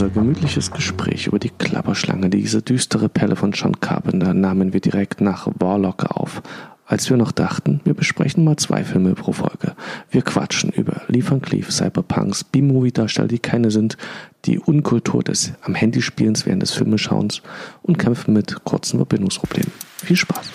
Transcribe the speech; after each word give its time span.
unser 0.00 0.14
gemütliches 0.14 0.70
Gespräch 0.70 1.26
über 1.26 1.38
die 1.38 1.50
Klapperschlange, 1.50 2.30
diese 2.30 2.62
düstere 2.62 3.10
Pelle 3.10 3.36
von 3.36 3.52
John 3.52 3.80
Carpenter, 3.80 4.32
nahmen 4.32 4.72
wir 4.72 4.80
direkt 4.80 5.20
nach 5.20 5.46
Warlock 5.58 6.04
auf. 6.16 6.40
Als 6.86 7.10
wir 7.10 7.18
noch 7.18 7.32
dachten, 7.32 7.82
wir 7.84 7.92
besprechen 7.92 8.42
mal 8.42 8.56
zwei 8.56 8.82
Filme 8.82 9.14
pro 9.14 9.32
Folge. 9.32 9.74
Wir 10.10 10.22
quatschen 10.22 10.70
über 10.70 11.02
Lee 11.08 11.22
Van 11.22 11.42
Cleef, 11.42 11.70
Cyberpunks, 11.70 12.44
B-Movie-Darsteller, 12.44 13.28
die 13.28 13.40
keine 13.40 13.70
sind, 13.70 13.98
die 14.46 14.58
Unkultur 14.58 15.22
des 15.22 15.52
am 15.60 15.74
Handy 15.74 16.00
Spielens 16.00 16.46
während 16.46 16.62
des 16.62 16.72
Filmeschauens 16.72 17.42
und 17.82 17.98
kämpfen 17.98 18.32
mit 18.32 18.64
kurzen 18.64 18.96
Verbindungsproblemen. 18.96 19.70
Viel 19.98 20.16
Spaß! 20.16 20.50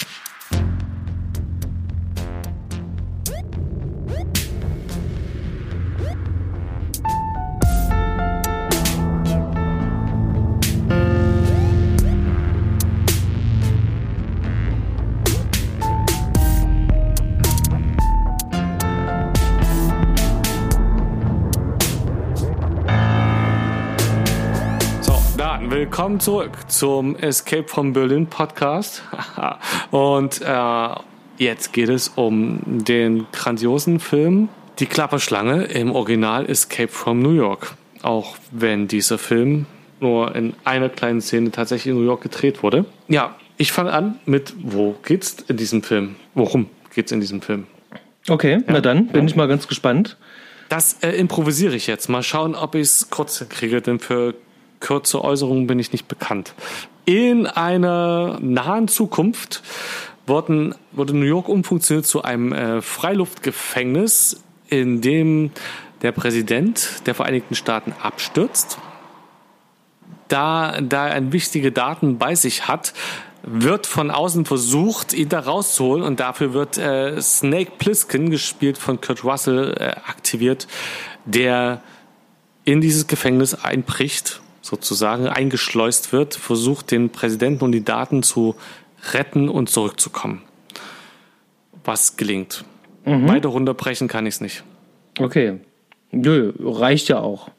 Willkommen 25.95 26.20
zurück 26.20 26.52
zum 26.67 27.16
Escape 27.16 27.70
from 27.70 27.94
Berlin 27.94 28.27
Podcast. 28.27 29.02
Und 29.92 30.42
äh, 30.42 30.89
jetzt 31.38 31.72
geht 31.72 31.88
es 31.88 32.09
um 32.09 32.59
den 32.66 33.28
grandiosen 33.31 34.02
Film 34.02 34.50
Die 34.80 34.88
Klapperschlange 34.88 35.64
im 35.64 35.95
Original 35.95 36.50
Escape 36.50 36.89
from 36.89 37.22
New 37.22 37.31
York. 37.31 37.75
Auch 38.02 38.36
wenn 38.52 38.89
dieser 38.89 39.17
Film 39.17 39.67
nur 40.02 40.36
in 40.36 40.53
einer 40.66 40.89
kleinen 40.89 41.22
Szene 41.22 41.52
tatsächlich 41.52 41.94
in 41.94 41.97
New 41.97 42.06
York 42.06 42.23
gedreht 42.23 42.62
wurde. 42.62 42.84
Ja, 43.08 43.34
ich 43.56 43.72
fange 43.72 43.94
an 43.94 44.19
mit, 44.25 44.53
wo 44.62 44.97
geht's 45.02 45.45
in 45.47 45.56
diesem 45.56 45.81
Film? 45.81 46.17
Worum 46.34 46.69
geht's 46.94 47.14
in 47.14 47.22
diesem 47.22 47.41
Film? 47.41 47.67
Okay, 48.28 48.56
ja. 48.56 48.64
na 48.67 48.81
dann 48.81 49.08
bin 49.08 49.22
ja. 49.22 49.28
ich 49.28 49.38
mal 49.38 49.47
ganz 49.47 49.66
gespannt. 49.69 50.17
Das 50.67 50.97
äh, 51.03 51.12
improvisiere 51.12 51.73
ich 51.73 51.88
jetzt. 51.88 52.09
Mal 52.09 52.22
schauen, 52.22 52.53
ob 52.53 52.75
ich 52.75 52.81
es 52.81 53.09
kurz 53.09 53.47
kriege, 53.47 53.81
denn 53.81 54.00
für 54.00 54.34
kürze 54.86 55.23
Äußerungen 55.23 55.66
bin 55.66 55.80
ich 55.80 55.91
nicht 55.91 56.08
bekannt. 56.08 56.53
In 57.05 57.47
einer 57.47 58.38
nahen 58.39 58.88
Zukunft 58.88 59.64
wurden, 60.28 60.75
wurde 60.91 61.16
New 61.16 61.25
York 61.25 61.50
umfunktioniert 61.50 62.05
zu 62.05 62.22
einem 62.22 62.53
äh, 62.53 62.81
Freiluftgefängnis, 62.83 64.44
in 64.67 65.02
dem 65.02 65.50
der 66.03 66.11
Präsident 66.11 67.02
der 67.08 67.16
Vereinigten 67.16 67.56
Staaten 67.56 67.94
abstürzt. 68.00 68.78
Da, 70.28 70.80
da 70.81 71.08
er 71.08 71.31
wichtige 71.31 71.72
Daten 71.72 72.19
bei 72.19 72.36
sich 72.36 72.67
hat, 72.67 72.94
wird 73.41 73.88
von 73.88 74.11
außen 74.11 74.45
versucht, 74.45 75.13
ihn 75.13 75.30
da 75.30 75.39
rauszuholen 75.39 76.03
und 76.03 76.19
dafür 76.19 76.53
wird 76.53 76.78
äh, 76.78 77.19
Snake 77.22 77.72
Plissken, 77.80 78.30
gespielt 78.30 78.78
von 78.78 79.02
Kurt 79.02 79.23
Russell, 79.23 79.75
äh, 79.80 79.83
aktiviert, 80.08 80.67
der 81.25 81.81
in 82.66 82.81
dieses 82.81 83.08
Gefängnis 83.08 83.56
einbricht 83.56 84.41
sozusagen 84.66 85.27
eingeschleust 85.27 86.11
wird, 86.11 86.33
versucht 86.33 86.89
den 86.89 87.11
Präsidenten 87.11 87.63
und 87.63 87.71
die 87.71 87.83
Daten 87.83 88.23
zu 88.23 88.55
retten 89.13 89.47
und 89.47 89.69
zurückzukommen. 89.69 90.41
Was 91.83 92.17
gelingt. 92.17 92.66
Mhm. 93.05 93.27
Beide 93.27 93.47
runterbrechen 93.47 94.07
kann 94.07 94.25
ich 94.25 94.35
es 94.35 94.41
nicht. 94.41 94.63
Okay. 95.19 95.59
Nö, 96.12 96.51
reicht 96.59 97.09
ja 97.09 97.19
auch. 97.19 97.50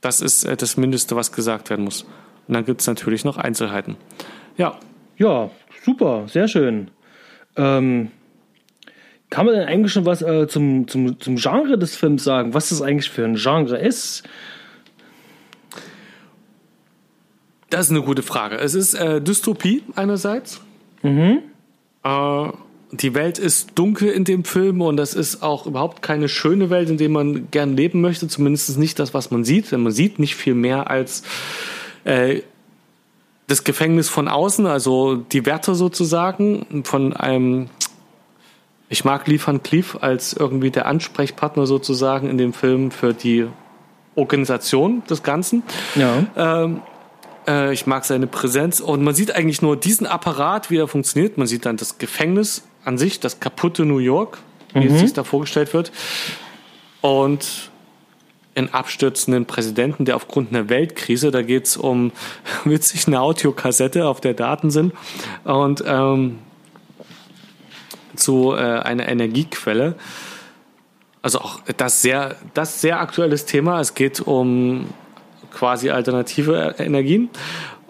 Das 0.00 0.22
ist 0.22 0.44
äh, 0.44 0.56
das 0.56 0.78
Mindeste, 0.78 1.14
was 1.14 1.30
gesagt 1.30 1.68
werden 1.68 1.84
muss. 1.84 2.04
Und 2.48 2.54
dann 2.54 2.64
gibt 2.64 2.80
es 2.80 2.86
natürlich 2.86 3.24
noch 3.24 3.36
Einzelheiten. 3.36 3.96
Ja. 4.56 4.78
Ja, 5.18 5.50
super, 5.84 6.26
sehr 6.26 6.48
schön. 6.48 6.90
Ähm, 7.56 8.10
kann 9.28 9.44
man 9.44 9.56
denn 9.56 9.68
eigentlich 9.68 9.92
schon 9.92 10.06
was 10.06 10.22
äh, 10.22 10.48
zum, 10.48 10.88
zum, 10.88 11.20
zum 11.20 11.36
Genre 11.36 11.76
des 11.76 11.96
Films 11.96 12.24
sagen? 12.24 12.54
Was 12.54 12.70
das 12.70 12.80
eigentlich 12.80 13.10
für 13.10 13.24
ein 13.24 13.34
Genre 13.34 13.76
ist? 13.76 14.22
Das 17.76 17.88
ist 17.88 17.90
eine 17.90 18.00
gute 18.00 18.22
Frage. 18.22 18.56
Es 18.56 18.74
ist 18.74 18.94
äh, 18.94 19.20
Dystopie 19.20 19.82
einerseits. 19.96 20.62
Mhm. 21.02 21.40
Äh, 22.02 22.48
die 22.90 23.14
Welt 23.14 23.38
ist 23.38 23.72
dunkel 23.74 24.08
in 24.08 24.24
dem 24.24 24.44
Film 24.44 24.80
und 24.80 24.96
das 24.96 25.12
ist 25.12 25.42
auch 25.42 25.66
überhaupt 25.66 26.00
keine 26.00 26.30
schöne 26.30 26.70
Welt, 26.70 26.88
in 26.88 26.96
der 26.96 27.10
man 27.10 27.50
gern 27.50 27.76
leben 27.76 28.00
möchte. 28.00 28.28
Zumindest 28.28 28.78
nicht 28.78 28.98
das, 28.98 29.12
was 29.12 29.30
man 29.30 29.44
sieht. 29.44 29.72
Denn 29.72 29.82
man 29.82 29.92
sieht 29.92 30.18
nicht 30.18 30.36
viel 30.36 30.54
mehr 30.54 30.88
als 30.88 31.22
äh, 32.04 32.40
das 33.46 33.62
Gefängnis 33.62 34.08
von 34.08 34.26
außen, 34.26 34.64
also 34.66 35.16
die 35.16 35.44
Wärter 35.44 35.74
sozusagen 35.74 36.82
von 36.84 37.12
einem. 37.12 37.68
Ich 38.88 39.04
mag 39.04 39.26
Lee 39.26 39.38
Van 39.44 39.62
Cleef 39.62 39.98
als 40.00 40.32
irgendwie 40.32 40.70
der 40.70 40.86
Ansprechpartner 40.86 41.66
sozusagen 41.66 42.30
in 42.30 42.38
dem 42.38 42.54
Film 42.54 42.90
für 42.90 43.12
die 43.12 43.48
Organisation 44.14 45.02
des 45.10 45.22
Ganzen. 45.22 45.62
Ja. 45.94 46.24
Ähm, 46.64 46.80
äh, 47.46 47.72
ich 47.72 47.86
mag 47.86 48.04
seine 48.04 48.26
Präsenz 48.26 48.80
und 48.80 49.02
man 49.02 49.14
sieht 49.14 49.34
eigentlich 49.34 49.62
nur 49.62 49.76
diesen 49.76 50.06
Apparat, 50.06 50.70
wie 50.70 50.78
er 50.78 50.88
funktioniert. 50.88 51.38
Man 51.38 51.46
sieht 51.46 51.66
dann 51.66 51.76
das 51.76 51.98
Gefängnis 51.98 52.64
an 52.84 52.98
sich, 52.98 53.20
das 53.20 53.40
kaputte 53.40 53.84
New 53.84 53.98
York, 53.98 54.38
wie 54.74 54.88
mhm. 54.88 54.94
es 54.94 55.00
sich 55.00 55.12
da 55.12 55.24
vorgestellt 55.24 55.74
wird. 55.74 55.92
Und 57.00 57.70
einen 58.54 58.72
abstürzenden 58.72 59.44
Präsidenten, 59.44 60.06
der 60.06 60.16
aufgrund 60.16 60.50
einer 60.50 60.68
Weltkrise, 60.68 61.30
da 61.30 61.42
geht 61.42 61.66
es 61.66 61.76
um 61.76 62.12
witzig 62.64 63.06
eine 63.06 63.20
Audiokassette, 63.20 64.06
auf 64.06 64.20
der 64.20 64.34
Daten 64.34 64.70
sind 64.70 64.94
und 65.44 65.84
ähm, 65.86 66.38
zu 68.16 68.54
äh, 68.54 68.56
einer 68.56 69.08
Energiequelle. 69.08 69.94
Also 71.20 71.40
auch 71.40 71.60
das 71.76 72.02
sehr, 72.02 72.36
das 72.54 72.80
sehr 72.80 73.00
aktuelles 73.00 73.44
Thema. 73.44 73.80
Es 73.80 73.94
geht 73.94 74.20
um 74.20 74.86
quasi 75.56 75.88
alternative 75.88 76.74
Energien 76.78 77.30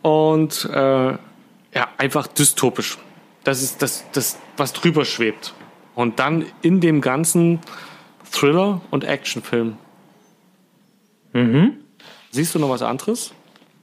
und 0.02 0.68
äh, 0.72 1.10
ja, 1.10 1.88
einfach 1.98 2.28
dystopisch. 2.28 2.96
Das 3.42 3.60
ist 3.60 3.82
das, 3.82 4.04
das, 4.12 4.38
was 4.56 4.72
drüber 4.72 5.04
schwebt. 5.04 5.52
Und 5.96 6.20
dann 6.20 6.46
in 6.62 6.80
dem 6.80 7.00
ganzen 7.00 7.60
Thriller 8.30 8.82
und 8.90 9.02
Actionfilm. 9.02 9.76
Mhm. 11.32 11.78
Siehst 12.30 12.54
du 12.54 12.60
noch 12.60 12.70
was 12.70 12.82
anderes? 12.82 13.32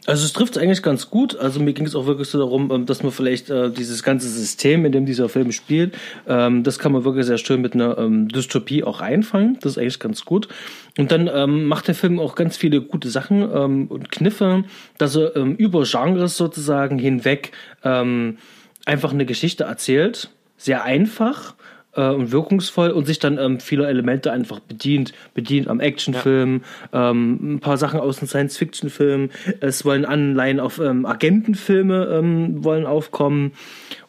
Also 0.06 0.26
es 0.26 0.34
trifft 0.34 0.58
eigentlich 0.58 0.84
ganz 0.84 1.10
gut. 1.10 1.38
Also 1.38 1.62
mir 1.62 1.74
ging 1.74 1.86
es 1.86 1.96
auch 1.96 2.06
wirklich 2.06 2.28
so 2.28 2.38
darum, 2.38 2.72
ähm, 2.72 2.86
dass 2.86 3.04
man 3.04 3.12
vielleicht 3.12 3.50
äh, 3.50 3.70
dieses 3.72 4.04
ganze 4.04 4.28
System, 4.28 4.86
in 4.86 4.92
dem 4.92 5.06
dieser 5.06 5.30
Film 5.30 5.52
spielt, 5.52 5.96
ähm, 6.28 6.64
das 6.64 6.78
kann 6.78 6.92
man 6.92 7.06
wirklich 7.06 7.26
sehr 7.26 7.38
schön 7.38 7.62
mit 7.62 7.74
einer 7.74 7.98
ähm, 7.98 8.28
Dystopie 8.28 8.84
auch 8.84 9.00
einfangen. 9.00 9.58
Das 9.62 9.74
ist 9.74 9.78
eigentlich 9.78 10.00
ganz 10.00 10.26
gut. 10.26 10.50
Und 10.98 11.12
dann 11.12 11.30
ähm, 11.34 11.66
macht 11.66 11.88
der 11.88 11.96
Film 11.96 12.20
auch 12.20 12.36
ganz 12.36 12.58
viele 12.58 12.82
gute 12.82 13.10
Sachen 13.10 13.42
ähm, 13.42 13.88
und 13.88 14.12
Kniffe, 14.12 14.66
dass 14.98 15.16
er 15.16 15.36
ähm, 15.36 15.56
über 15.56 15.84
Genres 15.84 16.36
sozusagen 16.36 17.00
hinweg 17.00 17.52
ähm, 17.84 18.38
einfach 18.86 19.14
eine 19.14 19.26
Geschichte 19.26 19.64
erzählt. 19.64 20.30
Sehr 20.58 20.84
einfach 20.84 21.56
äh, 21.96 22.10
und 22.10 22.32
wirkungsvoll 22.32 22.92
und 22.92 23.06
sich 23.06 23.20
dann 23.20 23.38
ähm, 23.38 23.60
viele 23.60 23.88
Elemente 23.88 24.32
einfach 24.32 24.60
bedient. 24.60 25.14
Bedient 25.34 25.68
am 25.68 25.80
Actionfilm, 25.80 26.62
ja. 26.92 27.12
ähm, 27.12 27.56
ein 27.56 27.60
paar 27.60 27.78
Sachen 27.78 28.00
aus 28.00 28.20
dem 28.20 28.28
Science-Fiction-Film. 28.28 29.30
Es 29.60 29.86
wollen 29.86 30.06
Anleihen 30.06 30.60
auf 30.60 30.80
ähm, 30.80 31.06
Agentenfilme 31.06 32.06
ähm, 32.06 32.64
wollen 32.64 32.86
aufkommen. 32.86 33.54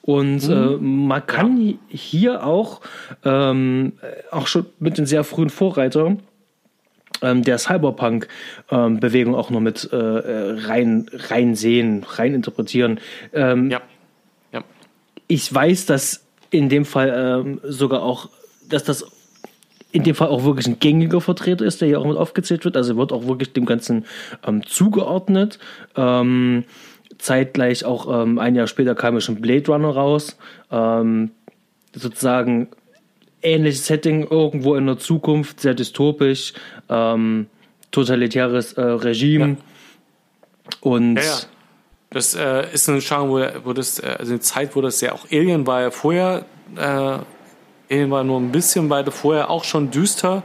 Und 0.03 0.49
mhm. 0.49 0.53
äh, 0.53 0.77
man 0.77 1.27
kann 1.27 1.59
ja. 1.59 1.75
hier 1.89 2.45
auch, 2.45 2.81
ähm, 3.25 3.93
auch 4.31 4.47
schon 4.47 4.67
mit 4.79 4.99
den 4.99 5.07
sehr 5.07 5.25
frühen 5.25 5.51
Vorreitern, 5.51 6.21
ähm, 7.23 7.43
der 7.43 7.59
Cyberpunk-Bewegung 7.59 9.35
auch 9.35 9.51
noch 9.51 9.61
mit 9.61 9.89
äh, 9.93 9.97
rein, 9.97 11.07
rein 11.13 11.55
sehen, 11.55 12.05
rein 12.07 12.35
interpretieren. 12.35 13.01
Ja. 13.33 13.67
ja. 13.71 13.81
Ich 15.27 15.53
weiß, 15.53 15.87
dass 15.87 16.24
in 16.55 16.69
dem 16.69 16.85
Fall 16.85 17.13
ähm, 17.45 17.61
sogar 17.65 18.03
auch, 18.03 18.29
dass 18.69 18.85
das 18.85 19.05
in 19.91 20.05
dem 20.05 20.15
Fall 20.15 20.29
auch 20.29 20.45
wirklich 20.45 20.67
ein 20.67 20.79
gängiger 20.79 21.21
Vertreter 21.21 21.65
ist, 21.65 21.81
der 21.81 21.89
hier 21.89 22.01
auch 22.01 22.07
mit 22.07 22.17
aufgezählt 22.17 22.65
wird. 22.65 22.77
Also 22.77 22.97
wird 22.97 23.13
auch 23.13 23.27
wirklich 23.27 23.53
dem 23.53 23.67
Ganzen 23.67 24.07
ähm, 24.47 24.65
zugeordnet. 24.67 25.59
Ähm, 25.97 26.65
zeitgleich 27.19 27.85
auch 27.85 28.23
ähm, 28.23 28.39
ein 28.39 28.55
Jahr 28.55 28.67
später 28.67 28.95
kam 28.95 29.15
ja 29.15 29.21
schon 29.21 29.41
Blade 29.41 29.67
Runner 29.67 29.89
raus. 29.89 30.37
Ähm, 30.71 31.31
sozusagen 31.93 32.69
ähnliches 33.43 33.87
Setting 33.87 34.27
irgendwo 34.29 34.75
in 34.77 34.87
der 34.87 34.99
Zukunft, 34.99 35.61
sehr 35.61 35.75
dystopisch, 35.75 36.55
ähm, 36.89 37.47
totalitäres 37.91 38.73
äh, 38.75 38.81
Regime. 38.81 39.49
Ja. 39.49 39.57
Und 40.81 41.17
ja, 41.17 41.23
ja. 41.23 41.39
Das 42.15 42.35
äh, 42.37 42.73
ist 42.73 42.89
ein 42.89 43.01
Genre, 43.01 43.61
wo, 43.65 43.69
wo 43.69 43.73
das, 43.73 43.99
äh, 43.99 44.17
also 44.19 44.33
eine 44.33 44.41
Zeit, 44.41 44.77
wo 44.77 44.81
das 44.81 45.01
ja 45.01 45.13
auch 45.13 45.27
Alien 45.33 45.67
war 45.67 45.83
ja 45.83 45.91
vorher, 45.91 46.47
äh, 46.77 47.19
Alien 47.91 48.11
war 48.11 48.23
nur 48.23 48.39
ein 48.39 48.53
bisschen 48.53 48.89
weiter 48.89 49.11
vorher 49.11 49.51
auch 49.51 49.65
schon 49.65 49.91
düster. 49.91 50.45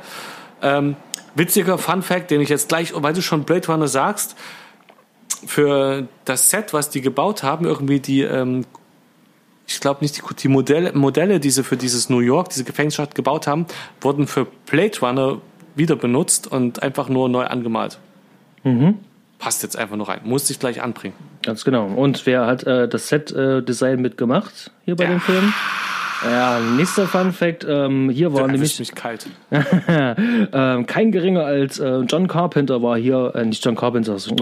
Ähm, 0.63 0.95
witziger 1.35 1.77
Fun 1.77 2.01
Fact, 2.01 2.31
den 2.31 2.41
ich 2.41 2.49
jetzt 2.49 2.69
gleich, 2.69 2.91
weil 2.95 3.13
du 3.13 3.21
schon 3.21 3.43
Blade 3.43 3.67
Runner 3.67 3.87
sagst, 3.87 4.35
für 5.45 6.07
das 6.25 6.49
Set, 6.49 6.73
was 6.73 6.89
die 6.89 7.01
gebaut 7.01 7.43
haben, 7.43 7.65
irgendwie 7.65 7.99
die, 7.99 8.21
ähm, 8.21 8.65
ich 9.67 9.79
glaube 9.79 9.99
nicht, 10.01 10.17
die, 10.17 10.35
die 10.35 10.47
Modelle, 10.47 10.93
Modelle, 10.93 11.39
die 11.39 11.51
sie 11.51 11.63
für 11.63 11.77
dieses 11.77 12.09
New 12.09 12.19
York, 12.19 12.49
diese 12.49 12.63
Gefängnisstadt 12.63 13.13
gebaut 13.13 13.45
haben, 13.45 13.67
wurden 14.01 14.25
für 14.25 14.47
Blade 14.65 14.99
Runner 15.01 15.37
wieder 15.75 15.95
benutzt 15.95 16.51
und 16.51 16.81
einfach 16.81 17.09
nur 17.09 17.29
neu 17.29 17.45
angemalt. 17.45 17.99
Mhm. 18.63 18.97
Passt 19.39 19.63
jetzt 19.63 19.77
einfach 19.77 19.95
nur 19.95 20.07
rein. 20.07 20.19
Musste 20.25 20.53
ich 20.53 20.59
gleich 20.59 20.81
anbringen. 20.81 21.15
Ganz 21.43 21.63
genau. 21.63 21.87
Und 21.87 22.25
wer 22.25 22.45
hat 22.45 22.63
äh, 22.63 22.87
das 22.87 23.07
Set-Design 23.07 23.97
äh, 23.97 24.01
mitgemacht 24.01 24.71
hier 24.85 24.95
bei 24.95 25.05
ja. 25.05 25.11
dem 25.11 25.21
Film? 25.21 25.53
Ja, 26.23 26.59
nächster 26.59 27.07
Fun 27.07 27.31
Fact, 27.31 27.65
ähm, 27.67 28.09
hier 28.09 28.33
war 28.33 28.47
nämlich 28.47 28.77
mich 28.77 28.93
kalt. 28.93 29.27
ähm, 29.51 30.85
kein 30.85 31.11
geringer 31.11 31.45
als 31.45 31.79
äh, 31.79 31.99
John 31.99 32.27
Carpenter 32.27 32.81
war 32.81 32.97
hier, 32.97 33.31
äh, 33.35 33.45
nicht 33.45 33.63
John 33.63 33.75
Carpenter, 33.75 34.19
so, 34.19 34.35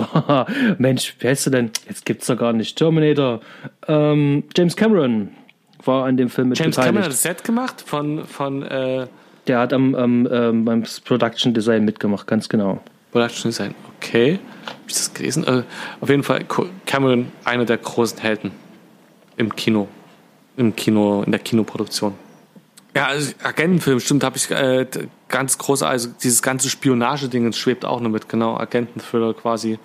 Mensch, 0.79 1.15
wer 1.19 1.29
heißt 1.29 1.45
du 1.45 1.49
denn? 1.51 1.71
Jetzt 1.87 2.05
gibt's 2.05 2.25
doch 2.25 2.37
gar 2.37 2.53
nicht 2.53 2.77
Terminator. 2.77 3.41
Ähm, 3.87 4.45
James 4.55 4.75
Cameron 4.75 5.29
war 5.85 6.05
an 6.05 6.17
dem 6.17 6.29
Film 6.29 6.49
mit 6.49 6.57
James 6.57 6.75
beteiligt. 6.75 6.95
Cameron 6.95 7.05
hat 7.05 7.13
das 7.13 7.21
Set 7.21 7.43
gemacht 7.43 7.83
von 7.85 8.25
von 8.25 8.63
äh 8.63 9.05
Der 9.45 9.59
hat 9.59 9.71
am, 9.71 9.93
am 9.93 10.27
ähm, 10.31 10.65
beim 10.65 10.83
Production 11.05 11.53
Design 11.53 11.85
mitgemacht, 11.85 12.25
ganz 12.25 12.49
genau. 12.49 12.81
Production 13.17 13.51
Design, 13.51 13.75
okay. 13.97 14.39
Hab 14.65 14.75
ich 14.87 14.93
das 14.93 15.13
gelesen? 15.13 15.43
Äh, 15.45 15.63
auf 16.01 16.09
jeden 16.09 16.23
Fall 16.23 16.45
Cameron, 16.85 17.31
einer 17.43 17.65
der 17.65 17.77
großen 17.77 18.19
Helden 18.19 18.51
im 19.37 19.55
Kino 19.55 19.87
im 20.57 20.75
Kino, 20.75 21.23
in 21.23 21.31
der 21.31 21.39
Kinoproduktion. 21.39 22.15
Ja, 22.95 23.05
also 23.05 23.31
Agentenfilm, 23.43 23.99
stimmt, 23.99 24.23
habe 24.23 24.37
ich 24.37 24.49
äh, 24.49 24.87
ganz 25.29 25.57
groß, 25.59 25.83
also 25.83 26.09
dieses 26.21 26.41
ganze 26.41 26.69
Spionageding 26.69 27.53
schwebt 27.53 27.85
auch 27.85 28.01
noch 28.01 28.09
mit, 28.09 28.27
genau, 28.27 28.57
Agententhriller 28.57 29.35
quasi. 29.35 29.77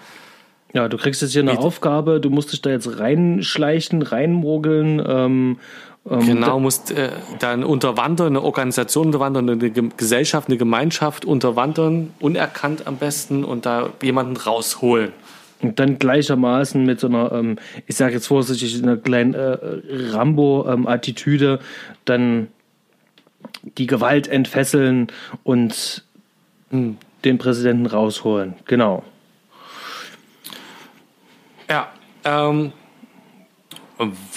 Ja, 0.72 0.88
du 0.88 0.96
kriegst 0.96 1.20
jetzt 1.20 1.32
hier 1.32 1.42
eine 1.42 1.58
Aufgabe, 1.58 2.18
du 2.18 2.30
musst 2.30 2.52
dich 2.52 2.62
da 2.62 2.70
jetzt 2.70 2.98
reinschleichen, 2.98 4.00
reinmogeln. 4.00 5.02
Ähm, 5.06 5.58
genau, 6.04 6.58
musst 6.58 6.90
äh, 6.90 7.10
dann 7.38 7.64
unterwandern, 7.64 8.28
eine 8.28 8.42
Organisation 8.42 9.06
unterwandern, 9.06 9.48
eine 9.50 9.70
Gesellschaft, 9.70 10.48
eine 10.48 10.56
Gemeinschaft 10.56 11.24
unterwandern, 11.24 12.12
unerkannt 12.18 12.86
am 12.86 12.96
besten 12.96 13.44
und 13.44 13.66
da 13.66 13.90
jemanden 14.02 14.36
rausholen. 14.36 15.12
Und 15.60 15.78
dann 15.78 16.00
gleichermaßen 16.00 16.84
mit 16.84 16.98
so 16.98 17.06
einer, 17.06 17.30
ähm, 17.32 17.56
ich 17.86 17.96
sage 17.96 18.14
jetzt 18.14 18.26
vorsichtig, 18.26 18.82
einer 18.82 18.96
kleinen 18.96 19.34
äh, 19.34 19.58
Rambo-Attitüde 20.10 21.60
dann 22.04 22.48
die 23.78 23.86
Gewalt 23.86 24.26
entfesseln 24.26 25.06
und 25.44 26.04
hm, 26.70 26.96
den 27.24 27.38
Präsidenten 27.38 27.86
rausholen. 27.86 28.54
Genau. 28.66 29.04
Ja, 31.70 31.92
ähm, 32.24 32.72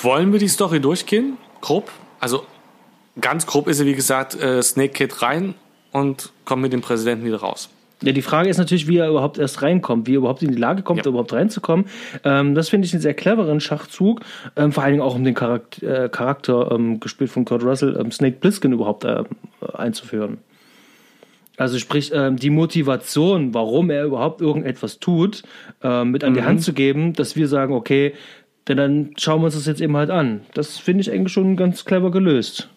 wollen 0.01 0.31
wir 0.31 0.39
die 0.39 0.47
Story 0.47 0.79
durchgehen? 0.79 1.37
Grob? 1.65 1.89
Also 2.19 2.43
ganz 3.19 3.47
grob 3.47 3.67
ist 3.67 3.77
sie, 3.77 3.87
wie 3.87 3.95
gesagt, 3.95 4.39
äh, 4.39 4.61
Snake 4.61 4.93
geht 4.93 5.23
rein 5.23 5.55
und 5.91 6.31
kommt 6.45 6.61
mit 6.61 6.73
dem 6.73 6.81
Präsidenten 6.81 7.25
wieder 7.25 7.37
raus. 7.39 7.69
Ja, 8.03 8.11
die 8.11 8.21
Frage 8.21 8.49
ist 8.49 8.59
natürlich, 8.59 8.87
wie 8.87 8.97
er 8.97 9.09
überhaupt 9.09 9.39
erst 9.39 9.63
reinkommt, 9.63 10.05
wie 10.05 10.13
er 10.13 10.17
überhaupt 10.17 10.43
in 10.43 10.51
die 10.51 10.57
Lage 10.57 10.83
kommt, 10.83 11.05
ja. 11.05 11.09
überhaupt 11.09 11.33
reinzukommen. 11.33 11.87
Ähm, 12.23 12.53
das 12.53 12.69
finde 12.69 12.85
ich 12.85 12.93
einen 12.93 13.01
sehr 13.01 13.15
cleveren 13.15 13.61
Schachzug, 13.61 14.21
ähm, 14.55 14.73
vor 14.73 14.83
allen 14.83 14.93
Dingen 14.93 15.01
auch 15.01 15.15
um 15.15 15.23
den 15.23 15.33
Charakter, 15.33 16.03
äh, 16.03 16.09
Charakter 16.09 16.71
ähm, 16.71 16.99
gespielt 16.99 17.31
von 17.31 17.45
Kurt 17.45 17.63
Russell, 17.63 17.97
ähm, 17.99 18.11
Snake 18.11 18.37
Plissken 18.39 18.71
überhaupt 18.71 19.03
äh, 19.03 19.23
einzuführen. 19.73 20.37
Also 21.57 21.79
sprich, 21.79 22.11
ähm, 22.13 22.35
die 22.35 22.51
Motivation, 22.51 23.55
warum 23.55 23.89
er 23.89 24.03
überhaupt 24.03 24.39
irgendetwas 24.39 24.99
tut, 24.99 25.41
äh, 25.81 26.03
mit 26.03 26.23
an 26.23 26.33
mhm. 26.33 26.35
die 26.35 26.43
Hand 26.43 26.61
zu 26.61 26.73
geben, 26.73 27.13
dass 27.13 27.35
wir 27.35 27.47
sagen, 27.47 27.73
okay, 27.73 28.13
denn 28.67 28.77
dann 28.77 29.13
schauen 29.17 29.41
wir 29.41 29.45
uns 29.45 29.55
das 29.55 29.65
jetzt 29.65 29.81
eben 29.81 29.95
halt 29.95 30.09
an. 30.09 30.41
Das 30.53 30.77
finde 30.77 31.01
ich 31.01 31.11
eigentlich 31.11 31.33
schon 31.33 31.55
ganz 31.55 31.85
clever 31.85 32.11
gelöst. 32.11 32.69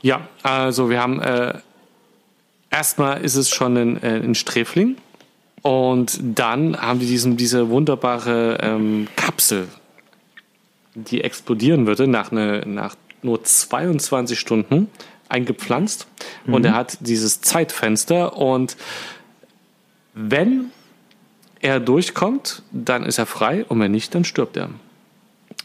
Ja, 0.00 0.28
also 0.42 0.90
wir 0.90 1.00
haben 1.00 1.20
äh, 1.20 1.54
erstmal 2.70 3.22
ist 3.22 3.34
es 3.34 3.50
schon 3.50 3.76
ein, 3.76 4.02
äh, 4.02 4.16
ein 4.16 4.34
Sträfling. 4.34 4.96
Und 5.62 6.20
dann 6.22 6.80
haben 6.80 7.00
die 7.00 7.06
diesen, 7.06 7.36
diese 7.36 7.68
wunderbare 7.68 8.58
ähm, 8.62 9.08
Kapsel, 9.16 9.68
die 10.94 11.22
explodieren 11.22 11.86
würde 11.86 12.06
nach, 12.06 12.30
eine, 12.30 12.62
nach 12.64 12.94
nur 13.22 13.42
22 13.42 14.38
Stunden 14.38 14.88
eingepflanzt. 15.28 16.06
Mhm. 16.46 16.54
Und 16.54 16.64
er 16.64 16.74
hat 16.74 16.98
dieses 17.00 17.40
Zeitfenster. 17.40 18.36
Und 18.36 18.76
wenn 20.14 20.70
er 21.60 21.80
durchkommt, 21.80 22.62
dann 22.72 23.04
ist 23.04 23.18
er 23.18 23.26
frei. 23.26 23.64
Und 23.68 23.80
wenn 23.80 23.90
nicht, 23.90 24.14
dann 24.14 24.24
stirbt 24.24 24.56
er. 24.56 24.70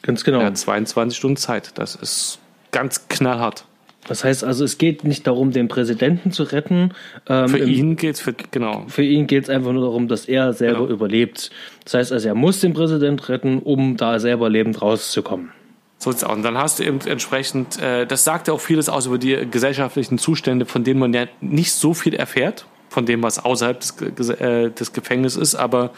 Ganz 0.02 0.24
genau. 0.24 0.40
Er 0.40 0.48
hat 0.48 0.58
22 0.58 1.18
Stunden 1.18 1.38
Zeit. 1.38 1.78
Das 1.78 1.96
ist 1.96 2.40
ganz 2.72 3.08
knallhart. 3.08 3.66
Das 4.08 4.24
heißt 4.24 4.44
also, 4.44 4.66
es 4.66 4.78
geht 4.78 5.06
nicht 5.06 5.28
darum, 5.28 5.52
den 5.52 5.70
Präsidenten 5.70 6.32
zu 6.32 6.44
retten. 6.44 6.92
Ähm, 7.30 7.48
für 7.48 7.60
ihn 7.60 7.96
geht 7.96 8.16
es 8.16 8.34
genau. 8.52 8.84
Für 8.88 9.04
ihn 9.04 9.28
geht 9.28 9.44
es 9.44 9.50
einfach 9.50 9.72
nur 9.72 9.84
darum, 9.84 10.08
dass 10.10 10.26
er 10.26 10.52
selber 10.52 10.82
genau. 10.82 10.92
überlebt. 10.92 11.52
Das 11.86 11.94
heißt 11.94 12.12
also, 12.12 12.28
er 12.28 12.36
muss 12.36 12.60
den 12.60 12.74
Präsidenten 12.74 13.24
retten, 13.24 13.60
um 13.60 13.96
da 13.96 14.20
selber 14.20 14.50
lebend 14.50 14.82
rauszukommen. 14.82 15.52
So 16.00 16.10
ist 16.10 16.26
auch. 16.26 16.34
Und 16.34 16.44
dann 16.44 16.58
hast 16.58 16.80
du 16.80 16.84
eben 16.84 17.00
entsprechend, 17.06 17.82
äh, 17.82 18.06
das 18.06 18.26
sagt 18.26 18.50
ja 18.50 18.54
auch 18.54 18.60
vieles 18.60 18.90
aus 18.90 19.06
über 19.06 19.18
die 19.18 19.48
gesellschaftlichen 19.50 20.18
Zustände, 20.18 20.66
von 20.66 20.84
denen 20.84 21.00
man 21.00 21.14
ja 21.14 21.28
nicht 21.40 21.72
so 21.72 21.94
viel 21.94 22.14
erfährt, 22.14 22.66
von 22.94 23.06
dem, 23.08 23.24
was 23.24 23.44
außerhalb 23.44 23.80
des, 23.80 24.30
äh, 24.30 24.70
des 24.70 24.94
Gefängnisses 24.94 25.42
ist. 25.42 25.56
Aber 25.56 25.92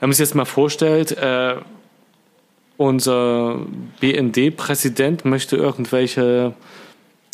wenn 0.00 0.08
man 0.08 0.12
sich 0.12 0.26
jetzt 0.26 0.34
mal 0.34 0.44
vorstellt, 0.44 1.12
äh, 1.12 1.54
unser 2.76 3.60
BND-Präsident 4.00 5.24
möchte 5.24 5.56
irgendwelche 5.56 6.54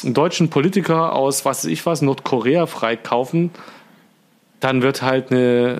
deutschen 0.05 0.50
Politiker 0.50 1.14
aus, 1.14 1.47
was 1.47 1.64
weiß 1.64 1.70
ich 1.70 1.87
was, 1.87 2.02
Nordkorea 2.02 2.67
freikaufen, 2.67 3.50
dann 4.61 4.82
wird 4.82 5.00
halt 5.00 5.31
eine, 5.31 5.79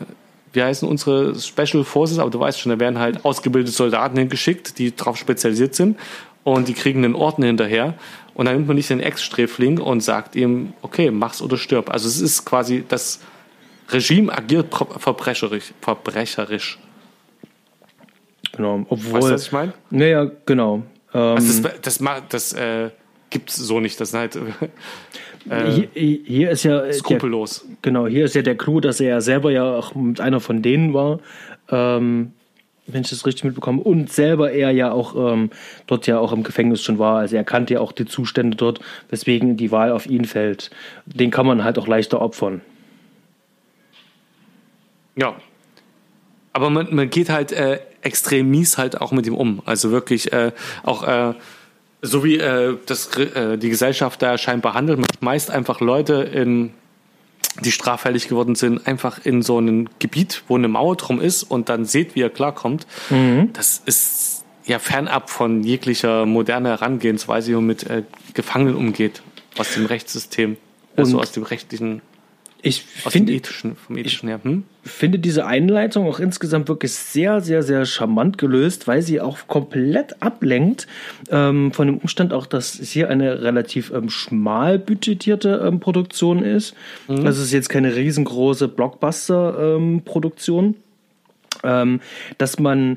wie 0.55 0.62
heißen 0.62 0.88
unsere 0.88 1.38
Special 1.38 1.84
Forces, 1.84 2.19
aber 2.19 2.31
du 2.31 2.40
weißt 2.40 2.58
schon, 2.58 2.70
da 2.70 2.81
werden 2.81 2.99
halt 2.99 3.22
ausgebildete 3.25 3.72
Soldaten 3.72 4.17
hingeschickt, 4.17 4.78
die 4.78 4.96
darauf 4.96 5.19
spezialisiert 5.19 5.74
sind 5.74 5.98
und 6.43 6.69
die 6.69 6.74
kriegen 6.74 7.05
einen 7.05 7.15
Orden 7.15 7.44
hinterher. 7.44 7.94
Und 8.34 8.46
dann 8.46 8.56
nimmt 8.56 8.69
man 8.69 8.77
nicht 8.77 8.91
den 8.91 9.01
Ex-Sträfling 9.01 9.79
und 9.79 10.01
sagt 10.01 10.37
ihm, 10.37 10.72
okay, 10.82 11.10
mach's 11.10 11.43
oder 11.43 11.56
stirb. 11.56 11.91
Also 11.91 12.08
es 12.08 12.20
ist 12.20 12.44
quasi, 12.44 12.84
das 12.89 13.20
Regime 13.91 14.32
agiert 14.32 14.75
verbrecherisch. 14.99 15.72
verbrecherisch. 15.81 16.79
Genau, 18.53 18.84
obwohl. 18.89 19.15
Weißt 19.15 19.29
du, 19.29 19.34
was 19.34 19.43
ich 19.46 19.53
meine? 19.53 19.72
Naja, 19.91 20.31
genau. 20.46 20.82
Also 21.13 21.63
das, 21.63 21.81
das, 21.82 21.99
das, 21.99 22.22
das 22.29 22.53
äh, 22.53 22.91
gibt 23.31 23.51
es 23.51 23.56
so 23.56 23.81
nicht. 23.81 24.01
Das 24.01 24.10
ist 24.10 24.15
halt. 24.15 24.39
Äh, 25.49 25.87
hier, 25.94 26.19
hier, 26.22 26.51
ist 26.51 26.65
ja. 26.65 26.93
Skrupellos. 26.93 27.65
Der, 27.67 27.77
genau, 27.81 28.06
hier 28.06 28.27
ist 28.27 28.34
ja 28.34 28.43
der 28.43 28.58
Clou, 28.58 28.79
dass 28.79 29.01
er 29.01 29.08
ja 29.08 29.20
selber 29.22 29.51
ja 29.51 29.65
auch 29.75 29.94
mit 29.94 30.20
einer 30.20 30.39
von 30.39 30.60
denen 30.60 30.93
war. 30.93 31.20
Ähm, 31.70 32.32
wenn 32.87 33.03
ich 33.03 33.10
das 33.10 33.27
richtig 33.27 33.44
mitbekomme. 33.44 33.82
Und 33.82 34.13
selber 34.13 34.53
er 34.53 34.70
ja 34.70 34.93
auch 34.93 35.32
ähm, 35.32 35.51
dort 35.87 36.06
ja 36.06 36.19
auch 36.19 36.32
im 36.32 36.43
Gefängnis 36.43 36.82
schon 36.82 36.99
war. 36.99 37.19
Also 37.19 37.37
er 37.37 37.44
kannte 37.44 37.75
ja 37.75 37.81
auch 37.81 37.93
die 37.93 38.06
Zustände 38.06 38.56
dort, 38.56 38.81
weswegen 39.08 39.56
die 39.56 39.70
Wahl 39.70 39.93
auf 39.93 40.06
ihn 40.06 40.25
fällt. 40.25 40.70
Den 41.06 41.31
kann 41.31 41.46
man 41.46 41.65
halt 41.65 41.79
auch 41.79 41.87
leichter 41.87 42.20
opfern. 42.20 42.60
Ja. 45.17 45.37
Aber 46.53 46.70
man, 46.70 46.94
man 46.94 47.10
geht 47.10 47.31
halt 47.31 47.53
äh, 47.53 47.81
extrem 48.03 48.51
mies 48.51 48.79
halt 48.79 49.01
auch 49.01 49.13
mit 49.13 49.27
ihm 49.27 49.34
um. 49.34 49.63
Also 49.67 49.91
wirklich 49.91 50.32
äh, 50.32 50.53
auch 50.82 51.06
äh, 51.06 51.34
so 52.03 52.25
wie 52.25 52.39
äh, 52.39 52.77
das, 52.87 53.17
äh, 53.17 53.58
die 53.58 53.69
Gesellschaft 53.69 54.22
da 54.22 54.39
scheinbar 54.39 54.75
handelt, 54.75 55.01
meist 55.20 55.51
einfach 55.51 55.81
Leute 55.81 56.15
in 56.15 56.72
die 57.60 57.72
straffällig 57.72 58.29
geworden 58.29 58.55
sind, 58.55 58.86
einfach 58.86 59.24
in 59.24 59.43
so 59.43 59.58
einem 59.58 59.88
Gebiet, 59.98 60.43
wo 60.48 60.56
eine 60.56 60.69
Mauer 60.69 60.96
drum 60.96 61.20
ist 61.20 61.43
und 61.43 61.69
dann 61.69 61.84
seht, 61.84 62.14
wie 62.14 62.22
er 62.22 62.31
klarkommt. 62.31 62.86
Mhm. 63.10 63.50
Das 63.52 63.82
ist 63.84 64.44
ja 64.67 64.79
fernab 64.79 65.31
von 65.31 65.62
jeglicher 65.62 66.26
moderner 66.26 66.70
Herangehensweise, 66.70 67.50
wie 67.50 67.55
man 67.55 67.67
mit 67.67 67.84
äh, 67.84 68.02
Gefangenen 68.34 68.76
umgeht, 68.76 69.22
aus 69.58 69.74
dem 69.74 69.86
Rechtssystem, 69.86 70.56
also 70.96 71.20
aus 71.20 71.32
dem 71.32 71.43
rechtlichen 71.43 72.02
ich 72.62 72.82
finde, 72.82 73.32
ethischen, 73.32 73.76
vom 73.76 73.96
ethischen 73.96 74.29
her. 74.29 74.40
Hm? 74.43 74.64
finde 74.82 75.19
diese 75.19 75.46
Einleitung 75.46 76.06
auch 76.06 76.20
insgesamt 76.20 76.69
wirklich 76.69 76.93
sehr, 76.93 77.40
sehr, 77.40 77.62
sehr 77.62 77.84
charmant 77.84 78.38
gelöst, 78.38 78.88
weil 78.88 79.02
sie 79.02 79.20
auch 79.20 79.46
komplett 79.46 80.22
ablenkt 80.22 80.86
ähm, 81.31 81.72
von 81.72 81.86
dem 81.86 81.98
Umstand 81.98 82.32
auch, 82.32 82.46
dass 82.46 82.79
es 82.79 82.90
hier 82.90 83.10
eine 83.10 83.43
relativ 83.43 83.93
ähm, 83.93 84.08
schmal 84.08 84.79
budgetierte 84.79 85.62
ähm, 85.67 85.81
Produktion 85.81 86.43
ist. 86.43 86.74
Mhm. 87.08 87.26
Also 87.26 87.40
es 87.40 87.48
ist 87.48 87.52
jetzt 87.52 87.69
keine 87.69 87.94
riesengroße 87.94 88.69
Blockbuster-Produktion. 88.69 90.76
Ähm, 91.62 92.00
dass 92.38 92.58
man 92.58 92.96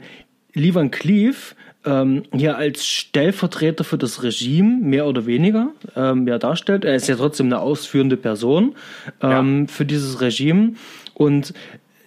Lee 0.54 0.74
Van 0.74 0.90
Cleef 0.90 1.54
ähm, 1.86 2.24
hier 2.34 2.58
als 2.58 2.86
Stellvertreter 2.86 3.84
für 3.84 3.98
das 3.98 4.24
Regime 4.24 4.80
mehr 4.82 5.06
oder 5.06 5.26
weniger 5.26 5.70
ähm, 5.96 6.28
ja, 6.28 6.38
darstellt. 6.38 6.86
Er 6.86 6.96
ist 6.96 7.08
ja 7.08 7.16
trotzdem 7.16 7.48
eine 7.48 7.60
ausführende 7.60 8.18
Person 8.18 8.76
ähm, 9.22 9.62
ja. 9.62 9.74
für 9.74 9.86
dieses 9.86 10.22
Regime 10.22 10.74
und 11.14 11.54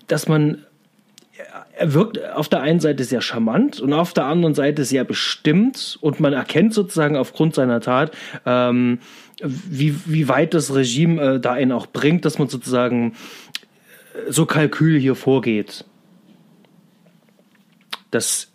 dass 0.07 0.29
man 0.29 0.59
er 1.79 1.93
wirkt 1.93 2.25
auf 2.33 2.49
der 2.49 2.63
einen 2.63 2.81
Seite 2.81 3.05
sehr 3.05 3.21
charmant 3.21 3.81
und 3.81 3.93
auf 3.93 4.15
der 4.15 4.25
anderen 4.25 4.55
Seite 4.55 4.85
sehr 4.85 5.05
bestimmt 5.05 5.99
und 6.01 6.21
man 6.21 6.33
erkennt 6.33 6.73
sozusagen 6.73 7.17
aufgrund 7.17 7.55
seiner 7.55 7.81
Tat, 7.81 8.13
ähm, 8.47 8.99
wie, 9.43 9.95
wie 10.07 10.29
weit 10.29 10.55
das 10.55 10.75
Regime 10.75 11.35
äh, 11.35 11.41
da 11.41 11.53
einen 11.53 11.73
auch 11.73 11.87
bringt, 11.87 12.25
dass 12.25 12.39
man 12.39 12.49
sozusagen 12.49 13.13
äh, 14.15 14.33
so 14.33 14.47
Kalkül 14.47 14.99
hier 14.99 15.15
vorgeht. 15.15 15.85
Das 18.11 18.51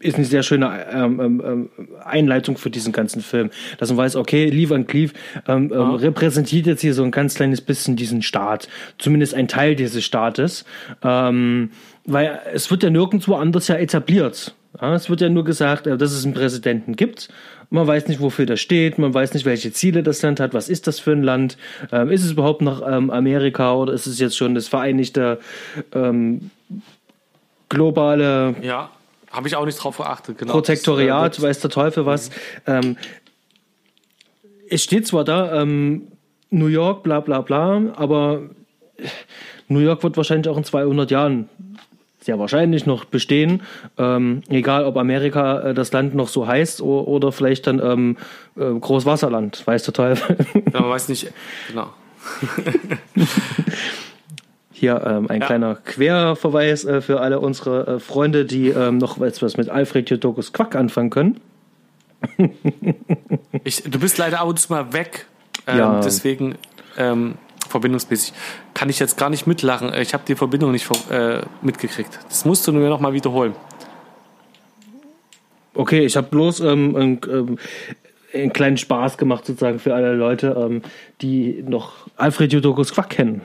ist 0.00 0.16
eine 0.16 0.24
sehr 0.24 0.42
schöne 0.42 0.86
ähm, 0.92 1.20
ähm, 1.20 1.42
ähm, 1.44 1.88
Einleitung 2.04 2.56
für 2.56 2.70
diesen 2.70 2.92
ganzen 2.92 3.20
Film. 3.22 3.50
Dass 3.78 3.90
man 3.90 3.98
weiß, 3.98 4.16
okay, 4.16 4.46
Lee 4.46 4.68
Van 4.68 4.86
Cleef 4.86 5.12
ähm, 5.46 5.70
ähm, 5.72 5.94
repräsentiert 5.94 6.66
jetzt 6.66 6.80
hier 6.80 6.94
so 6.94 7.04
ein 7.04 7.10
ganz 7.10 7.34
kleines 7.34 7.60
bisschen 7.60 7.96
diesen 7.96 8.22
Staat. 8.22 8.68
Zumindest 8.98 9.34
ein 9.34 9.46
Teil 9.46 9.76
dieses 9.76 10.02
Staates. 10.04 10.64
Ähm, 11.02 11.70
weil 12.06 12.40
es 12.52 12.70
wird 12.70 12.82
ja 12.82 12.90
nirgendwo 12.90 13.34
anders 13.34 13.68
ja 13.68 13.76
etabliert. 13.76 14.54
Ja, 14.80 14.94
es 14.94 15.10
wird 15.10 15.20
ja 15.20 15.28
nur 15.28 15.44
gesagt, 15.44 15.86
äh, 15.86 15.98
dass 15.98 16.12
es 16.12 16.24
einen 16.24 16.34
Präsidenten 16.34 16.96
gibt. 16.96 17.28
Man 17.68 17.86
weiß 17.86 18.08
nicht, 18.08 18.20
wofür 18.20 18.46
das 18.46 18.60
steht. 18.60 18.98
Man 18.98 19.12
weiß 19.12 19.34
nicht, 19.34 19.44
welche 19.44 19.70
Ziele 19.70 20.02
das 20.02 20.22
Land 20.22 20.40
hat. 20.40 20.54
Was 20.54 20.68
ist 20.68 20.86
das 20.86 20.98
für 20.98 21.12
ein 21.12 21.22
Land? 21.22 21.58
Ähm, 21.92 22.10
ist 22.10 22.24
es 22.24 22.32
überhaupt 22.32 22.62
noch 22.62 22.86
ähm, 22.86 23.10
Amerika 23.10 23.74
oder 23.74 23.92
ist 23.92 24.06
es 24.06 24.18
jetzt 24.18 24.36
schon 24.36 24.54
das 24.54 24.66
vereinigte 24.66 25.38
ähm, 25.94 26.50
globale 27.68 28.56
ja 28.62 28.90
habe 29.30 29.48
ich 29.48 29.56
auch 29.56 29.64
nicht 29.64 29.76
drauf 29.76 29.96
geachtet, 29.98 30.38
genau. 30.38 30.52
Protektoriat, 30.52 31.36
das, 31.36 31.42
äh, 31.42 31.46
weiß 31.46 31.60
der 31.60 31.70
Teufel 31.70 32.06
was. 32.06 32.30
Mhm. 32.30 32.34
Ähm, 32.66 32.96
es 34.68 34.82
steht 34.82 35.06
zwar 35.06 35.24
da, 35.24 35.60
ähm, 35.60 36.08
New 36.50 36.66
York, 36.66 37.02
bla 37.02 37.20
bla 37.20 37.40
bla, 37.40 37.80
aber 37.96 38.42
New 39.68 39.78
York 39.80 40.02
wird 40.02 40.16
wahrscheinlich 40.16 40.48
auch 40.48 40.56
in 40.56 40.64
200 40.64 41.10
Jahren 41.10 41.48
sehr 42.18 42.38
wahrscheinlich 42.38 42.86
noch 42.86 43.04
bestehen. 43.04 43.62
Ähm, 43.96 44.42
egal, 44.48 44.84
ob 44.84 44.96
Amerika 44.96 45.60
äh, 45.60 45.74
das 45.74 45.92
Land 45.92 46.14
noch 46.14 46.28
so 46.28 46.46
heißt 46.46 46.82
oder, 46.82 47.08
oder 47.08 47.32
vielleicht 47.32 47.66
dann 47.66 47.80
ähm, 47.80 48.16
äh, 48.56 48.78
Großwasserland, 48.78 49.66
weiß 49.66 49.84
der 49.84 49.94
Teufel. 49.94 50.36
Ja, 50.72 50.80
man 50.80 50.90
weiß 50.90 51.08
nicht, 51.08 51.32
genau. 51.68 51.90
Hier 54.80 55.02
ähm, 55.06 55.28
ein 55.28 55.42
ja. 55.42 55.46
kleiner 55.46 55.74
Querverweis 55.74 56.86
äh, 56.86 57.02
für 57.02 57.20
alle 57.20 57.38
unsere 57.40 57.86
äh, 57.86 58.00
Freunde, 58.00 58.46
die 58.46 58.68
ähm, 58.70 58.96
noch 58.96 59.20
etwas 59.20 59.58
mit 59.58 59.68
Alfred 59.68 60.08
Jodokus 60.08 60.54
Quack 60.54 60.74
anfangen 60.74 61.10
können. 61.10 61.40
ich, 63.64 63.82
du 63.82 63.98
bist 63.98 64.16
leider 64.16 64.40
ab 64.40 64.48
und 64.48 64.58
zu 64.58 64.72
mal 64.72 64.94
weg. 64.94 65.26
Ähm, 65.66 65.76
ja. 65.76 66.00
Deswegen 66.00 66.54
ähm, 66.96 67.34
verbindungsmäßig 67.68 68.32
kann 68.72 68.88
ich 68.88 68.98
jetzt 68.98 69.18
gar 69.18 69.28
nicht 69.28 69.46
mitlachen. 69.46 69.92
Ich 70.00 70.14
habe 70.14 70.22
die 70.26 70.34
Verbindung 70.34 70.72
nicht 70.72 70.88
äh, 71.10 71.42
mitgekriegt. 71.60 72.18
Das 72.30 72.46
musst 72.46 72.66
du 72.66 72.72
mir 72.72 72.88
noch 72.88 73.00
mal 73.00 73.12
wiederholen. 73.12 73.54
Okay, 75.74 76.06
ich 76.06 76.16
habe 76.16 76.28
bloß 76.28 76.60
ähm, 76.60 76.96
einen, 76.96 77.20
ähm, 77.30 77.58
einen 78.32 78.52
kleinen 78.54 78.78
Spaß 78.78 79.18
gemacht 79.18 79.44
sozusagen 79.44 79.78
für 79.78 79.94
alle 79.94 80.14
Leute, 80.14 80.80
die 81.20 81.62
noch 81.68 81.92
Alfred 82.16 82.50
Jodokus 82.50 82.94
Quack 82.94 83.10
kennen. 83.10 83.42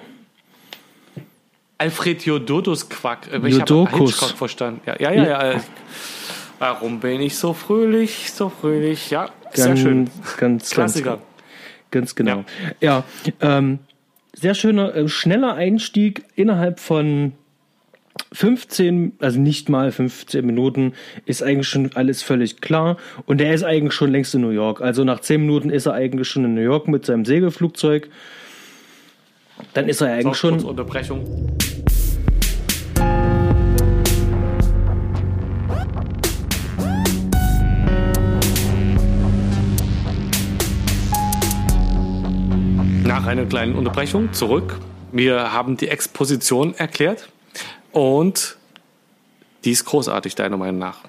Alfred 1.77 2.23
Jodokus 2.23 2.89
Quack. 2.89 3.31
Äh, 3.31 3.47
ich 3.47 3.59
habe 3.59 3.89
Hitchcock 3.97 4.37
verstanden. 4.37 4.81
Ja, 4.85 4.95
ja, 4.99 5.11
ja. 5.11 5.23
ja. 5.23 5.53
ja. 5.53 5.63
Warum 6.59 6.99
bin 6.99 7.21
ich 7.21 7.37
so 7.37 7.53
fröhlich, 7.53 8.31
so 8.31 8.49
fröhlich? 8.49 9.09
Ja, 9.09 9.29
ganz, 9.43 9.55
sehr 9.55 9.77
schön. 9.77 10.09
Ganz, 10.37 10.69
Klassiker. 10.69 11.19
Ganz, 11.91 12.15
ganz 12.15 12.15
genau. 12.15 12.45
Ja, 12.79 13.03
ja 13.41 13.57
ähm, 13.57 13.79
sehr 14.33 14.53
schöner, 14.53 14.95
äh, 14.95 15.07
schneller 15.09 15.55
Einstieg 15.55 16.23
innerhalb 16.35 16.79
von 16.79 17.33
15, 18.31 19.13
also 19.19 19.39
nicht 19.39 19.67
mal 19.69 19.91
15 19.91 20.45
Minuten, 20.45 20.93
ist 21.25 21.43
eigentlich 21.43 21.67
schon 21.67 21.91
alles 21.95 22.21
völlig 22.21 22.61
klar. 22.61 22.97
Und 23.25 23.41
er 23.41 23.53
ist 23.53 23.63
eigentlich 23.63 23.93
schon 23.93 24.11
längst 24.11 24.33
in 24.35 24.41
New 24.41 24.49
York. 24.49 24.81
Also 24.81 25.03
nach 25.03 25.19
10 25.19 25.41
Minuten 25.41 25.69
ist 25.69 25.85
er 25.85 25.93
eigentlich 25.93 26.27
schon 26.29 26.45
in 26.45 26.55
New 26.55 26.61
York 26.61 26.87
mit 26.87 27.05
seinem 27.05 27.25
Segelflugzeug. 27.25 28.09
Dann 29.75 29.89
ist 29.89 29.99
er 29.99 30.13
eigentlich 30.13 30.37
so, 30.37 30.51
schon. 30.51 30.63
Unterbrechung. 30.63 31.25
Nach 43.03 43.25
einer 43.25 43.45
kleinen 43.47 43.75
Unterbrechung 43.75 44.31
zurück. 44.31 44.79
Wir 45.11 45.51
haben 45.51 45.75
die 45.75 45.89
Exposition 45.89 46.73
erklärt 46.75 47.27
und 47.91 48.55
die 49.65 49.71
ist 49.71 49.83
großartig, 49.83 50.35
deiner 50.35 50.55
Meinung 50.55 50.79
nach. 50.79 50.99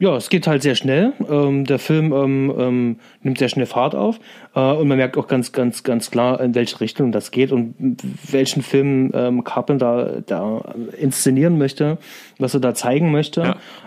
Ja, 0.00 0.16
es 0.16 0.28
geht 0.28 0.46
halt 0.46 0.62
sehr 0.62 0.76
schnell. 0.76 1.12
Ähm, 1.28 1.64
der 1.64 1.80
Film 1.80 2.12
ähm, 2.12 2.54
ähm, 2.56 2.96
nimmt 3.22 3.38
sehr 3.38 3.48
schnell 3.48 3.66
Fahrt 3.66 3.96
auf 3.96 4.20
äh, 4.54 4.60
und 4.60 4.86
man 4.86 4.96
merkt 4.96 5.16
auch 5.16 5.26
ganz, 5.26 5.50
ganz, 5.50 5.82
ganz 5.82 6.12
klar, 6.12 6.40
in 6.40 6.54
welche 6.54 6.80
Richtung 6.80 7.10
das 7.10 7.32
geht 7.32 7.50
und 7.50 7.74
welchen 8.30 8.62
Film 8.62 9.10
ähm, 9.12 9.42
Carpenter 9.42 10.22
da 10.24 10.74
inszenieren 10.96 11.58
möchte, 11.58 11.98
was 12.38 12.54
er 12.54 12.60
da 12.60 12.74
zeigen 12.74 13.10
möchte. 13.10 13.40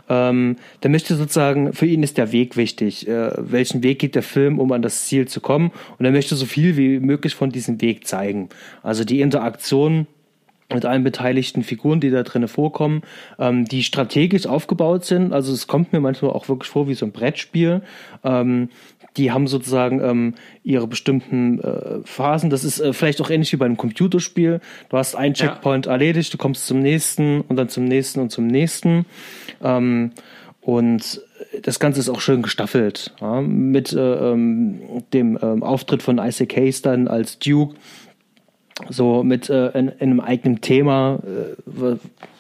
Ja. 0.09 0.29
Ähm, 0.29 0.57
der 0.83 0.89
möchte 0.89 1.15
sozusagen, 1.15 1.71
für 1.71 1.85
ihn 1.85 2.03
ist 2.03 2.17
der 2.17 2.33
Weg 2.33 2.57
wichtig. 2.57 3.07
Äh, 3.07 3.31
welchen 3.37 3.81
Weg 3.81 3.99
geht 3.99 4.15
der 4.15 4.23
Film, 4.23 4.59
um 4.59 4.73
an 4.73 4.81
das 4.81 5.05
Ziel 5.05 5.29
zu 5.29 5.39
kommen? 5.39 5.71
Und 5.97 6.03
er 6.03 6.11
möchte 6.11 6.35
so 6.35 6.45
viel 6.45 6.75
wie 6.75 6.99
möglich 6.99 7.35
von 7.35 7.51
diesem 7.51 7.79
Weg 7.79 8.05
zeigen. 8.05 8.49
Also 8.83 9.05
die 9.05 9.21
Interaktion 9.21 10.07
mit 10.73 10.85
allen 10.85 11.03
beteiligten 11.03 11.63
Figuren, 11.63 11.99
die 11.99 12.09
da 12.09 12.23
drinnen 12.23 12.47
vorkommen, 12.47 13.01
ähm, 13.39 13.65
die 13.65 13.83
strategisch 13.83 14.45
aufgebaut 14.45 15.05
sind. 15.05 15.33
Also 15.33 15.53
es 15.53 15.67
kommt 15.67 15.93
mir 15.93 15.99
manchmal 15.99 16.31
auch 16.31 16.49
wirklich 16.49 16.69
vor 16.69 16.87
wie 16.87 16.93
so 16.93 17.05
ein 17.05 17.11
Brettspiel. 17.11 17.81
Ähm, 18.23 18.69
die 19.17 19.31
haben 19.31 19.47
sozusagen 19.47 20.01
ähm, 20.01 20.33
ihre 20.63 20.87
bestimmten 20.87 21.59
äh, 21.59 21.99
Phasen. 22.05 22.49
Das 22.49 22.63
ist 22.63 22.79
äh, 22.79 22.93
vielleicht 22.93 23.21
auch 23.21 23.29
ähnlich 23.29 23.51
wie 23.51 23.57
bei 23.57 23.65
einem 23.65 23.77
Computerspiel. 23.77 24.61
Du 24.89 24.97
hast 24.97 25.15
einen 25.15 25.33
Checkpoint 25.33 25.85
ja. 25.85 25.91
erledigt, 25.91 26.33
du 26.33 26.37
kommst 26.37 26.65
zum 26.67 26.79
nächsten 26.79 27.41
und 27.41 27.57
dann 27.57 27.67
zum 27.67 27.83
nächsten 27.85 28.21
und 28.21 28.31
zum 28.31 28.47
nächsten. 28.47 29.05
Ähm, 29.61 30.11
und 30.61 31.21
das 31.63 31.79
Ganze 31.79 31.99
ist 31.99 32.09
auch 32.09 32.21
schön 32.21 32.41
gestaffelt. 32.41 33.13
Ja? 33.19 33.41
Mit 33.41 33.93
äh, 33.93 33.99
ähm, 33.99 34.79
dem 35.11 35.37
ähm, 35.41 35.63
Auftritt 35.63 36.03
von 36.03 36.19
Isaac 36.19 36.55
Hayes 36.55 36.81
dann 36.81 37.07
als 37.07 37.39
Duke 37.39 37.75
so 38.89 39.23
mit 39.23 39.49
äh, 39.49 39.69
in, 39.69 39.89
in, 39.89 39.99
einem 40.01 40.19
eigenen 40.19 40.61
Thema. 40.61 41.19
Äh, 41.23 41.95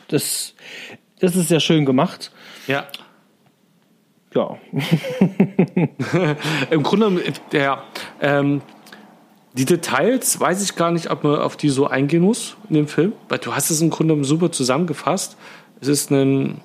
das, 0.07 0.53
das 1.19 1.35
ist 1.35 1.47
sehr 1.47 1.59
schön 1.59 1.85
gemacht. 1.85 2.31
Ja. 2.67 2.85
Ja. 4.33 4.57
Im 6.69 6.83
Grunde, 6.83 7.21
ja, 7.51 7.83
ähm, 8.21 8.61
die 9.53 9.65
Details 9.65 10.39
weiß 10.39 10.63
ich 10.63 10.75
gar 10.75 10.91
nicht, 10.91 11.11
ob 11.11 11.25
man 11.25 11.35
auf 11.35 11.57
die 11.57 11.69
so 11.69 11.87
eingehen 11.87 12.21
muss 12.21 12.55
in 12.69 12.75
dem 12.75 12.87
Film, 12.87 13.11
weil 13.27 13.39
du 13.39 13.53
hast 13.53 13.69
es 13.69 13.81
im 13.81 13.89
Grunde 13.89 14.23
super 14.23 14.51
zusammengefasst. 14.51 15.35
Es 15.81 15.89
ist 15.89 16.11
ein, 16.11 16.61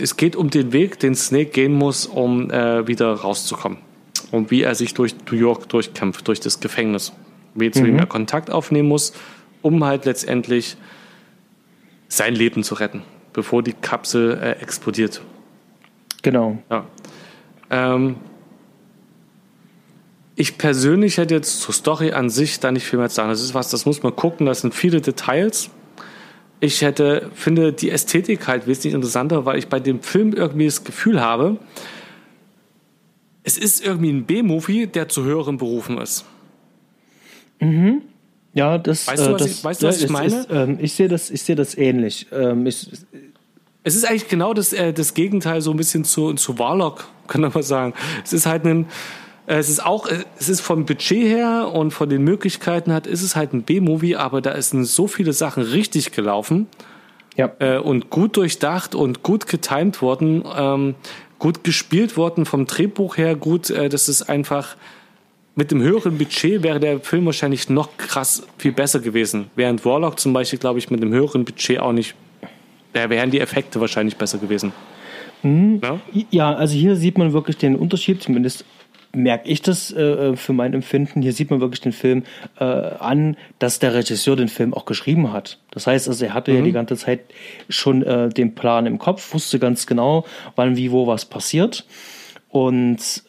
es 0.00 0.16
geht 0.16 0.34
um 0.34 0.50
den 0.50 0.72
Weg, 0.72 0.98
den 0.98 1.14
Snake 1.14 1.50
gehen 1.50 1.72
muss, 1.72 2.06
um 2.06 2.50
äh, 2.50 2.88
wieder 2.88 3.12
rauszukommen. 3.12 3.78
Und 4.32 4.50
wie 4.50 4.62
er 4.62 4.74
sich 4.74 4.94
durch 4.94 5.14
New 5.30 5.36
York 5.36 5.68
durchkämpft, 5.68 6.26
durch 6.26 6.40
das 6.40 6.58
Gefängnis 6.58 7.12
wie 7.54 7.70
zu 7.70 7.82
mhm. 7.82 7.86
ihm 7.86 7.98
er 7.98 8.06
Kontakt 8.06 8.50
aufnehmen 8.50 8.88
muss, 8.88 9.12
um 9.62 9.84
halt 9.84 10.04
letztendlich 10.04 10.76
sein 12.08 12.34
Leben 12.34 12.62
zu 12.62 12.74
retten, 12.74 13.02
bevor 13.32 13.62
die 13.62 13.72
Kapsel 13.72 14.38
äh, 14.40 14.50
explodiert. 14.62 15.22
Genau. 16.22 16.58
Ja. 16.70 16.86
Ähm, 17.70 18.16
ich 20.36 20.58
persönlich 20.58 21.18
hätte 21.18 21.34
jetzt 21.34 21.60
zur 21.60 21.74
Story 21.74 22.12
an 22.12 22.28
sich 22.28 22.58
da 22.60 22.72
nicht 22.72 22.84
viel 22.84 22.98
mehr 22.98 23.08
zu 23.08 23.16
sagen. 23.16 23.28
Das 23.28 23.42
ist 23.42 23.54
was, 23.54 23.70
das 23.70 23.86
muss 23.86 24.02
man 24.02 24.16
gucken, 24.16 24.46
das 24.46 24.62
sind 24.62 24.74
viele 24.74 25.00
Details. 25.00 25.70
Ich 26.60 26.82
hätte, 26.82 27.30
finde 27.34 27.72
die 27.72 27.90
Ästhetik 27.90 28.48
halt 28.48 28.66
wesentlich 28.66 28.94
interessanter, 28.94 29.44
weil 29.44 29.58
ich 29.58 29.68
bei 29.68 29.80
dem 29.80 30.02
Film 30.02 30.32
irgendwie 30.32 30.66
das 30.66 30.82
Gefühl 30.82 31.20
habe, 31.20 31.58
es 33.42 33.58
ist 33.58 33.84
irgendwie 33.84 34.10
ein 34.10 34.24
B-Movie, 34.24 34.86
der 34.86 35.08
zu 35.08 35.22
höheren 35.24 35.58
Berufen 35.58 35.98
ist. 35.98 36.24
Mhm. 37.64 38.02
Ja, 38.52 38.78
das, 38.78 39.08
weißt 39.08 39.26
du, 39.26 39.30
äh, 39.30 39.32
was, 39.32 39.42
das, 39.42 39.50
ich, 39.50 39.64
weißt 39.64 39.82
du, 39.82 39.86
was 39.88 40.02
ich 40.02 40.08
meine? 40.08 40.36
Ist, 40.40 40.48
ähm, 40.50 40.78
ich 40.80 40.92
sehe 40.92 41.08
das, 41.08 41.30
ich 41.30 41.42
sehe 41.42 41.56
das 41.56 41.76
ähnlich. 41.76 42.26
Ähm, 42.32 42.66
ich, 42.66 42.88
es 43.82 43.96
ist 43.96 44.04
eigentlich 44.04 44.28
genau 44.28 44.54
das, 44.54 44.72
äh, 44.72 44.92
das 44.92 45.14
Gegenteil 45.14 45.60
so 45.60 45.72
ein 45.72 45.76
bisschen 45.76 46.04
zu, 46.04 46.32
zu 46.34 46.58
Warlock, 46.58 47.06
kann 47.26 47.40
man 47.40 47.52
mal 47.52 47.62
sagen. 47.62 47.94
Es 48.24 48.32
ist 48.32 48.46
halt 48.46 48.64
ein, 48.64 48.86
äh, 49.46 49.56
es 49.56 49.68
ist 49.68 49.84
auch, 49.84 50.06
äh, 50.06 50.24
es 50.38 50.48
ist 50.48 50.60
vom 50.60 50.86
Budget 50.86 51.24
her 51.24 51.70
und 51.72 51.90
von 51.90 52.08
den 52.08 52.22
Möglichkeiten 52.22 52.92
hat, 52.92 53.06
ist 53.06 53.22
es 53.22 53.34
halt 53.34 53.52
ein 53.52 53.62
B-Movie, 53.62 54.16
aber 54.16 54.40
da 54.40 54.60
sind 54.60 54.84
so 54.84 55.08
viele 55.08 55.32
Sachen 55.32 55.62
richtig 55.64 56.12
gelaufen. 56.12 56.68
Ja. 57.36 57.50
Äh, 57.58 57.78
und 57.78 58.10
gut 58.10 58.36
durchdacht 58.36 58.94
und 58.94 59.24
gut 59.24 59.48
getimt 59.48 60.00
worden, 60.00 60.44
ähm, 60.56 60.94
gut 61.40 61.64
gespielt 61.64 62.16
worden 62.16 62.46
vom 62.46 62.66
Drehbuch 62.66 63.16
her, 63.16 63.34
gut, 63.34 63.70
äh, 63.70 63.88
das 63.88 64.08
ist 64.08 64.22
einfach, 64.22 64.76
mit 65.56 65.70
dem 65.70 65.82
höheren 65.82 66.18
Budget 66.18 66.62
wäre 66.62 66.80
der 66.80 67.00
Film 67.00 67.26
wahrscheinlich 67.26 67.68
noch 67.68 67.96
krass 67.96 68.46
viel 68.58 68.72
besser 68.72 69.00
gewesen. 69.00 69.46
Während 69.54 69.84
Warlock 69.84 70.18
zum 70.18 70.32
Beispiel, 70.32 70.58
glaube 70.58 70.78
ich, 70.78 70.90
mit 70.90 71.02
dem 71.02 71.12
höheren 71.12 71.44
Budget 71.44 71.78
auch 71.78 71.92
nicht 71.92 72.14
da 72.94 73.10
wären 73.10 73.30
die 73.30 73.40
Effekte 73.40 73.80
wahrscheinlich 73.80 74.16
besser 74.16 74.38
gewesen. 74.38 74.72
Mhm. 75.42 75.80
Ja? 75.82 76.00
ja, 76.30 76.54
also 76.54 76.74
hier 76.74 76.96
sieht 76.96 77.18
man 77.18 77.32
wirklich 77.32 77.58
den 77.58 77.76
Unterschied, 77.76 78.22
zumindest 78.22 78.64
merke 79.12 79.48
ich 79.48 79.62
das 79.62 79.92
äh, 79.92 80.34
für 80.36 80.52
mein 80.52 80.74
Empfinden. 80.74 81.22
Hier 81.22 81.32
sieht 81.32 81.50
man 81.50 81.60
wirklich 81.60 81.80
den 81.80 81.92
Film 81.92 82.24
äh, 82.58 82.64
an, 82.64 83.36
dass 83.58 83.78
der 83.78 83.94
Regisseur 83.94 84.36
den 84.36 84.48
Film 84.48 84.74
auch 84.74 84.86
geschrieben 84.86 85.32
hat. 85.32 85.58
Das 85.70 85.86
heißt 85.86 86.08
also, 86.08 86.24
er 86.24 86.34
hatte 86.34 86.50
mhm. 86.50 86.58
ja 86.58 86.62
die 86.64 86.72
ganze 86.72 86.96
Zeit 86.96 87.20
schon 87.68 88.02
äh, 88.02 88.28
den 88.28 88.54
Plan 88.54 88.86
im 88.86 88.98
Kopf, 88.98 89.34
wusste 89.34 89.58
ganz 89.58 89.86
genau, 89.86 90.24
wann, 90.56 90.76
wie, 90.76 90.90
wo 90.90 91.06
was 91.06 91.26
passiert. 91.26 91.84
Und 92.48 93.22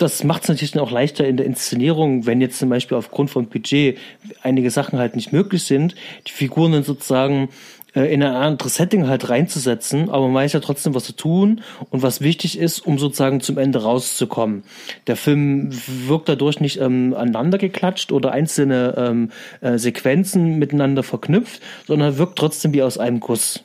das 0.00 0.24
macht 0.24 0.42
es 0.42 0.48
natürlich 0.48 0.72
dann 0.72 0.82
auch 0.82 0.90
leichter 0.90 1.26
in 1.26 1.36
der 1.36 1.46
Inszenierung, 1.46 2.26
wenn 2.26 2.40
jetzt 2.40 2.58
zum 2.58 2.68
Beispiel 2.68 2.96
aufgrund 2.96 3.30
von 3.30 3.46
Budget 3.46 3.98
einige 4.42 4.70
Sachen 4.70 4.98
halt 4.98 5.16
nicht 5.16 5.32
möglich 5.32 5.64
sind, 5.64 5.94
die 6.26 6.32
Figuren 6.32 6.72
dann 6.72 6.82
sozusagen 6.82 7.50
äh, 7.94 8.12
in 8.12 8.22
ein 8.22 8.34
anderes 8.34 8.76
Setting 8.76 9.08
halt 9.08 9.28
reinzusetzen, 9.28 10.10
aber 10.10 10.26
man 10.26 10.34
weiß 10.34 10.52
ja 10.52 10.60
trotzdem, 10.60 10.94
was 10.94 11.04
zu 11.04 11.12
tun 11.12 11.62
und 11.90 12.02
was 12.02 12.20
wichtig 12.20 12.58
ist, 12.58 12.80
um 12.86 12.98
sozusagen 12.98 13.40
zum 13.40 13.58
Ende 13.58 13.82
rauszukommen. 13.82 14.62
Der 15.06 15.16
Film 15.16 15.70
wirkt 16.06 16.28
dadurch 16.28 16.60
nicht 16.60 16.80
ähm, 16.80 17.14
aneinander 17.14 17.58
geklatscht 17.58 18.12
oder 18.12 18.32
einzelne 18.32 18.94
ähm, 18.96 19.30
äh, 19.60 19.76
Sequenzen 19.76 20.58
miteinander 20.58 21.02
verknüpft, 21.02 21.60
sondern 21.86 22.16
wirkt 22.16 22.38
trotzdem 22.38 22.72
wie 22.72 22.82
aus 22.82 22.96
einem 22.96 23.20
Guss. 23.20 23.64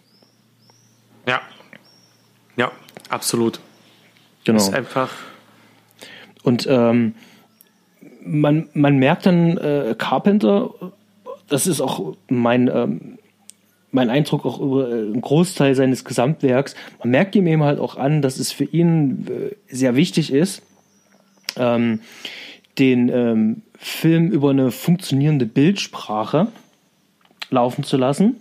Ja. 1.27 1.41
Ja, 2.57 2.71
absolut. 3.09 3.59
Genau. 4.43 4.57
ist 4.57 4.73
einfach. 4.73 5.11
Und 6.45 6.67
ähm, 6.69 7.15
man, 8.23 8.69
man 8.73 8.97
merkt 8.97 9.25
dann 9.25 9.57
äh, 9.57 9.95
Carpenter, 9.97 10.69
das 11.49 11.67
ist 11.67 11.81
auch 11.81 12.15
mein 12.29 12.67
ähm, 12.67 13.17
mein 13.95 14.09
Eindruck 14.09 14.45
auch 14.45 14.59
über 14.59 14.89
äh, 14.89 14.93
einen 14.93 15.21
Großteil 15.21 15.73
seines 15.73 16.05
Gesamtwerks. 16.05 16.75
Man 16.99 17.09
merkt 17.09 17.35
ihm 17.35 17.47
eben 17.47 17.63
halt 17.63 17.79
auch 17.79 17.97
an, 17.97 18.21
dass 18.21 18.37
es 18.37 18.51
für 18.51 18.65
ihn 18.65 19.25
äh, 19.27 19.73
sehr 19.73 19.95
wichtig 19.95 20.31
ist, 20.31 20.61
ähm, 21.57 22.01
den 22.77 23.09
ähm, 23.09 23.61
Film 23.77 24.29
über 24.29 24.51
eine 24.51 24.71
funktionierende 24.71 25.45
Bildsprache 25.45 26.47
laufen 27.49 27.83
zu 27.83 27.97
lassen 27.97 28.35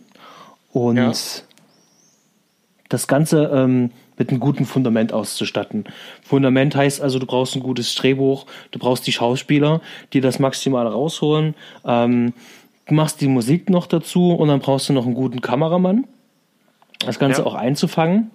und 0.73 0.97
ja. 0.97 1.13
Das 2.95 3.09
Ganze 3.09 3.51
ähm, 3.53 3.91
mit 4.17 4.31
einem 4.31 4.41
guten 4.41 4.65
Fundament 4.65 5.13
auszustatten. 5.13 5.85
Fundament 6.23 6.77
heißt 6.77 7.03
also, 7.03 7.19
du 7.19 7.27
brauchst 7.27 7.57
ein 7.57 7.63
gutes 7.63 7.95
Drehbuch, 7.97 8.47
du 8.71 8.79
brauchst 8.79 9.07
die 9.07 9.13
Schauspieler, 9.13 9.81
die 10.13 10.21
das 10.21 10.39
maximal 10.39 10.87
rausholen. 10.87 11.55
Ähm, 11.85 12.33
du 12.87 12.95
machst 12.95 13.21
die 13.21 13.29
Musik 13.29 13.69
noch 13.69 13.87
dazu 13.87 14.33
und 14.33 14.49
dann 14.49 14.61
brauchst 14.61 14.89
du 14.89 14.93
noch 14.93 15.07
einen 15.07 15.15
guten 15.15 15.41
Kameramann, 15.41 16.07
das 17.05 17.19
Ganze 17.19 17.43
ja. 17.43 17.47
auch 17.47 17.55
einzufangen. 17.55 18.31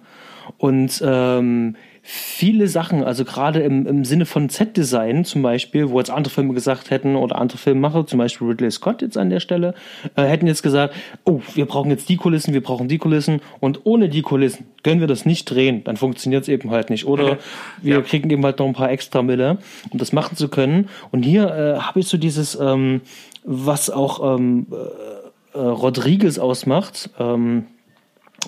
Und 0.58 1.02
ähm, 1.04 1.76
viele 2.02 2.68
Sachen, 2.68 3.04
also 3.04 3.24
gerade 3.24 3.60
im, 3.60 3.86
im 3.86 4.04
Sinne 4.04 4.26
von 4.26 4.48
Set-Design 4.48 5.24
zum 5.24 5.42
Beispiel, 5.42 5.90
wo 5.90 5.98
jetzt 5.98 6.10
andere 6.10 6.32
Filme 6.32 6.54
gesagt 6.54 6.90
hätten 6.90 7.16
oder 7.16 7.38
andere 7.38 7.58
Filmemacher, 7.58 8.06
zum 8.06 8.18
Beispiel 8.18 8.48
Ridley 8.48 8.70
Scott 8.70 9.02
jetzt 9.02 9.16
an 9.16 9.30
der 9.30 9.40
Stelle, 9.40 9.74
äh, 10.16 10.22
hätten 10.22 10.46
jetzt 10.46 10.62
gesagt, 10.62 10.94
oh, 11.24 11.40
wir 11.54 11.66
brauchen 11.66 11.90
jetzt 11.90 12.08
die 12.08 12.16
Kulissen, 12.16 12.54
wir 12.54 12.62
brauchen 12.62 12.88
die 12.88 12.98
Kulissen 12.98 13.40
und 13.60 13.80
ohne 13.84 14.08
die 14.08 14.22
Kulissen 14.22 14.66
können 14.82 15.00
wir 15.00 15.08
das 15.08 15.26
nicht 15.26 15.44
drehen, 15.44 15.84
dann 15.84 15.96
funktioniert 15.96 16.42
es 16.42 16.48
eben 16.48 16.70
halt 16.70 16.90
nicht. 16.90 17.06
Oder 17.06 17.38
wir 17.82 17.96
ja. 17.96 18.00
kriegen 18.00 18.30
eben 18.30 18.44
halt 18.44 18.58
noch 18.58 18.66
ein 18.66 18.72
paar 18.72 18.90
extra 18.90 19.22
Mille, 19.22 19.58
um 19.90 19.98
das 19.98 20.12
machen 20.12 20.36
zu 20.36 20.48
können. 20.48 20.88
Und 21.10 21.22
hier 21.22 21.48
äh, 21.48 21.80
habe 21.80 22.00
ich 22.00 22.08
so 22.08 22.16
dieses... 22.16 22.58
Ähm, 22.60 23.02
was 23.44 23.90
auch 23.90 24.36
ähm, 24.36 24.66
äh, 24.70 25.58
äh, 25.58 25.60
Rodriguez 25.60 26.38
ausmacht. 26.38 27.10
Ähm, 27.18 27.66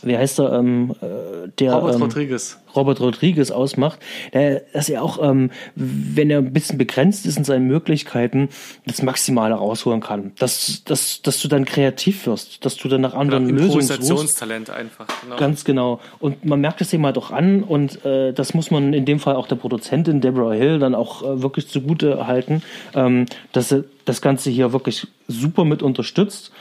wie 0.02 0.16
heißt 0.16 0.40
er, 0.40 0.52
ähm, 0.52 0.94
äh, 1.00 1.48
der 1.58 1.74
Robert 1.74 1.94
ähm, 1.94 2.02
Rodriguez. 2.02 2.58
Robert 2.74 3.00
Rodriguez 3.00 3.50
ausmacht, 3.50 3.98
der, 4.32 4.62
dass 4.72 4.88
er 4.88 5.02
auch, 5.02 5.22
ähm, 5.22 5.50
wenn 5.74 6.30
er 6.30 6.38
ein 6.38 6.52
bisschen 6.52 6.78
begrenzt 6.78 7.26
ist 7.26 7.36
in 7.36 7.44
seinen 7.44 7.66
Möglichkeiten, 7.66 8.48
das 8.86 9.02
Maximale 9.02 9.54
rausholen 9.54 10.00
kann. 10.00 10.32
Dass, 10.38 10.82
dass, 10.84 11.22
dass 11.22 11.40
du 11.40 11.48
dann 11.48 11.64
kreativ 11.64 12.26
wirst, 12.26 12.64
dass 12.64 12.76
du 12.76 12.88
dann 12.88 13.00
nach 13.00 13.14
anderen 13.14 13.46
genau, 13.46 13.62
Lösungen 13.62 13.82
Improvisationstalent 13.82 14.70
einfach. 14.70 15.06
Genau. 15.22 15.36
Ganz 15.36 15.64
genau. 15.64 16.00
Und 16.18 16.44
man 16.44 16.60
merkt 16.60 16.80
es 16.80 16.92
eben 16.92 17.04
halt 17.04 17.18
auch 17.18 17.30
an 17.30 17.62
und 17.62 18.04
äh, 18.04 18.32
das 18.32 18.54
muss 18.54 18.70
man 18.70 18.92
in 18.92 19.04
dem 19.04 19.20
Fall 19.20 19.36
auch 19.36 19.46
der 19.46 19.56
Produzentin 19.56 20.20
Deborah 20.20 20.54
Hill 20.54 20.78
dann 20.78 20.94
auch 20.94 21.22
äh, 21.22 21.42
wirklich 21.42 21.68
zugute 21.68 22.26
halten, 22.26 22.62
ähm, 22.94 23.26
dass 23.52 23.72
er 23.72 23.84
das 24.04 24.20
Ganze 24.22 24.50
hier 24.50 24.72
wirklich 24.72 25.06
super 25.28 25.64
mit 25.64 25.82
unterstützt 25.82 26.52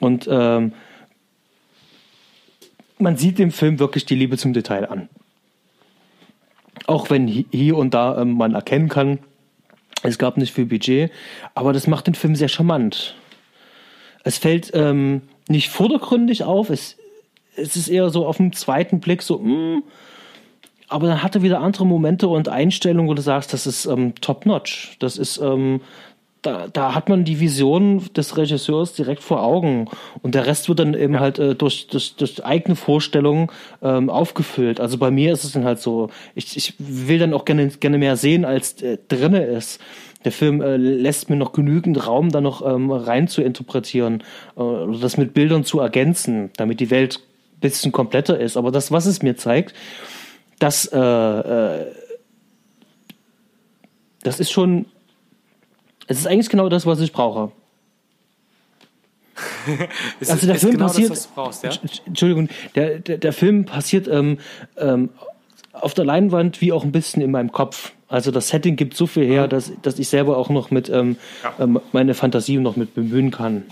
und 0.00 0.28
ähm, 0.30 0.72
man 3.00 3.16
sieht 3.16 3.38
dem 3.38 3.50
Film 3.50 3.78
wirklich 3.78 4.06
die 4.06 4.14
Liebe 4.14 4.36
zum 4.36 4.52
Detail 4.52 4.88
an. 4.88 5.08
Auch 6.86 7.10
wenn 7.10 7.28
hier 7.28 7.76
und 7.76 7.94
da 7.94 8.20
ähm, 8.20 8.36
man 8.36 8.54
erkennen 8.54 8.88
kann, 8.88 9.18
es 10.02 10.18
gab 10.18 10.36
nicht 10.36 10.52
viel 10.52 10.66
Budget, 10.66 11.10
aber 11.54 11.72
das 11.72 11.86
macht 11.86 12.06
den 12.06 12.14
Film 12.14 12.34
sehr 12.34 12.48
charmant. 12.48 13.14
Es 14.24 14.38
fällt 14.38 14.70
ähm, 14.74 15.22
nicht 15.48 15.68
vordergründig 15.68 16.44
auf, 16.44 16.70
es, 16.70 16.96
es 17.56 17.76
ist 17.76 17.88
eher 17.88 18.10
so 18.10 18.26
auf 18.26 18.38
den 18.38 18.52
zweiten 18.52 19.00
Blick 19.00 19.22
so, 19.22 19.38
mh, 19.38 19.44
hm, 19.44 19.82
aber 20.90 21.06
dann 21.06 21.22
hat 21.22 21.36
er 21.36 21.42
wieder 21.42 21.60
andere 21.60 21.86
Momente 21.86 22.26
und 22.26 22.48
Einstellungen, 22.48 23.08
wo 23.08 23.14
du 23.14 23.22
sagst, 23.22 23.52
das 23.52 23.64
ist 23.64 23.86
ähm, 23.86 24.14
top-notch. 24.20 24.96
Das 24.98 25.18
ist 25.18 25.38
ähm, 25.38 25.82
da, 26.42 26.68
da 26.72 26.94
hat 26.94 27.08
man 27.08 27.24
die 27.24 27.38
Vision 27.40 28.02
des 28.16 28.36
Regisseurs 28.36 28.94
direkt 28.94 29.22
vor 29.22 29.42
Augen 29.42 29.88
und 30.22 30.34
der 30.34 30.46
Rest 30.46 30.68
wird 30.68 30.78
dann 30.78 30.94
eben 30.94 31.14
ja. 31.14 31.20
halt 31.20 31.38
äh, 31.38 31.54
durch, 31.54 31.88
durch, 31.88 32.16
durch 32.16 32.44
eigene 32.44 32.76
Vorstellungen 32.76 33.48
ähm, 33.82 34.08
aufgefüllt. 34.08 34.80
Also 34.80 34.96
bei 34.96 35.10
mir 35.10 35.32
ist 35.32 35.44
es 35.44 35.52
dann 35.52 35.64
halt 35.64 35.80
so, 35.80 36.08
ich, 36.34 36.56
ich 36.56 36.74
will 36.78 37.18
dann 37.18 37.34
auch 37.34 37.44
gerne, 37.44 37.68
gerne 37.68 37.98
mehr 37.98 38.16
sehen, 38.16 38.44
als 38.44 38.80
äh, 38.82 38.98
drinne 39.08 39.44
ist. 39.44 39.80
Der 40.24 40.32
Film 40.32 40.62
äh, 40.62 40.76
lässt 40.76 41.30
mir 41.30 41.36
noch 41.36 41.52
genügend 41.52 42.06
Raum, 42.06 42.30
da 42.30 42.40
noch 42.40 42.66
ähm, 42.66 42.90
rein 42.90 43.28
zu 43.28 43.42
interpretieren 43.42 44.22
äh, 44.56 44.60
oder 44.60 44.98
das 44.98 45.16
mit 45.16 45.34
Bildern 45.34 45.64
zu 45.64 45.80
ergänzen, 45.80 46.50
damit 46.56 46.80
die 46.80 46.90
Welt 46.90 47.20
ein 47.56 47.60
bisschen 47.60 47.92
kompletter 47.92 48.38
ist. 48.38 48.56
Aber 48.56 48.70
das, 48.70 48.90
was 48.92 49.06
es 49.06 49.22
mir 49.22 49.36
zeigt, 49.36 49.74
das, 50.58 50.86
äh, 50.86 50.98
äh, 50.98 51.86
das 54.22 54.40
ist 54.40 54.50
schon 54.50 54.86
es 56.10 56.18
ist 56.18 56.26
eigentlich 56.26 56.48
genau 56.48 56.68
das, 56.68 56.86
was 56.86 56.98
ich 57.00 57.12
brauche. 57.12 57.52
also 60.28 60.44
der 60.44 60.56
Film 60.56 60.72
genau 60.72 60.86
passiert. 60.86 61.10
Das, 61.12 61.28
brauchst, 61.28 61.62
ja? 61.62 61.70
Entschuldigung, 62.04 62.48
der, 62.74 62.98
der, 62.98 63.18
der, 63.18 63.32
Film 63.32 63.64
passiert 63.64 64.08
ähm, 64.08 64.38
ähm, 64.76 65.10
auf 65.72 65.94
der 65.94 66.04
Leinwand 66.04 66.60
wie 66.60 66.72
auch 66.72 66.82
ein 66.82 66.90
bisschen 66.90 67.22
in 67.22 67.30
meinem 67.30 67.52
Kopf. 67.52 67.92
Also 68.08 68.32
das 68.32 68.48
Setting 68.48 68.74
gibt 68.74 68.96
so 68.96 69.06
viel 69.06 69.24
her, 69.24 69.44
mhm. 69.44 69.50
dass, 69.50 69.70
dass 69.82 70.00
ich 70.00 70.08
selber 70.08 70.36
auch 70.36 70.48
noch 70.48 70.72
mit 70.72 70.88
ähm, 70.88 71.16
ja. 71.44 71.54
Ähm, 71.60 71.80
meine 71.92 72.14
Fantasie 72.14 72.56
noch 72.56 72.74
mit 72.74 72.92
bemühen 72.96 73.30
kann. 73.30 73.62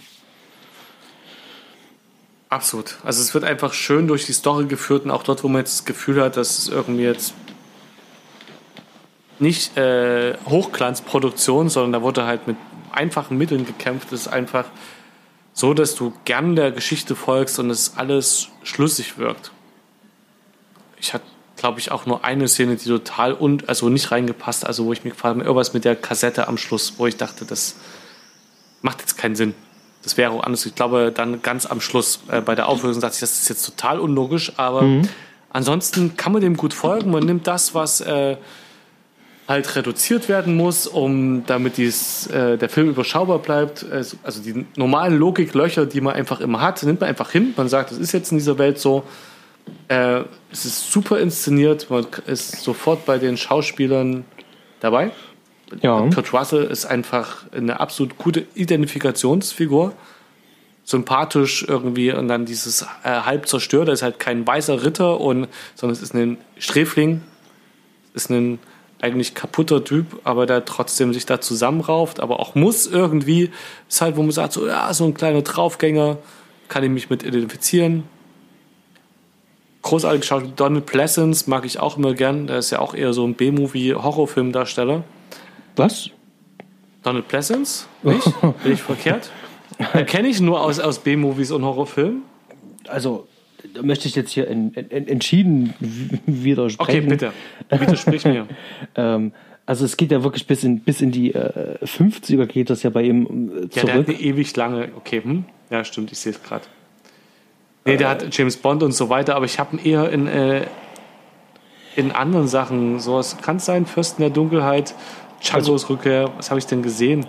Absolut. 2.50 2.98
Also 3.02 3.20
es 3.20 3.34
wird 3.34 3.42
einfach 3.42 3.72
schön 3.72 4.06
durch 4.06 4.26
die 4.26 4.32
Story 4.32 4.66
geführt 4.66 5.04
und 5.04 5.10
auch 5.10 5.24
dort, 5.24 5.42
wo 5.42 5.48
man 5.48 5.62
jetzt 5.62 5.80
das 5.80 5.84
Gefühl 5.86 6.22
hat, 6.22 6.36
dass 6.36 6.56
es 6.56 6.68
irgendwie 6.68 7.02
jetzt 7.02 7.34
nicht 9.40 9.76
äh, 9.76 10.34
Hochglanzproduktion, 10.48 11.68
sondern 11.68 11.92
da 11.92 12.02
wurde 12.02 12.24
halt 12.26 12.46
mit 12.46 12.56
einfachen 12.92 13.38
Mitteln 13.38 13.66
gekämpft. 13.66 14.12
Es 14.12 14.22
ist 14.22 14.28
einfach 14.28 14.64
so, 15.52 15.74
dass 15.74 15.94
du 15.94 16.12
gern 16.24 16.56
der 16.56 16.72
Geschichte 16.72 17.16
folgst 17.16 17.58
und 17.58 17.70
es 17.70 17.96
alles 17.96 18.48
schlüssig 18.62 19.18
wirkt. 19.18 19.50
Ich 21.00 21.14
hatte, 21.14 21.24
glaube 21.56 21.80
ich, 21.80 21.90
auch 21.90 22.06
nur 22.06 22.24
eine 22.24 22.48
Szene, 22.48 22.76
die 22.76 22.88
total 22.88 23.32
und 23.32 23.68
also 23.68 23.88
nicht 23.88 24.10
reingepasst, 24.10 24.66
also 24.66 24.84
wo 24.84 24.92
ich 24.92 25.04
mir 25.04 25.10
gefragt 25.10 25.34
habe, 25.34 25.44
irgendwas 25.44 25.74
mit 25.74 25.84
der 25.84 25.96
Kassette 25.96 26.48
am 26.48 26.58
Schluss, 26.58 26.94
wo 26.98 27.06
ich 27.06 27.16
dachte, 27.16 27.44
das 27.44 27.76
macht 28.82 29.00
jetzt 29.00 29.16
keinen 29.18 29.36
Sinn. 29.36 29.54
Das 30.02 30.16
wäre 30.16 30.30
auch 30.30 30.44
anders. 30.44 30.64
Ich 30.64 30.74
glaube, 30.74 31.12
dann 31.12 31.42
ganz 31.42 31.66
am 31.66 31.80
Schluss 31.80 32.20
äh, 32.28 32.40
bei 32.40 32.54
der 32.54 32.68
Auflösung 32.68 33.00
dachte 33.00 33.14
ich, 33.14 33.20
das 33.20 33.40
ist 33.40 33.48
jetzt 33.48 33.64
total 33.64 33.98
unlogisch, 33.98 34.52
aber 34.56 34.82
mhm. 34.82 35.08
ansonsten 35.50 36.16
kann 36.16 36.32
man 36.32 36.40
dem 36.40 36.56
gut 36.56 36.72
folgen. 36.72 37.10
Man 37.10 37.24
nimmt 37.24 37.46
das, 37.46 37.74
was 37.74 38.00
äh, 38.00 38.36
halt 39.48 39.74
reduziert 39.74 40.28
werden 40.28 40.56
muss, 40.56 40.86
um 40.86 41.46
damit 41.46 41.78
dies, 41.78 42.26
äh, 42.26 42.58
der 42.58 42.68
Film 42.68 42.90
überschaubar 42.90 43.38
bleibt. 43.38 43.84
Also, 43.90 44.18
also 44.22 44.42
die 44.42 44.66
normalen 44.76 45.16
Logiklöcher, 45.16 45.86
die 45.86 46.02
man 46.02 46.14
einfach 46.14 46.40
immer 46.40 46.60
hat, 46.60 46.82
nimmt 46.82 47.00
man 47.00 47.08
einfach 47.08 47.30
hin. 47.30 47.54
Man 47.56 47.68
sagt, 47.68 47.90
es 47.90 47.98
ist 47.98 48.12
jetzt 48.12 48.30
in 48.30 48.38
dieser 48.38 48.58
Welt 48.58 48.78
so. 48.78 49.04
Äh, 49.88 50.20
es 50.52 50.66
ist 50.66 50.92
super 50.92 51.18
inszeniert, 51.18 51.88
man 51.90 52.06
ist 52.26 52.62
sofort 52.62 53.06
bei 53.06 53.18
den 53.18 53.38
Schauspielern 53.38 54.24
dabei. 54.80 55.12
Ja. 55.82 56.08
Kurt 56.14 56.32
Russell 56.32 56.64
ist 56.64 56.84
einfach 56.84 57.44
eine 57.52 57.80
absolut 57.80 58.18
gute 58.18 58.46
Identifikationsfigur. 58.54 59.94
Sympathisch 60.84 61.64
irgendwie 61.68 62.12
und 62.12 62.28
dann 62.28 62.46
dieses 62.46 62.82
äh, 63.02 63.08
halb 63.08 63.46
zerstört. 63.46 63.88
Er 63.88 63.94
ist 63.94 64.02
halt 64.02 64.18
kein 64.18 64.46
weißer 64.46 64.84
Ritter, 64.84 65.20
und, 65.20 65.48
sondern 65.74 65.94
es 65.94 66.02
ist 66.02 66.14
ein 66.14 66.38
Sträfling. 66.58 67.22
Ist 68.14 68.30
ein 68.30 68.58
eigentlich 69.00 69.34
kaputter 69.34 69.84
Typ, 69.84 70.20
aber 70.24 70.46
der 70.46 70.64
trotzdem 70.64 71.12
sich 71.12 71.26
da 71.26 71.40
zusammenrauft, 71.40 72.20
aber 72.20 72.40
auch 72.40 72.54
muss 72.54 72.86
irgendwie. 72.86 73.50
Ist 73.88 74.00
halt, 74.00 74.16
wo 74.16 74.22
man 74.22 74.32
sagt, 74.32 74.52
so, 74.52 74.66
ja, 74.66 74.92
so 74.92 75.04
ein 75.04 75.14
kleiner 75.14 75.42
Draufgänger, 75.42 76.18
kann 76.68 76.84
ich 76.84 76.90
mich 76.90 77.08
mit 77.10 77.22
identifizieren. 77.22 78.04
großartige 79.82 80.24
Schauspieler. 80.24 80.54
Donald 80.56 80.86
Pleasence 80.86 81.46
mag 81.46 81.64
ich 81.64 81.78
auch 81.78 81.96
immer 81.96 82.14
gern. 82.14 82.46
Der 82.46 82.58
ist 82.58 82.70
ja 82.70 82.80
auch 82.80 82.94
eher 82.94 83.12
so 83.12 83.24
ein 83.26 83.34
B-Movie-Horrorfilmdarsteller. 83.34 85.04
Was? 85.76 86.10
Donald 87.02 87.28
Pleasence? 87.28 87.86
Nicht? 88.02 88.24
Bin 88.62 88.72
ich 88.72 88.82
verkehrt? 88.82 89.30
Kenne 90.06 90.28
ich 90.28 90.40
nur 90.40 90.60
aus, 90.60 90.80
aus 90.80 90.98
B-Movies 90.98 91.52
und 91.52 91.64
Horrorfilmen. 91.64 92.22
Also, 92.88 93.28
da 93.74 93.82
möchte 93.82 94.08
ich 94.08 94.14
jetzt 94.14 94.30
hier 94.30 94.48
in, 94.48 94.72
in, 94.72 95.08
entschieden 95.08 95.74
widersprechen. 96.26 96.98
Okay, 96.98 97.08
bitte. 97.08 97.32
Widersprich 97.70 98.24
mir. 98.24 98.46
ähm, 98.96 99.32
also 99.66 99.84
es 99.84 99.96
geht 99.96 100.12
ja 100.12 100.22
wirklich 100.22 100.46
bis 100.46 100.64
in, 100.64 100.80
bis 100.80 101.00
in 101.00 101.10
die 101.10 101.34
äh, 101.34 101.76
50er 101.82 102.46
geht 102.46 102.70
das 102.70 102.82
ja 102.82 102.90
bei 102.90 103.02
ihm 103.02 103.24
äh, 103.24 103.68
zurück. 103.68 103.76
Ja, 103.76 103.82
der 103.82 103.94
hat 103.94 104.08
eine 104.08 104.20
ewig 104.20 104.56
lange, 104.56 104.88
okay, 104.96 105.22
hm? 105.22 105.44
ja 105.70 105.84
stimmt, 105.84 106.10
ich 106.10 106.18
sehe 106.18 106.32
es 106.32 106.42
gerade. 106.42 106.64
Nee, 107.84 107.96
der 107.96 108.06
äh, 108.06 108.10
hat 108.10 108.36
James 108.36 108.56
Bond 108.56 108.82
und 108.82 108.92
so 108.92 109.10
weiter, 109.10 109.36
aber 109.36 109.44
ich 109.44 109.58
habe 109.58 109.76
ihn 109.76 109.84
eher 109.84 110.10
in, 110.10 110.26
äh, 110.26 110.66
in 111.96 112.12
anderen 112.12 112.48
Sachen, 112.48 112.98
sowas 113.00 113.36
kann 113.42 113.56
es 113.56 113.66
sein, 113.66 113.84
Fürsten 113.84 114.22
der 114.22 114.30
Dunkelheit, 114.30 114.94
Chagos 115.40 115.82
also, 115.82 115.94
Rückkehr, 115.94 116.30
was 116.36 116.50
habe 116.50 116.58
ich 116.58 116.66
denn 116.66 116.82
gesehen? 116.82 117.26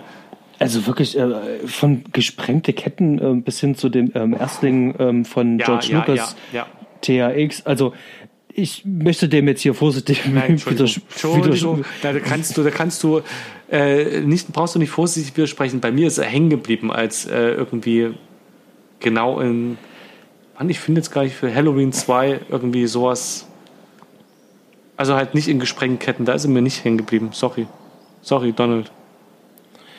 Also 0.60 0.86
wirklich 0.86 1.18
äh, 1.18 1.66
von 1.66 2.04
gesprengte 2.12 2.74
Ketten 2.74 3.18
äh, 3.18 3.40
bis 3.40 3.60
hin 3.60 3.76
zu 3.76 3.88
dem 3.88 4.12
ähm, 4.14 4.34
Erstling 4.38 4.94
ähm, 4.98 5.24
von 5.24 5.58
ja, 5.58 5.64
George 5.64 5.86
ja, 5.90 5.98
Lucas, 5.98 6.36
ja, 6.52 6.66
THX. 7.00 7.64
Also 7.64 7.94
ich 8.52 8.84
möchte 8.84 9.26
dem 9.30 9.48
jetzt 9.48 9.62
hier 9.62 9.72
vorsichtig 9.72 10.26
Nein, 10.26 10.50
Entschuldigung. 10.50 11.02
Entschuldigung. 11.10 11.84
Da 12.02 12.12
kannst 12.18 12.58
du, 12.58 12.62
da 12.62 12.70
kannst 12.70 13.02
du 13.02 13.22
äh, 13.70 14.20
nicht, 14.20 14.52
brauchst 14.52 14.74
du 14.74 14.78
nicht 14.78 14.90
vorsichtig 14.90 15.34
widersprechen. 15.34 15.80
Bei 15.80 15.90
mir 15.92 16.06
ist 16.06 16.18
er 16.18 16.26
hängen 16.26 16.50
geblieben 16.50 16.92
als 16.92 17.24
äh, 17.24 17.52
irgendwie 17.52 18.10
genau 19.00 19.40
in. 19.40 19.78
Mann, 20.58 20.68
ich 20.68 20.78
finde 20.78 21.00
jetzt 21.00 21.10
gar 21.10 21.24
nicht 21.24 21.36
für 21.36 21.54
Halloween 21.54 21.90
2 21.90 22.40
irgendwie 22.50 22.86
sowas. 22.86 23.46
Also 24.98 25.14
halt 25.14 25.34
nicht 25.34 25.48
in 25.48 25.58
gesprengten 25.58 25.98
Ketten, 25.98 26.26
da 26.26 26.34
ist 26.34 26.44
er 26.44 26.50
mir 26.50 26.60
nicht 26.60 26.84
hängen 26.84 26.98
geblieben. 26.98 27.30
Sorry. 27.32 27.66
Sorry, 28.20 28.52
Donald. 28.52 28.92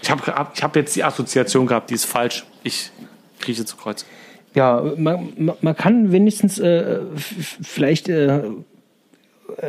Ich 0.01 0.09
habe 0.09 0.21
ich 0.53 0.63
hab 0.63 0.75
jetzt 0.75 0.95
die 0.95 1.03
Assoziation 1.03 1.67
gehabt, 1.67 1.89
die 1.89 1.95
ist 1.95 2.05
falsch. 2.05 2.45
Ich 2.63 2.91
krieche 3.39 3.65
zu 3.65 3.77
Kreuz. 3.77 4.05
Ja, 4.53 4.83
man, 4.97 5.53
man 5.61 5.75
kann 5.75 6.11
wenigstens 6.11 6.59
äh, 6.59 6.99
vielleicht 7.15 8.09
äh, 8.09 8.41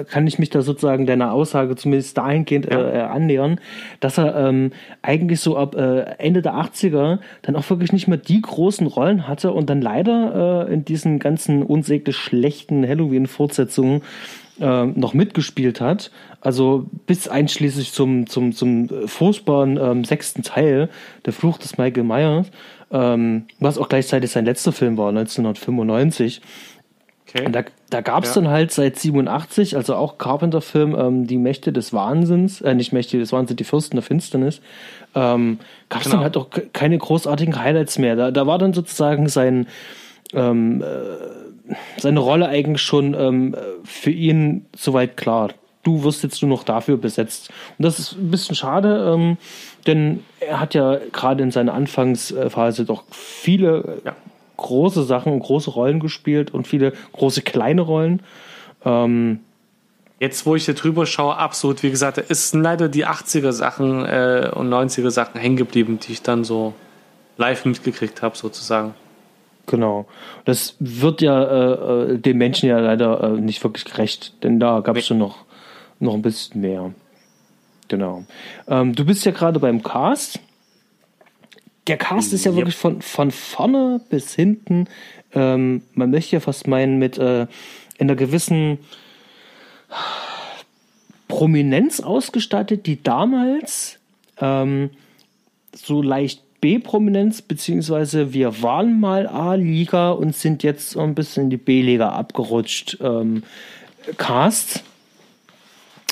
kann 0.09 0.27
ich 0.27 0.38
mich 0.38 0.51
da 0.51 0.62
sozusagen 0.62 1.07
deiner 1.07 1.33
Aussage 1.33 1.77
zumindest 1.77 2.16
dahingehend 2.18 2.66
ja. 2.71 2.81
äh, 2.81 3.01
annähern, 3.03 3.61
dass 4.01 4.18
er 4.18 4.35
ähm, 4.49 4.73
eigentlich 5.03 5.40
so 5.40 5.57
ab 5.57 5.75
äh, 5.75 6.03
Ende 6.18 6.42
der 6.42 6.55
80er 6.55 7.18
dann 7.42 7.57
auch 7.57 7.68
wirklich 7.71 7.92
nicht 7.92 8.09
mehr 8.09 8.18
die 8.18 8.40
großen 8.40 8.87
Rollen 8.87 9.29
hatte 9.29 9.53
und 9.53 9.71
dann 9.71 9.81
leider 9.81 10.66
äh, 10.68 10.73
in 10.73 10.85
diesen 10.85 11.18
ganzen 11.18 11.62
unsäglich 11.62 12.16
schlechten 12.16 12.87
Halloween-Fortsetzungen 12.87 14.03
äh, 14.61 14.87
noch 14.87 15.14
mitgespielt 15.14 15.81
hat. 15.81 16.11
Also 16.43 16.87
bis 17.07 17.29
einschließlich 17.29 17.93
zum, 17.93 18.27
zum, 18.27 18.53
zum 18.53 18.89
furchtbaren 19.07 19.79
ähm, 19.81 20.05
sechsten 20.05 20.43
Teil, 20.43 20.89
Der 21.25 21.33
Fluch 21.33 21.57
des 21.59 21.79
Michael 21.79 22.03
Myers, 22.03 22.49
ähm, 22.91 23.47
was 23.61 23.79
auch 23.79 23.89
gleichzeitig 23.89 24.31
sein 24.31 24.45
letzter 24.45 24.73
Film 24.73 24.99
war, 24.99 25.11
1995. 25.11 26.43
Okay. 27.29 27.47
Und 27.47 27.53
da, 27.53 27.63
da 27.91 28.01
gab 28.01 28.25
es 28.25 28.35
ja. 28.35 28.43
dann 28.43 28.51
halt 28.51 28.73
seit 28.73 28.99
87, 28.99 29.77
also 29.77 29.95
auch 29.95 30.19
Carpenter-Film, 30.19 30.97
ähm, 30.99 31.27
die 31.29 31.39
Mächte 31.39 31.73
des 31.73 31.93
Wahnsinns, 31.93 32.61
äh, 32.61 32.75
nicht 32.75 32.93
Mächte 32.93 33.19
des 33.19 33.33
Wahnsinns, 33.33 33.57
die 33.57 33.65
Fürsten 33.65 33.97
der 33.97 34.03
Finsternis, 34.03 34.61
ähm, 35.15 35.59
gab 35.89 36.01
es 36.01 36.07
genau. 36.07 36.17
dann 36.17 36.25
halt 36.25 36.37
auch 36.37 36.49
keine 36.73 36.99
großartigen 36.99 37.59
Highlights 37.59 37.99
mehr. 37.99 38.17
Da, 38.17 38.31
da 38.33 38.47
war 38.49 38.59
dann 38.59 38.75
sozusagen 38.75 39.29
sein, 39.29 39.69
ähm, 40.35 40.83
äh, 40.83 41.75
seine 42.01 42.19
Rolle 42.19 42.49
eigentlich 42.49 42.83
schon 42.83 43.15
ähm, 43.15 43.57
für 43.85 44.11
ihn 44.11 44.67
soweit 44.77 45.17
klar. 45.17 45.51
Du 45.83 46.05
wirst 46.05 46.23
jetzt 46.23 46.40
nur 46.42 46.49
noch 46.49 46.64
dafür 46.64 46.97
besetzt. 46.97 47.51
Und 47.79 47.85
das 47.85 47.99
ist 47.99 48.12
ein 48.12 48.31
bisschen 48.31 48.55
schade, 48.55 49.12
ähm, 49.12 49.37
denn 49.87 50.25
er 50.40 50.61
hat 50.61 50.75
ja 50.75 50.99
gerade 51.12 51.42
in 51.42 51.51
seiner 51.51 51.75
Anfangsphase 51.75 52.85
doch 52.85 53.05
viele 53.11 54.01
ja. 54.05 54.14
große 54.57 55.03
Sachen 55.03 55.33
und 55.33 55.40
große 55.40 55.71
Rollen 55.71 55.99
gespielt 55.99 56.53
und 56.53 56.68
viele 56.68 56.92
große 57.12 57.42
kleine 57.42 57.83
Rollen. 57.83 58.23
Ähm, 58.85 59.40
Jetzt, 60.23 60.47
wo 60.47 60.55
ich 60.55 60.66
hier 60.66 60.75
drüber 60.75 61.05
schaue, 61.05 61.37
absolut, 61.37 61.83
wie 61.83 61.90
gesagt, 61.90 62.23
es 62.29 62.51
sind 62.51 62.62
leider 62.62 62.88
die 62.88 63.05
80er 63.05 63.51
Sachen 63.51 64.05
äh, 64.05 64.53
und 64.55 64.73
90er 64.73 65.11
Sachen 65.11 65.40
hängen 65.40 65.57
geblieben, 65.57 65.99
die 65.99 66.12
ich 66.12 66.23
dann 66.23 66.45
so 66.45 66.75
live 67.38 67.64
mitgekriegt 67.64 68.23
habe, 68.23 68.37
sozusagen. 68.37 68.95
Genau. 69.66 70.07
Das 70.45 70.77
wird 70.79 71.23
ja 71.23 71.42
äh, 71.42 72.12
äh 72.12 72.18
dem 72.18 72.38
Menschen 72.38 72.68
ja 72.68 72.79
leider 72.79 73.21
äh, 73.21 73.31
nicht 73.31 73.64
wirklich 73.64 73.85
gerecht, 73.85 74.33
denn 74.45 74.61
da 74.61 74.79
gab 74.79 74.97
es 74.97 75.07
schon 75.07 75.18
noch, 75.18 75.38
noch 76.03 76.15
ein 76.15 76.23
bisschen 76.23 76.61
mehr. 76.61 76.93
Genau. 77.88 78.25
Ähm, 78.69 78.95
du 78.95 79.05
bist 79.05 79.25
ja 79.25 79.33
gerade 79.33 79.59
beim 79.61 79.83
Cast. 79.83 80.41
Der 81.87 81.97
Cast 81.97 82.33
ist 82.33 82.45
ja 82.45 82.51
yep. 82.51 82.59
wirklich 82.59 82.77
von, 82.77 83.03
von 83.03 83.31
vorne 83.31 84.01
bis 84.09 84.35
hinten. 84.35 84.88
Ähm, 85.35 85.83
man 85.95 86.11
möchte 86.11 86.37
ja 86.37 86.41
fast 86.41 86.67
meinen, 86.67 86.99
mit 86.99 87.19
äh, 87.19 87.47
einer 87.99 88.15
gewissen 88.15 88.79
Prominenz 91.29 92.01
ausgestattet, 92.01 92.87
die 92.87 93.03
damals 93.03 93.99
ähm, 94.41 94.91
so 95.75 96.03
leicht 96.03 96.43
B-Prominenz, 96.61 97.43
beziehungsweise 97.43 98.33
wir 98.33 98.62
waren 98.62 99.01
mal 99.01 99.27
A-Liga 99.27 100.12
und 100.12 100.37
sind 100.37 100.62
jetzt 100.62 100.91
so 100.91 101.01
ein 101.01 101.15
bisschen 101.15 101.45
in 101.45 101.51
die 101.51 101.57
B-Liga 101.57 102.11
abgerutscht. 102.11 102.99
Ähm, 103.01 103.43
Cast 104.17 104.85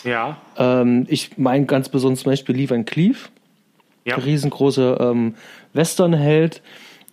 ja. 0.05 0.37
Ähm, 0.57 1.07
ich 1.09 1.37
meine 1.39 1.67
ganz 1.67 1.89
besonders 1.89 2.21
zum 2.21 2.33
Beispiel 2.33 2.57
Lee 2.57 2.71
Van 2.71 2.85
Cleef. 2.85 3.31
Ja. 4.05 4.17
Riesengroße 4.17 4.97
ähm, 4.99 5.35
Western-Held. 5.75 6.63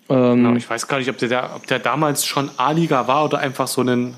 Ähm, 0.09 0.43
genau, 0.43 0.55
ich 0.55 0.69
weiß 0.69 0.87
gar 0.87 0.99
nicht, 0.99 1.09
ob 1.09 1.17
der, 1.17 1.29
der, 1.29 1.55
ob 1.55 1.67
der 1.67 1.79
damals 1.79 2.25
schon 2.25 2.49
A-Liga 2.57 3.07
war 3.07 3.25
oder 3.25 3.39
einfach 3.39 3.67
so 3.67 3.81
ein 3.81 4.15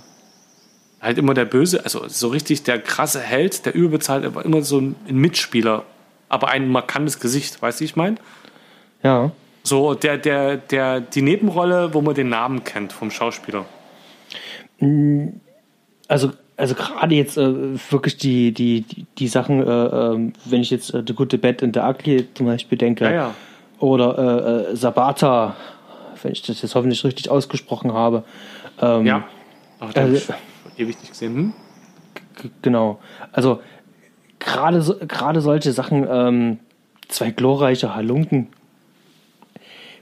halt 1.01 1.17
immer 1.17 1.33
der 1.33 1.45
Böse, 1.45 1.83
also 1.83 2.07
so 2.07 2.27
richtig 2.27 2.63
der 2.63 2.79
krasse 2.79 3.21
Held, 3.21 3.65
der 3.65 3.73
überbezahlt, 3.73 4.25
aber 4.25 4.43
immer 4.43 4.61
so 4.61 4.79
ein 4.79 4.95
Mitspieler, 5.09 5.83
aber 6.27 6.49
ein 6.49 6.69
markantes 6.69 7.19
Gesicht, 7.19 7.61
weißt 7.61 7.79
du, 7.79 7.85
ich 7.85 7.95
meine? 7.95 8.17
Ja. 9.01 9.31
So 9.63 9.93
der, 9.93 10.17
der, 10.17 10.57
der, 10.57 10.99
die 10.99 11.21
Nebenrolle, 11.21 11.93
wo 11.93 12.01
man 12.01 12.15
den 12.15 12.29
Namen 12.29 12.63
kennt 12.63 12.93
vom 12.93 13.11
Schauspieler. 13.11 13.65
Also 16.07 16.31
also 16.59 16.75
gerade 16.75 17.15
jetzt 17.15 17.37
äh, 17.37 17.79
wirklich 17.89 18.17
die, 18.17 18.53
die, 18.53 18.81
die, 18.81 19.05
die 19.17 19.27
Sachen, 19.27 19.65
äh, 19.65 19.85
äh, 19.85 20.31
wenn 20.45 20.61
ich 20.61 20.69
jetzt 20.69 20.93
äh, 20.93 21.03
The 21.05 21.13
Good, 21.13 21.31
The 21.31 21.37
Bad 21.37 21.63
and 21.63 21.73
The 21.73 21.81
Ugly 21.81 22.27
zum 22.33 22.47
Beispiel 22.47 22.77
denke, 22.77 23.05
ja, 23.05 23.11
ja. 23.11 23.35
oder 23.79 24.67
äh, 24.67 24.71
äh, 24.71 24.75
Sabata, 24.75 25.55
wenn 26.21 26.33
ich 26.33 26.41
das 26.41 26.61
jetzt 26.61 26.75
hoffentlich 26.75 27.03
richtig 27.05 27.29
ausgesprochen 27.29 27.93
habe. 27.93 28.23
Ähm, 28.81 29.05
ja, 29.05 29.23
Ach, 29.79 29.95
also, 29.95 30.33
ewig 30.77 30.99
nicht 30.99 31.11
gesehen. 31.11 31.35
Hm? 31.35 31.53
Genau, 32.61 32.99
also 33.31 33.61
gerade 34.39 34.81
so, 34.81 34.95
gerade 34.99 35.39
solche 35.39 35.71
Sachen, 35.71 36.05
ähm, 36.09 36.59
zwei 37.07 37.31
glorreiche 37.31 37.95
Halunken. 37.95 38.49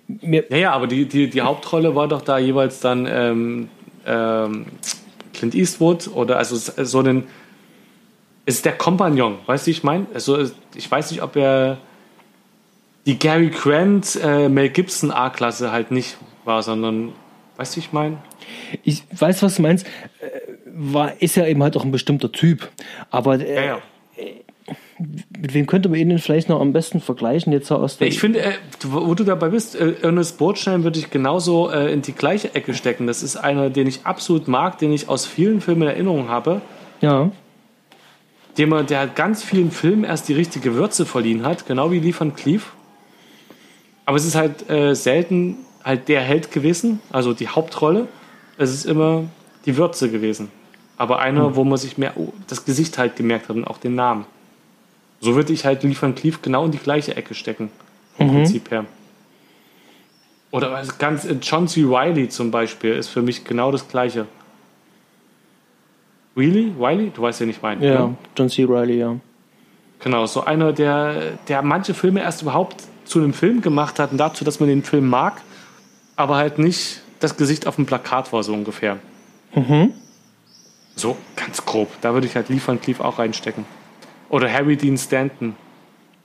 Mir 0.08 0.46
ja, 0.50 0.58
ja, 0.58 0.72
aber 0.72 0.88
die, 0.88 1.06
die, 1.08 1.30
die 1.30 1.41
Hauptrolle 1.41 1.96
war 1.96 2.08
doch 2.08 2.22
da 2.22 2.39
jeweils 2.39 2.80
dann 2.80 3.06
ähm, 3.06 3.70
ähm, 4.08 4.65
Clint 5.38 5.56
Eastwood 5.56 6.10
oder 6.13 6.38
also 6.38 6.56
so 6.58 7.00
einen 7.00 7.28
ist 8.45 8.65
der 8.65 8.73
Kompagnon, 8.73 9.39
weißt 9.45 9.67
du, 9.67 9.71
ich 9.71 9.84
meine? 9.84 10.08
Also 10.13 10.50
ich 10.73 10.89
weiß 10.89 11.12
nicht, 11.12 11.21
ob 11.21 11.36
er 11.36 11.78
die 13.06 13.19
Gary 13.19 13.50
Grant, 13.50 14.17
äh, 14.21 14.47
Mel 14.50 14.69
Gibson 14.69 15.12
A-Klasse 15.12 15.71
halt 15.71 15.91
nicht 15.91 16.17
war, 16.45 16.63
sondern 16.63 17.13
weißt 17.58 17.76
du, 17.76 17.80
ich 17.80 17.91
meine? 17.91 18.17
Ich 18.84 19.04
weiß, 19.12 19.43
was 19.43 19.56
du 19.56 19.62
meinst. 19.63 19.86
Äh, 20.19 20.39
war, 20.65 21.21
ist 21.21 21.36
ja 21.36 21.45
eben 21.45 21.62
halt 21.63 21.76
auch 21.76 21.84
ein 21.84 21.91
bestimmter 21.91 22.32
Typ. 22.32 22.69
Aber 23.10 23.39
äh, 23.39 23.56
ja, 23.56 23.65
ja 23.65 23.82
mit 25.00 25.54
wem 25.54 25.68
könnte 25.68 25.90
man 25.90 26.00
ihn 26.00 26.10
denn 26.10 26.20
vielleicht 26.20 26.50
noch 26.50 26.60
am 26.60 26.74
besten 26.74 27.02
vergleichen 27.02 27.54
jetzt 27.54 27.72
aus 27.72 27.98
der 27.98 28.08
Ich 28.08 28.20
finde, 28.20 28.42
äh, 28.42 28.54
wo 28.84 29.14
du 29.14 29.24
dabei 29.24 29.50
bist, 29.50 29.76
äh, 29.76 29.94
Ernest 30.02 30.38
Bornstein 30.38 30.84
würde 30.84 31.00
ich 31.00 31.12
genauso 31.12 31.70
äh, 31.70 31.92
in 31.94 32.02
die 32.02 32.14
gleiche 32.14 32.56
Ecke 32.56 32.74
stecken. 32.74 33.06
Das 33.06 33.22
ist 33.22 33.36
einer, 33.36 33.70
den 33.70 33.88
ich 33.88 34.06
absolut 34.06 34.48
mag, 34.48 34.80
den 34.80 34.92
ich 34.92 35.08
aus 35.08 35.26
vielen 35.26 35.62
Filmen 35.62 35.84
in 35.84 35.88
Erinnerung 35.90 36.30
habe. 36.30 36.62
Ja. 37.02 37.32
Dem 38.58 38.72
er, 38.72 38.84
der 38.84 39.02
hat 39.02 39.16
ganz 39.16 39.44
vielen 39.44 39.72
Filmen 39.72 40.04
erst 40.04 40.30
die 40.30 40.34
richtige 40.34 40.74
Würze 40.74 41.06
verliehen 41.06 41.46
hat, 41.46 41.68
genau 41.68 41.92
wie 41.92 42.00
Lee 42.00 42.16
van 42.18 42.36
Cleef. 42.36 42.74
Aber 44.06 44.18
es 44.18 44.26
ist 44.26 44.36
halt 44.36 44.70
äh, 44.70 44.96
selten 44.96 45.58
halt 45.84 46.08
der 46.08 46.22
Held 46.22 46.52
gewesen, 46.52 47.00
also 47.12 47.34
die 47.34 47.48
Hauptrolle. 47.48 48.08
Es 48.58 48.74
ist 48.74 48.86
immer 48.86 49.26
die 49.66 49.78
Würze 49.78 50.10
gewesen. 50.10 50.50
Aber 50.98 51.20
einer, 51.20 51.48
hm. 51.48 51.56
wo 51.56 51.64
man 51.64 51.78
sich 51.78 52.00
mehr 52.00 52.14
oh, 52.16 52.34
das 52.48 52.66
Gesicht 52.66 52.98
halt 52.98 53.16
gemerkt 53.16 53.50
hat 53.50 53.56
und 53.56 53.66
auch 53.66 53.78
den 53.78 53.94
Namen. 53.94 54.26
So 55.19 55.36
würde 55.36 55.53
ich 55.53 55.65
halt 55.65 55.84
Van 56.01 56.15
Cleef 56.15 56.41
genau 56.41 56.65
in 56.65 56.71
die 56.71 56.77
gleiche 56.77 57.15
Ecke 57.15 57.34
stecken. 57.34 57.69
Vom 58.17 58.27
mhm. 58.27 58.32
Prinzip 58.34 58.71
her. 58.71 58.86
Oder 60.51 60.82
ganz 60.97 61.27
John 61.41 61.67
C. 61.67 61.84
Riley 61.84 62.30
zum 62.30 62.51
Beispiel 62.51 62.93
ist 62.93 63.10
für 63.10 63.21
mich 63.21 63.43
genau 63.43 63.71
das 63.71 63.88
gleiche. 63.88 64.27
Reilly? 66.36 66.73
Wiley? 66.77 67.12
Du 67.13 67.21
weißt 67.23 67.39
ja 67.41 67.45
nicht 67.45 67.62
meinen. 67.62 67.82
Ja, 67.82 68.08
ne? 68.08 68.15
John 68.38 68.49
C. 68.49 68.65
Reilly, 68.67 68.99
ja. 68.99 69.15
Genau, 69.99 70.25
so 70.27 70.43
einer, 70.43 70.73
der, 70.73 71.32
der 71.47 71.63
manche 71.63 71.93
Filme 71.93 72.21
erst 72.21 72.43
überhaupt 72.43 72.84
zu 73.06 73.19
einem 73.19 73.34
Film 73.34 73.62
gemacht 73.62 73.99
hat 73.99 74.12
und 74.12 74.19
dazu, 74.19 74.45
dass 74.45 74.60
man 74.60 74.69
den 74.69 74.84
Film 74.84 75.10
mag, 75.10 75.41
aber 76.15 76.36
halt 76.36 76.60
nicht 76.60 77.01
das 77.19 77.36
Gesicht 77.36 77.65
auf 77.65 77.75
dem 77.75 77.88
Plakat 77.88 78.32
war, 78.32 78.43
so 78.43 78.53
ungefähr. 78.53 78.97
Mhm. 79.56 79.93
So, 80.95 81.17
ganz 81.36 81.65
grob. 81.65 81.89
Da 82.01 82.13
würde 82.13 82.27
ich 82.27 82.36
halt 82.36 82.47
Van 82.67 82.80
Cleef 82.80 82.99
auch 82.99 83.17
reinstecken. 83.17 83.65
Oder 84.30 84.52
Harry 84.52 84.76
Dean 84.76 84.98
Stanton. 84.98 85.56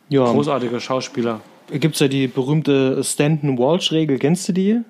Ja. 0.08 0.24
Großartiger 0.24 0.80
Schauspieler. 0.80 1.40
Gibt 1.70 1.94
es 1.94 2.00
ja 2.00 2.08
die 2.08 2.26
berühmte 2.26 3.02
Stanton-Walsh-Regel. 3.02 4.18
Kennst 4.18 4.48
du 4.48 4.52
die? 4.52 4.80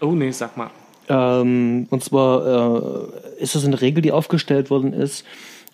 Oh, 0.00 0.12
nee, 0.12 0.30
sag 0.30 0.56
mal. 0.56 0.70
Ähm, 1.08 1.86
und 1.90 2.04
zwar 2.04 3.10
äh, 3.38 3.42
ist 3.42 3.54
das 3.54 3.64
eine 3.64 3.80
Regel, 3.80 4.02
die 4.02 4.12
aufgestellt 4.12 4.70
worden 4.70 4.92
ist, 4.92 5.24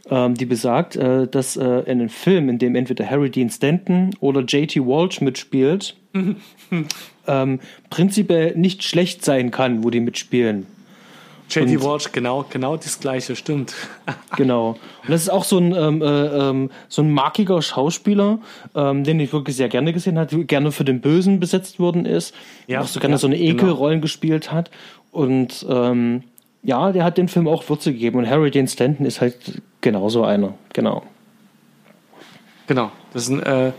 ähm, 0.08 0.34
die 0.34 0.46
besagt, 0.46 0.96
äh, 0.96 1.26
dass 1.28 1.56
äh, 1.56 1.64
in 1.64 2.00
einem 2.00 2.08
Film, 2.08 2.48
in 2.48 2.58
dem 2.58 2.74
entweder 2.74 3.08
Harry 3.08 3.30
Dean 3.30 3.50
Stanton 3.50 4.10
oder 4.20 4.40
J.T. 4.40 4.80
Walsh 4.80 5.20
mitspielt, 5.20 5.96
ähm, 7.26 7.60
prinzipiell 7.90 8.56
nicht 8.56 8.82
schlecht 8.82 9.24
sein 9.24 9.50
kann, 9.50 9.84
wo 9.84 9.90
die 9.90 10.00
mitspielen. 10.00 10.66
JD 11.50 11.82
Walsh, 11.82 12.12
genau, 12.12 12.44
genau 12.48 12.76
das 12.76 13.00
gleiche, 13.00 13.34
stimmt. 13.36 13.74
genau. 14.36 14.78
Und 15.02 15.10
das 15.10 15.22
ist 15.22 15.28
auch 15.28 15.44
so 15.44 15.58
ein, 15.58 15.74
ähm, 15.74 16.02
äh, 16.02 16.06
ähm, 16.06 16.70
so 16.88 17.02
ein 17.02 17.10
markiger 17.10 17.60
Schauspieler, 17.60 18.38
ähm, 18.74 19.04
den 19.04 19.20
ich 19.20 19.32
wirklich 19.32 19.56
sehr 19.56 19.68
gerne 19.68 19.92
gesehen 19.92 20.18
habe, 20.18 20.44
gerne 20.44 20.72
für 20.72 20.84
den 20.84 21.00
Bösen 21.00 21.40
besetzt 21.40 21.80
worden 21.80 22.06
ist, 22.06 22.34
ja, 22.66 22.80
auch 22.80 22.86
so 22.86 23.00
gerne 23.00 23.14
ja, 23.14 23.18
so 23.18 23.26
eine 23.26 23.36
genau. 23.36 23.50
Ekelrollen 23.50 23.96
genau. 23.96 24.02
gespielt 24.02 24.52
hat. 24.52 24.70
Und 25.12 25.66
ähm, 25.68 26.22
ja, 26.62 26.92
der 26.92 27.04
hat 27.04 27.18
den 27.18 27.28
Film 27.28 27.48
auch 27.48 27.68
Würze 27.68 27.92
gegeben. 27.92 28.18
Und 28.18 28.28
Harry 28.28 28.50
Dean 28.50 28.68
Stanton 28.68 29.06
ist 29.06 29.20
halt 29.20 29.62
genauso 29.80 30.24
einer. 30.24 30.54
Genau. 30.72 31.02
Genau. 32.66 32.92
Das 33.12 33.24
ist 33.24 33.30
ein, 33.30 33.42
äh, 33.42 33.72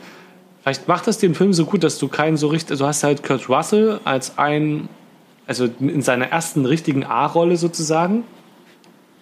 vielleicht 0.64 0.88
macht 0.88 1.08
das 1.08 1.18
den 1.18 1.36
Film 1.36 1.54
so 1.54 1.66
gut, 1.66 1.84
dass 1.84 1.98
du 2.00 2.08
keinen 2.08 2.38
so 2.38 2.48
richtig. 2.48 2.72
Also 2.72 2.84
du 2.84 2.88
hast 2.88 3.04
halt 3.04 3.24
Kurt 3.24 3.50
Russell 3.50 4.00
als 4.04 4.38
ein, 4.38 4.90
also 5.52 5.66
in 5.82 6.02
seiner 6.02 6.28
ersten 6.28 6.66
richtigen 6.66 7.04
A-Rolle 7.04 7.58
sozusagen, 7.58 8.24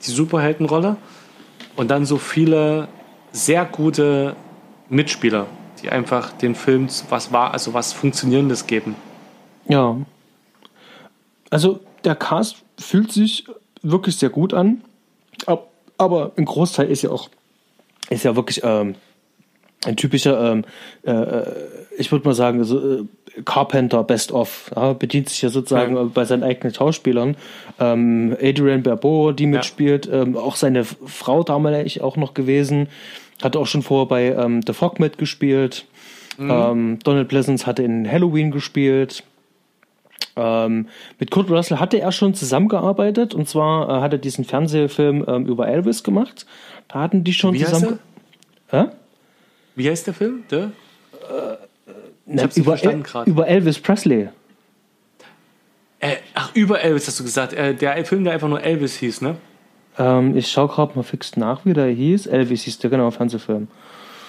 die 0.06 0.12
Superheldenrolle. 0.12 0.96
Und 1.76 1.90
dann 1.90 2.06
so 2.06 2.20
viele 2.20 2.88
sehr 3.32 3.66
gute 3.66 4.36
Mitspieler, 4.90 5.48
die 5.82 5.90
einfach 5.90 6.32
den 6.34 6.54
Film 6.54 6.88
was 7.10 7.32
war, 7.32 7.52
also 7.52 7.74
was 7.74 7.94
Funktionierendes 7.94 8.68
geben. 8.68 8.96
Ja. 9.68 9.98
Also 11.50 11.80
der 12.04 12.14
Cast 12.14 12.58
fühlt 12.78 13.12
sich 13.12 13.46
wirklich 13.82 14.18
sehr 14.18 14.30
gut 14.30 14.54
an, 14.54 14.84
aber 15.98 16.32
ein 16.38 16.46
Großteil 16.46 16.92
ist 16.92 17.02
ja 17.02 17.10
auch 17.10 17.30
ist 18.12 18.24
ja 18.24 18.36
wirklich 18.36 18.62
ähm, 18.64 18.96
ein 19.86 19.96
typischer, 19.96 20.52
ähm, 20.52 20.66
äh, 21.04 21.12
äh 21.12 21.46
ich 21.98 22.12
würde 22.12 22.28
mal 22.28 22.34
sagen, 22.34 22.64
so, 22.64 22.80
äh, 22.80 23.06
Carpenter 23.46 24.04
Best 24.04 24.32
of. 24.32 24.72
Ja, 24.76 24.94
bedient 24.94 25.30
sich 25.30 25.42
ja 25.42 25.50
sozusagen 25.50 25.96
ja. 25.96 26.04
bei 26.04 26.26
seinen 26.26 26.44
eigenen 26.44 26.74
Schauspielern. 26.74 27.36
Ähm, 27.80 28.36
Adrian 28.42 28.84
Barbeau, 28.84 29.32
die 29.32 29.46
mitspielt, 29.46 30.06
ja. 30.06 30.22
ähm, 30.22 30.38
auch 30.38 30.56
seine 30.56 30.84
Frau 30.84 31.44
damals 31.44 32.00
auch 32.00 32.18
noch 32.18 32.34
gewesen, 32.34 32.88
hat 33.42 33.56
auch 33.56 33.68
schon 33.68 33.82
vorher 33.82 34.08
bei 34.08 34.26
ähm, 34.44 34.62
The 34.66 34.74
Fog 34.74 35.00
mitgespielt. 35.00 35.86
Mhm. 36.38 36.52
Ähm, 36.52 37.00
Donald 37.04 37.28
Pleasance 37.28 37.66
hatte 37.66 37.84
in 37.84 38.10
Halloween 38.10 38.52
gespielt. 38.52 39.24
Ähm, 40.36 40.88
mit 41.20 41.32
Kurt 41.32 41.50
Russell 41.50 41.80
hatte 41.80 42.00
er 42.00 42.12
schon 42.12 42.34
zusammengearbeitet 42.34 43.34
und 43.34 43.48
zwar 43.50 43.90
äh, 43.90 44.02
hat 44.02 44.14
er 44.14 44.20
diesen 44.20 44.46
Fernsehfilm 44.46 45.26
ähm, 45.28 45.46
über 45.46 45.68
Elvis 45.68 46.04
gemacht. 46.04 46.46
Da 46.88 47.02
hatten 47.02 47.24
die 47.24 47.34
schon 47.34 47.54
Wie 47.54 47.64
zusammen. 47.64 48.00
Heißt 48.72 48.92
Wie 49.76 49.90
heißt 49.90 50.08
der 50.08 50.14
Film? 50.14 50.44
Der? 50.50 50.72
Äh, 51.30 51.58
na, 52.30 52.48
über, 52.56 52.82
El 52.84 53.04
über 53.26 53.48
Elvis 53.48 53.80
Presley. 53.80 54.30
Äh, 56.00 56.16
ach, 56.34 56.52
über 56.54 56.82
Elvis 56.82 57.08
hast 57.08 57.20
du 57.20 57.24
gesagt. 57.24 57.54
Äh, 57.54 57.74
der 57.74 58.06
Film, 58.06 58.24
der 58.24 58.34
einfach 58.34 58.48
nur 58.48 58.64
Elvis 58.64 58.96
hieß, 58.98 59.22
ne? 59.22 59.36
Ähm, 59.98 60.38
ich 60.38 60.50
schaue 60.50 60.70
gerade 60.70 60.96
mal 60.96 61.04
fix 61.04 61.36
nach, 61.36 61.66
wie 61.66 61.74
der 61.74 61.88
hieß. 61.88 62.28
Elvis 62.28 62.64
hieß 62.64 62.80
der, 62.80 62.90
genau, 62.90 63.12
Fernsehfilm. 63.12 63.68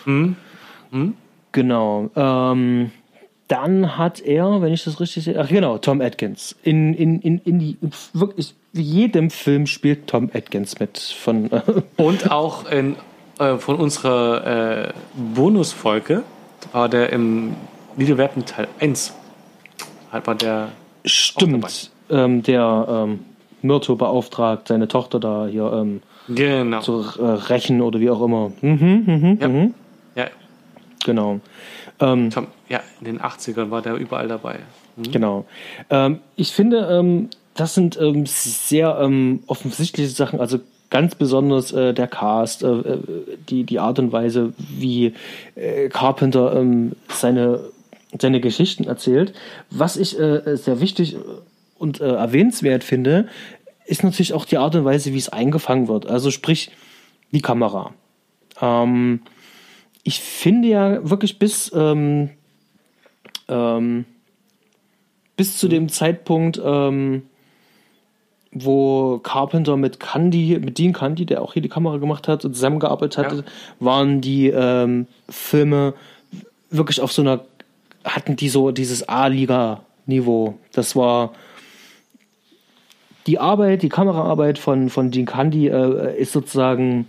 Mhm. 0.04 0.36
Mhm. 0.90 1.14
Genau. 1.52 2.10
Ähm, 2.16 2.90
dann 3.48 3.96
hat 3.96 4.20
er, 4.20 4.62
wenn 4.62 4.72
ich 4.72 4.84
das 4.84 5.00
richtig 5.00 5.24
sehe, 5.24 5.38
ach 5.38 5.48
genau, 5.48 5.78
Tom 5.78 6.00
Atkins. 6.00 6.56
In, 6.62 6.94
in, 6.94 7.20
in, 7.20 7.38
in 7.38 7.58
die, 7.58 7.76
wirklich 8.12 8.54
jedem 8.72 9.30
Film 9.30 9.66
spielt 9.66 10.06
Tom 10.06 10.30
Atkins 10.32 10.78
mit. 10.78 10.98
Von, 10.98 11.50
Und 11.96 12.30
auch 12.30 12.70
in, 12.70 12.96
äh, 13.38 13.56
von 13.56 13.76
unserer 13.76 14.88
äh, 14.88 14.92
Bonusfolge 15.34 16.22
war 16.72 16.88
der 16.88 17.12
im 17.12 17.56
Weapon 17.96 18.44
Teil 18.44 18.68
1. 18.80 19.14
Halt 20.12 20.26
war 20.26 20.34
der. 20.34 20.68
Stimmt. 21.04 21.90
Ähm, 22.10 22.42
der 22.42 22.86
ähm, 22.88 23.20
Myrto 23.62 23.96
beauftragt, 23.96 24.68
seine 24.68 24.88
Tochter 24.88 25.20
da 25.20 25.46
hier 25.46 25.72
ähm, 25.72 26.02
genau. 26.28 26.80
zu 26.80 27.04
äh, 27.18 27.22
rächen 27.22 27.80
oder 27.80 28.00
wie 28.00 28.10
auch 28.10 28.22
immer. 28.22 28.52
Mhm, 28.60 29.04
mhm, 29.06 29.38
ja. 29.40 29.48
Mhm. 29.48 29.74
ja. 30.16 30.26
Genau. 31.04 31.40
Ähm, 32.00 32.30
Tom, 32.30 32.48
ja, 32.68 32.80
in 33.00 33.06
den 33.06 33.20
80ern 33.20 33.70
war 33.70 33.80
der 33.80 33.94
überall 33.94 34.28
dabei. 34.28 34.58
Mhm. 34.96 35.12
Genau. 35.12 35.44
Ähm, 35.88 36.18
ich 36.36 36.52
finde, 36.52 36.88
ähm, 36.90 37.30
das 37.54 37.74
sind 37.74 37.98
ähm, 38.00 38.26
sehr 38.26 38.98
offensichtliche 39.46 40.10
Sachen, 40.10 40.40
also 40.40 40.60
ganz 40.90 41.14
besonders 41.14 41.72
äh, 41.72 41.94
der 41.94 42.08
Cast, 42.08 42.62
äh, 42.62 42.66
äh, 42.66 42.98
die, 43.48 43.64
die 43.64 43.78
Art 43.78 43.98
und 43.98 44.12
Weise, 44.12 44.52
wie 44.58 45.14
äh, 45.54 45.88
Carpenter 45.88 46.54
ähm, 46.56 46.92
seine, 47.08 47.60
seine 48.18 48.40
Geschichten 48.40 48.84
erzählt. 48.84 49.34
Was 49.70 49.96
ich 49.96 50.18
äh, 50.18 50.56
sehr 50.56 50.80
wichtig 50.80 51.16
und 51.78 52.00
äh, 52.00 52.08
erwähnenswert 52.08 52.84
finde, 52.84 53.28
ist 53.86 54.04
natürlich 54.04 54.32
auch 54.34 54.44
die 54.44 54.58
Art 54.58 54.74
und 54.74 54.84
Weise, 54.84 55.12
wie 55.12 55.18
es 55.18 55.28
eingefangen 55.28 55.88
wird. 55.88 56.06
Also 56.06 56.30
sprich, 56.30 56.70
die 57.32 57.40
Kamera. 57.40 57.92
Ähm, 58.60 59.20
ich 60.02 60.20
finde 60.20 60.68
ja 60.68 61.08
wirklich 61.08 61.38
bis, 61.38 61.72
ähm, 61.74 62.30
ähm, 63.48 64.04
bis 65.36 65.58
zu 65.58 65.68
dem 65.68 65.88
Zeitpunkt, 65.88 66.60
ähm, 66.62 67.22
wo 68.52 69.18
Carpenter 69.18 69.76
mit 69.76 70.00
Candy, 70.00 70.58
mit 70.58 70.78
Dean 70.78 70.92
Candy, 70.92 71.24
der 71.24 71.42
auch 71.42 71.52
hier 71.52 71.62
die 71.62 71.68
Kamera 71.68 71.98
gemacht 71.98 72.26
hat 72.26 72.44
und 72.44 72.54
zusammengearbeitet 72.54 73.18
hatte, 73.18 73.36
ja. 73.36 73.44
waren 73.78 74.20
die 74.20 74.48
ähm, 74.48 75.06
Filme 75.28 75.94
wirklich 76.70 77.00
auf 77.00 77.12
so 77.12 77.22
einer, 77.22 77.44
hatten 78.04 78.36
die 78.36 78.48
so 78.48 78.70
dieses 78.70 79.08
A-Liga-Niveau. 79.08 80.58
Das 80.72 80.96
war 80.96 81.32
die 83.26 83.38
Arbeit, 83.38 83.82
die 83.82 83.88
Kameraarbeit 83.88 84.58
von, 84.58 84.88
von 84.88 85.10
Dean 85.10 85.26
Candy 85.26 85.68
äh, 85.68 86.18
ist 86.18 86.32
sozusagen 86.32 87.06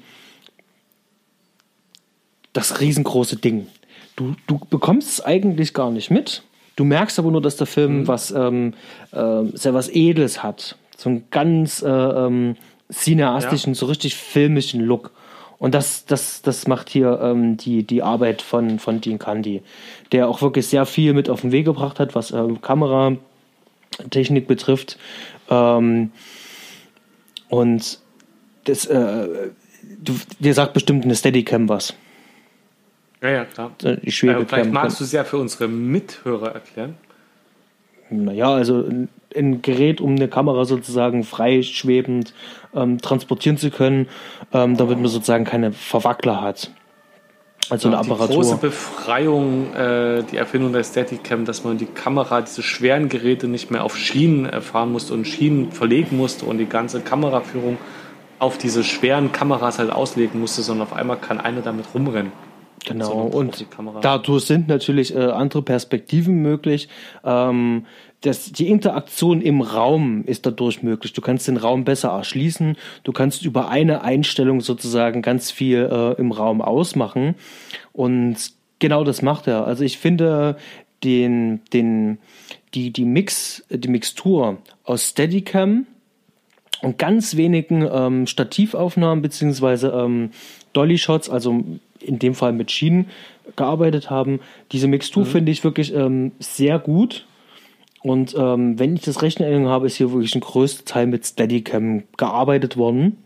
das 2.53 2.81
riesengroße 2.81 3.37
Ding. 3.37 3.67
Du, 4.15 4.35
du 4.45 4.59
bekommst 4.69 5.09
es 5.09 5.25
eigentlich 5.25 5.73
gar 5.73 5.89
nicht 5.91 6.11
mit. 6.11 6.43
Du 6.75 6.83
merkst 6.83 7.17
aber 7.19 7.31
nur, 7.31 7.41
dass 7.41 7.57
der 7.57 7.67
Film 7.67 7.99
mhm. 7.99 8.07
was 8.07 8.31
ähm, 8.31 8.73
äh, 9.11 9.43
sehr 9.53 9.73
was 9.73 9.89
Edles 9.89 10.43
hat. 10.43 10.77
So 10.97 11.09
einen 11.09 11.25
ganz 11.31 11.81
äh, 11.81 11.87
ähm, 11.89 12.55
cineastischen, 12.91 13.73
ja. 13.73 13.79
so 13.79 13.85
richtig 13.85 14.15
filmischen 14.15 14.81
Look. 14.81 15.11
Und 15.61 15.75
das, 15.75 16.05
das, 16.05 16.41
das 16.41 16.65
macht 16.65 16.89
hier 16.89 17.19
ähm, 17.21 17.55
die, 17.55 17.83
die 17.83 18.01
Arbeit 18.01 18.41
von, 18.41 18.79
von 18.79 18.99
Dean 18.99 19.19
Candy, 19.19 19.61
der 20.11 20.27
auch 20.27 20.41
wirklich 20.41 20.65
sehr 20.65 20.87
viel 20.87 21.13
mit 21.13 21.29
auf 21.29 21.41
den 21.41 21.51
Weg 21.51 21.65
gebracht 21.65 21.99
hat, 21.99 22.15
was 22.15 22.31
ähm, 22.31 22.61
Kameratechnik 22.61 24.47
betrifft. 24.47 24.97
Ähm, 25.51 26.09
und 27.49 27.99
das, 28.63 28.87
äh, 28.87 29.51
du, 29.99 30.13
dir 30.39 30.55
sagt 30.55 30.73
bestimmt 30.73 31.05
eine 31.05 31.13
Steadicam 31.13 31.69
was. 31.69 31.93
Ja, 33.21 33.29
ja, 33.29 33.45
klar. 33.45 33.71
Die 33.83 33.85
äh. 33.87 34.11
Vielleicht 34.11 34.71
magst 34.71 34.99
du 34.99 35.03
es 35.03 35.11
ja 35.11 35.23
für 35.23 35.37
unsere 35.37 35.67
Mithörer 35.67 36.55
erklären. 36.55 36.95
Naja, 38.09 38.51
also 38.51 38.83
ein 39.35 39.61
Gerät, 39.61 40.01
um 40.01 40.15
eine 40.15 40.27
Kamera 40.27 40.65
sozusagen 40.65 41.23
freischwebend 41.23 42.33
ähm, 42.75 42.99
transportieren 43.01 43.57
zu 43.57 43.69
können, 43.71 44.07
ähm, 44.53 44.77
damit 44.77 44.97
man 44.99 45.07
sozusagen 45.07 45.45
keine 45.45 45.71
Verwackler 45.71 46.41
hat. 46.41 46.71
Also 47.69 47.87
eine 47.87 47.99
Apparatur. 47.99 48.27
Die 48.27 48.33
große 48.33 48.57
Befreiung, 48.57 49.73
äh, 49.73 50.23
die 50.23 50.35
Erfindung 50.37 50.73
der 50.73 50.83
Steadicam, 50.83 51.45
dass 51.45 51.63
man 51.63 51.77
die 51.77 51.85
Kamera, 51.85 52.41
diese 52.41 52.63
schweren 52.63 53.07
Geräte 53.07 53.47
nicht 53.47 53.71
mehr 53.71 53.85
auf 53.85 53.95
Schienen 53.95 54.61
fahren 54.61 54.91
musste 54.91 55.13
und 55.13 55.25
Schienen 55.25 55.71
verlegen 55.71 56.17
musste 56.17 56.45
und 56.45 56.57
die 56.57 56.65
ganze 56.65 56.99
Kameraführung 56.99 57.77
auf 58.39 58.57
diese 58.57 58.83
schweren 58.83 59.31
Kameras 59.31 59.79
halt 59.79 59.91
auslegen 59.91 60.39
musste, 60.39 60.63
sondern 60.63 60.87
auf 60.87 60.93
einmal 60.93 61.17
kann 61.17 61.39
einer 61.39 61.61
damit 61.61 61.85
rumrennen. 61.93 62.31
Genau, 62.85 63.21
und 63.21 63.67
dadurch 64.01 64.45
sind 64.45 64.67
natürlich 64.67 65.15
äh, 65.15 65.19
andere 65.19 65.61
Perspektiven 65.61 66.41
möglich. 66.41 66.89
Ähm, 67.23 67.85
das, 68.21 68.51
die 68.51 68.69
Interaktion 68.69 69.41
im 69.41 69.61
Raum 69.61 70.23
ist 70.25 70.45
dadurch 70.45 70.83
möglich. 70.83 71.13
Du 71.13 71.21
kannst 71.21 71.47
den 71.47 71.57
Raum 71.57 71.83
besser 71.83 72.09
erschließen. 72.09 72.77
Du 73.03 73.11
kannst 73.11 73.43
über 73.43 73.69
eine 73.69 74.03
Einstellung 74.03 74.61
sozusagen 74.61 75.21
ganz 75.23 75.49
viel 75.49 75.89
äh, 75.91 76.19
im 76.19 76.31
Raum 76.31 76.61
ausmachen. 76.61 77.35
Und 77.93 78.37
genau 78.77 79.03
das 79.03 79.23
macht 79.23 79.47
er. 79.47 79.65
Also 79.65 79.83
ich 79.83 79.97
finde 79.97 80.55
den, 81.03 81.61
den, 81.73 82.19
die, 82.75 82.91
die 82.91 83.05
Mix, 83.05 83.63
die 83.69 83.87
Mixtur 83.87 84.57
aus 84.83 85.09
Steadicam 85.09 85.87
und 86.83 86.99
ganz 86.99 87.37
wenigen 87.37 87.87
ähm, 87.91 88.27
Stativaufnahmen 88.27 89.23
beziehungsweise 89.23 89.89
ähm, 89.89 90.29
Dolly 90.73 90.99
Shots, 90.99 91.27
also 91.27 91.63
in 91.99 92.19
dem 92.19 92.35
Fall 92.35 92.53
mit 92.53 92.69
Schienen 92.71 93.07
gearbeitet 93.55 94.09
haben. 94.09 94.39
Diese 94.71 94.87
Mixtur 94.87 95.23
mhm. 95.23 95.29
finde 95.29 95.51
ich 95.51 95.63
wirklich 95.63 95.93
ähm, 95.93 96.33
sehr 96.39 96.77
gut. 96.77 97.25
Und 98.03 98.35
ähm, 98.37 98.79
wenn 98.79 98.95
ich 98.95 99.03
das 99.03 99.21
recht 99.21 99.39
in 99.39 99.45
Erinnerung 99.45 99.69
habe, 99.69 99.87
ist 99.87 99.95
hier 99.95 100.11
wirklich 100.11 100.33
ein 100.35 100.41
größter 100.41 100.85
Teil 100.85 101.07
mit 101.07 101.25
Steadicam 101.25 102.03
gearbeitet 102.17 102.77
worden. 102.77 103.17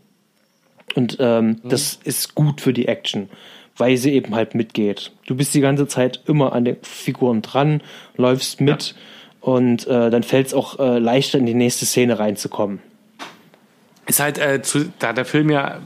Und 0.94 1.16
ähm, 1.20 1.48
mhm. 1.48 1.68
das 1.68 1.98
ist 2.04 2.34
gut 2.34 2.60
für 2.60 2.72
die 2.72 2.88
Action, 2.88 3.28
weil 3.76 3.96
sie 3.96 4.12
eben 4.12 4.34
halt 4.34 4.54
mitgeht. 4.54 5.12
Du 5.26 5.34
bist 5.34 5.54
die 5.54 5.60
ganze 5.60 5.88
Zeit 5.88 6.22
immer 6.26 6.52
an 6.52 6.64
den 6.64 6.76
Figuren 6.82 7.42
dran, 7.42 7.82
läufst 8.16 8.60
mit 8.60 8.88
ja. 8.88 9.52
und 9.52 9.86
äh, 9.86 10.10
dann 10.10 10.22
fällt 10.22 10.48
es 10.48 10.54
auch 10.54 10.78
äh, 10.78 10.98
leichter 10.98 11.38
in 11.38 11.46
die 11.46 11.54
nächste 11.54 11.86
Szene 11.86 12.18
reinzukommen. 12.18 12.80
Ist 14.06 14.20
halt, 14.20 14.38
äh, 14.38 14.62
zu, 14.62 14.92
da 14.98 15.12
der 15.12 15.24
Film 15.24 15.50
ja 15.50 15.80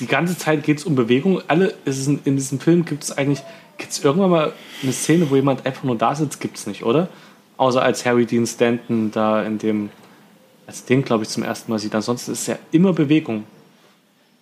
die 0.00 0.06
ganze 0.06 0.36
Zeit 0.36 0.64
geht 0.64 0.78
es 0.78 0.84
um 0.84 0.94
Bewegung. 0.94 1.42
Alle, 1.46 1.74
in, 1.84 2.20
in 2.24 2.36
diesem 2.36 2.60
Film 2.60 2.84
gibt 2.84 3.04
es 3.04 3.16
eigentlich, 3.16 3.42
gibt 3.78 3.92
es 3.92 4.02
irgendwann 4.02 4.30
mal 4.30 4.52
eine 4.82 4.92
Szene, 4.92 5.30
wo 5.30 5.36
jemand 5.36 5.66
einfach 5.66 5.84
nur 5.84 5.96
da 5.96 6.14
sitzt, 6.14 6.40
gibt 6.40 6.56
es 6.56 6.66
nicht, 6.66 6.84
oder? 6.84 7.08
Außer 7.56 7.82
als 7.82 8.04
Harry 8.04 8.26
Dean 8.26 8.46
Stanton 8.46 9.10
da 9.12 9.42
in 9.42 9.58
dem, 9.58 9.90
als 10.66 10.84
den, 10.84 11.04
glaube 11.04 11.24
ich, 11.24 11.30
zum 11.30 11.42
ersten 11.42 11.70
Mal 11.70 11.78
sieht. 11.78 11.94
Ansonsten 11.94 12.32
ist 12.32 12.40
es 12.40 12.46
ja 12.46 12.58
immer 12.72 12.92
Bewegung. 12.92 13.44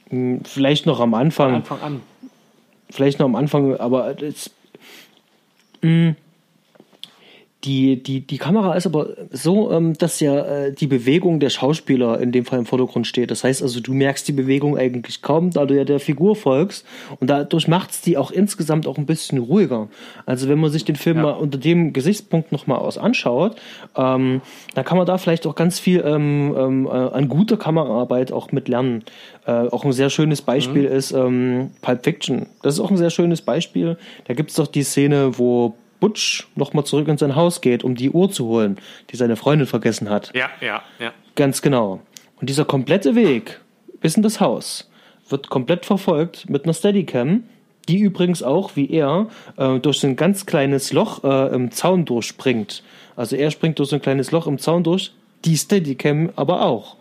Hm, 0.09 0.41
vielleicht 0.45 0.87
noch 0.87 1.01
am 1.01 1.15
Anfang. 1.15 1.63
Von 1.65 1.77
Anfang 1.77 1.81
an. 1.81 2.03
Vielleicht 2.91 3.19
noch 3.19 3.27
am 3.27 3.35
Anfang, 3.35 3.77
aber 3.77 4.15
das, 4.15 4.51
mh, 5.81 5.89
hm, 5.89 6.17
die, 7.65 8.03
die, 8.03 8.27
die 8.27 8.39
Kamera 8.39 8.75
ist 8.75 8.87
aber 8.87 9.11
so, 9.31 9.71
ähm, 9.71 9.97
dass 9.97 10.19
ja 10.19 10.41
äh, 10.41 10.73
die 10.73 10.89
Bewegung 10.89 11.39
der 11.39 11.51
Schauspieler 11.51 12.21
in 12.21 12.33
dem 12.33 12.45
Fall 12.45 12.59
im 12.59 12.67
Vordergrund 12.67 13.07
steht. 13.07 13.31
Das 13.31 13.45
heißt 13.45 13.63
also, 13.63 13.79
du 13.81 13.95
merkst 13.95 14.27
die 14.27 14.33
Bewegung 14.33 14.77
eigentlich 14.77 15.23
kaum, 15.23 15.51
da 15.51 15.65
du 15.65 15.77
ja 15.77 15.85
der 15.85 16.01
Figur 16.01 16.35
folgst. 16.35 16.85
Und 17.21 17.31
dadurch 17.31 17.69
macht 17.69 17.93
es 17.93 18.01
die 18.01 18.17
auch 18.17 18.33
insgesamt 18.33 18.89
auch 18.89 18.99
ein 18.99 19.07
bisschen 19.07 19.39
ruhiger. 19.39 19.89
Also 20.27 20.49
wenn 20.49 20.59
man 20.59 20.71
sich 20.71 20.85
den 20.85 20.97
Film 20.97 21.19
ja. 21.19 21.23
mal 21.23 21.31
unter 21.33 21.57
dem 21.57 21.93
Gesichtspunkt 21.93 22.51
nochmal 22.51 22.79
aus 22.79 22.99
anschaut, 22.99 23.57
ähm, 23.97 24.41
dann 24.75 24.85
kann 24.85 24.99
man 24.99 25.07
da 25.07 25.17
vielleicht 25.19 25.47
auch 25.47 25.55
ganz 25.55 25.79
viel 25.79 26.03
ähm, 26.05 26.55
ähm, 26.57 26.87
äh, 26.87 26.91
an 26.91 27.29
guter 27.29 27.57
Kameraarbeit 27.57 28.33
auch 28.33 28.51
mit 28.51 28.67
lernen. 28.67 29.05
Äh, 29.47 29.53
auch 29.53 29.85
ein 29.85 29.93
sehr 29.93 30.11
schönes 30.11 30.43
Beispiel 30.43 30.89
mhm. 30.89 30.97
ist 30.97 31.13
ähm, 31.13 31.71
Pulp 31.81 32.03
Fiction. 32.03 32.47
Das 32.63 32.75
ist 32.75 32.81
auch 32.81 32.91
ein 32.91 32.97
sehr 32.97 33.11
schönes 33.11 33.41
Beispiel. 33.41 33.97
Da 34.27 34.35
gibt 34.35 34.51
es 34.51 34.57
doch 34.57 34.67
die 34.67 34.83
Szene, 34.83 35.39
wo 35.39 35.77
Butch 36.03 36.49
nochmal 36.57 36.85
zurück 36.85 37.07
in 37.07 37.17
sein 37.17 37.37
Haus 37.37 37.61
geht, 37.61 37.85
um 37.85 37.95
die 37.95 38.11
Uhr 38.11 38.29
zu 38.29 38.47
holen, 38.47 38.77
die 39.11 39.17
seine 39.17 39.37
Freundin 39.37 39.69
vergessen 39.69 40.11
hat. 40.11 40.33
Ja, 40.35 40.51
ja, 40.61 40.83
ja. 40.99 41.13
Ganz 41.37 41.63
genau. 41.63 42.01
Und 42.41 42.51
dieser 42.51 42.65
komplette 42.65 43.15
Weg 43.15 43.61
bis 44.01 44.17
in 44.17 44.25
das 44.25 44.41
Haus 44.41 44.91
wird 45.29 45.49
komplett 45.49 45.87
verfolgt 45.87 46.51
mit 46.51 46.65
einer 46.65 46.75
Steadicam, 46.75 47.45
die 47.89 48.01
übrigens 48.01 48.43
auch, 48.43 48.75
wie 48.75 48.91
er, 48.91 49.29
äh, 49.57 49.79
durch 49.79 50.01
so 50.01 50.09
ein 50.09 50.17
ganz 50.17 50.45
kleines 50.45 50.93
Loch 50.93 51.23
äh, 51.23 51.55
im 51.55 51.71
Zaun 51.71 52.05
durchspringt. 52.05 52.83
Also 53.15 53.37
er 53.37 53.53
springt 53.53 53.79
durch 53.79 53.91
so 53.91 53.97
ein 53.97 54.03
kleines 54.03 54.33
Loch 54.33 54.49
im 54.49 54.59
Zaun 54.59 54.83
durch, 54.83 55.13
die 55.45 55.57
Steadicam 55.57 56.31
aber 56.35 56.63
auch. 56.63 56.97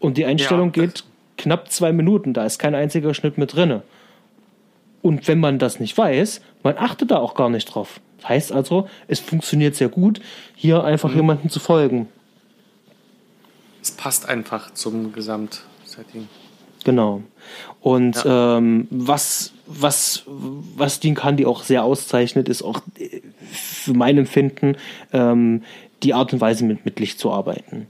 Und 0.00 0.18
die 0.18 0.24
Einstellung 0.24 0.72
ja, 0.74 0.82
geht 0.82 1.04
knapp 1.38 1.70
zwei 1.70 1.92
Minuten, 1.92 2.34
da 2.34 2.44
ist 2.44 2.58
kein 2.58 2.74
einziger 2.74 3.14
Schnitt 3.14 3.38
mit 3.38 3.54
drinne. 3.54 3.82
Und 5.02 5.26
wenn 5.28 5.40
man 5.40 5.58
das 5.58 5.80
nicht 5.80 5.98
weiß, 5.98 6.40
man 6.62 6.78
achtet 6.78 7.10
da 7.10 7.18
auch 7.18 7.34
gar 7.34 7.50
nicht 7.50 7.66
drauf. 7.66 8.00
Das 8.20 8.28
heißt 8.28 8.52
also, 8.52 8.88
es 9.08 9.18
funktioniert 9.18 9.74
sehr 9.74 9.88
gut, 9.88 10.20
hier 10.54 10.84
einfach 10.84 11.10
mhm. 11.10 11.16
jemanden 11.16 11.50
zu 11.50 11.58
folgen. 11.58 12.08
Es 13.82 13.90
passt 13.90 14.28
einfach 14.28 14.72
zum 14.72 15.12
Gesamtsetting. 15.12 16.28
Genau. 16.84 17.22
Und 17.80 18.24
ja. 18.24 18.58
ähm, 18.58 18.86
was, 18.90 19.52
was, 19.66 20.22
was 20.26 21.00
Dean 21.00 21.16
Candy 21.16 21.46
auch 21.46 21.64
sehr 21.64 21.82
auszeichnet, 21.82 22.48
ist 22.48 22.62
auch 22.62 22.80
für 23.50 23.92
mein 23.92 24.18
Empfinden 24.18 24.76
ähm, 25.12 25.62
die 26.02 26.14
Art 26.14 26.32
und 26.32 26.40
Weise, 26.40 26.64
mit, 26.64 26.84
mit 26.84 27.00
Licht 27.00 27.18
zu 27.18 27.32
arbeiten. 27.32 27.86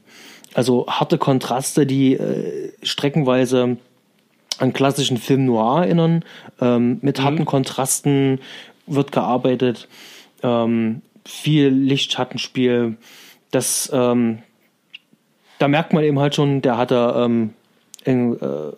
Also 0.55 0.87
harte 0.87 1.19
Kontraste, 1.19 1.87
die 1.87 2.15
äh, 2.15 2.73
streckenweise 2.83 3.77
an 4.59 4.73
klassischen 4.73 5.17
Film 5.17 5.47
Noir 5.47 5.83
erinnern. 5.85 6.25
Ähm, 6.61 6.99
mit 7.03 7.19
mhm. 7.19 7.23
harten 7.25 7.45
Kontrasten 7.45 8.41
wird 8.87 9.13
gearbeitet. 9.13 9.89
Ähm, 10.43 11.03
viel 11.25 11.69
Lichtschattenspiel. 11.69 12.97
Das, 13.51 13.91
ähm, 13.93 14.39
da 15.59 15.69
merkt 15.69 15.93
man 15.93 16.05
eben 16.05 16.19
halt 16.19 16.35
schon, 16.35 16.63
der 16.63 16.77
hatte, 16.77 17.15
ähm, 17.17 17.51
in, 18.05 18.35
äh, 18.35 18.73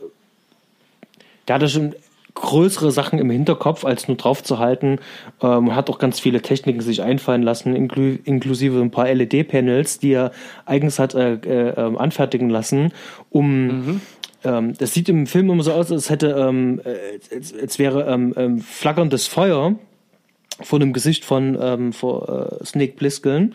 der 1.48 1.54
hatte 1.54 1.68
schon 1.68 1.94
größere 2.34 2.90
Sachen 2.90 3.20
im 3.20 3.30
Hinterkopf, 3.30 3.84
als 3.84 4.08
nur 4.08 4.16
drauf 4.16 4.42
zu 4.42 4.58
halten. 4.58 4.98
Ähm, 5.40 5.74
hat 5.74 5.88
auch 5.88 5.98
ganz 5.98 6.18
viele 6.18 6.42
Techniken 6.42 6.80
sich 6.80 7.02
einfallen 7.02 7.42
lassen, 7.42 7.76
inklu 7.76 8.18
inklusive 8.24 8.80
ein 8.80 8.90
paar 8.90 9.12
LED-Panels, 9.12 10.00
die 10.00 10.12
er 10.12 10.32
eigens 10.66 10.98
hat 10.98 11.14
äh, 11.14 11.34
äh, 11.34 11.74
ähm, 11.76 11.96
anfertigen 11.96 12.50
lassen, 12.50 12.92
um 13.30 13.66
mhm 13.66 14.00
ähm, 14.44 14.74
das 14.78 14.94
sieht 14.94 15.08
im 15.08 15.26
Film 15.26 15.50
immer 15.50 15.62
so 15.62 15.72
aus, 15.72 15.90
als 15.90 16.10
hätte, 16.10 16.28
ähm, 16.38 16.80
äh, 16.84 17.34
als, 17.34 17.54
als 17.54 17.78
wäre 17.78 18.04
ähm, 18.04 18.34
ähm, 18.36 18.60
flackerndes 18.60 19.26
Feuer 19.26 19.74
vor 20.60 20.78
dem 20.78 20.92
Gesicht 20.92 21.24
von 21.24 21.58
ähm, 21.60 21.92
vor, 21.92 22.58
äh, 22.60 22.64
Snake 22.64 22.92
Plissken. 22.92 23.54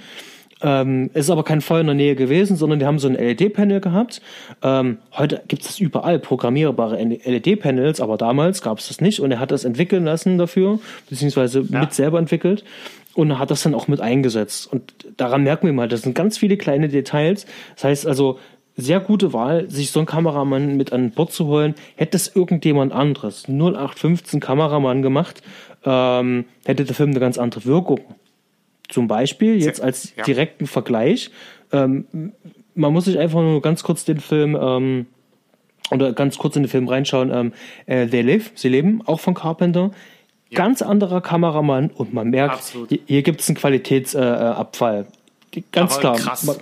Ähm, 0.61 1.09
ist 1.13 1.29
aber 1.29 1.43
kein 1.43 1.61
Feuer 1.61 1.79
in 1.79 1.85
der 1.85 1.95
Nähe 1.95 2.15
gewesen, 2.15 2.57
sondern 2.57 2.79
die 2.79 2.85
haben 2.85 2.99
so 2.99 3.07
ein 3.07 3.13
LED-Panel 3.13 3.79
gehabt. 3.79 4.21
Ähm, 4.61 4.97
heute 5.17 5.41
gibt 5.47 5.61
es 5.61 5.69
das 5.69 5.79
überall, 5.79 6.19
programmierbare 6.19 7.01
LED-Panels, 7.01 8.01
aber 8.01 8.17
damals 8.17 8.61
gab 8.61 8.79
es 8.79 8.89
das 8.89 8.99
nicht 8.99 9.21
und 9.21 9.31
er 9.31 9.39
hat 9.39 9.51
das 9.51 9.63
entwickeln 9.63 10.03
lassen 10.03 10.37
dafür, 10.37 10.79
beziehungsweise 11.09 11.61
ja. 11.61 11.79
mit 11.79 11.93
selber 11.93 12.19
entwickelt 12.19 12.65
und 13.13 13.39
hat 13.39 13.51
das 13.51 13.63
dann 13.63 13.73
auch 13.73 13.87
mit 13.87 14.01
eingesetzt. 14.01 14.71
Und 14.71 14.93
daran 15.15 15.43
merken 15.43 15.65
wir 15.65 15.73
mal, 15.73 15.87
das 15.87 16.01
sind 16.01 16.13
ganz 16.13 16.37
viele 16.37 16.57
kleine 16.57 16.89
Details. 16.89 17.45
Das 17.75 17.85
heißt 17.85 18.07
also, 18.07 18.37
sehr 18.79 18.99
gute 18.99 19.33
Wahl, 19.33 19.69
sich 19.69 19.91
so 19.91 19.99
einen 19.99 20.05
Kameramann 20.05 20.77
mit 20.77 20.93
an 20.93 21.11
Bord 21.11 21.31
zu 21.31 21.47
holen. 21.47 21.75
Hätte 21.95 22.17
es 22.17 22.35
irgendjemand 22.35 22.93
anderes, 22.93 23.47
0815 23.47 24.39
Kameramann 24.39 25.01
gemacht, 25.01 25.41
ähm, 25.85 26.45
hätte 26.65 26.85
der 26.85 26.95
Film 26.95 27.11
eine 27.11 27.19
ganz 27.19 27.37
andere 27.37 27.65
Wirkung. 27.65 28.01
Zum 28.87 29.07
Beispiel, 29.07 29.61
jetzt 29.61 29.81
als 29.81 30.15
ja. 30.15 30.23
direkten 30.23 30.65
Vergleich, 30.65 31.29
ähm, 31.71 32.05
man 32.75 32.93
muss 32.93 33.05
sich 33.05 33.19
einfach 33.19 33.41
nur 33.41 33.61
ganz 33.61 33.83
kurz 33.83 34.05
den 34.05 34.19
Film 34.19 34.57
ähm, 34.59 35.05
oder 35.91 36.13
ganz 36.13 36.37
kurz 36.37 36.55
in 36.55 36.63
den 36.63 36.69
Film 36.69 36.87
reinschauen. 36.87 37.31
Ähm, 37.31 37.53
äh, 37.85 38.07
They 38.07 38.21
Live, 38.21 38.51
Sie 38.55 38.69
leben, 38.69 39.01
auch 39.05 39.19
von 39.19 39.33
Carpenter. 39.33 39.91
Ja. 40.49 40.57
Ganz 40.57 40.81
anderer 40.81 41.21
Kameramann 41.21 41.91
und 41.91 42.13
man 42.13 42.29
merkt, 42.29 42.55
Absolut. 42.55 42.89
hier, 42.89 42.99
hier 43.05 43.21
gibt 43.21 43.41
es 43.41 43.49
einen 43.49 43.57
Qualitätsabfall. 43.57 45.05
Äh, 45.55 45.61
ganz 45.71 45.93
Aber 45.93 45.99
klar. 45.99 46.15
Krass. 46.17 46.43
Man, 46.43 46.55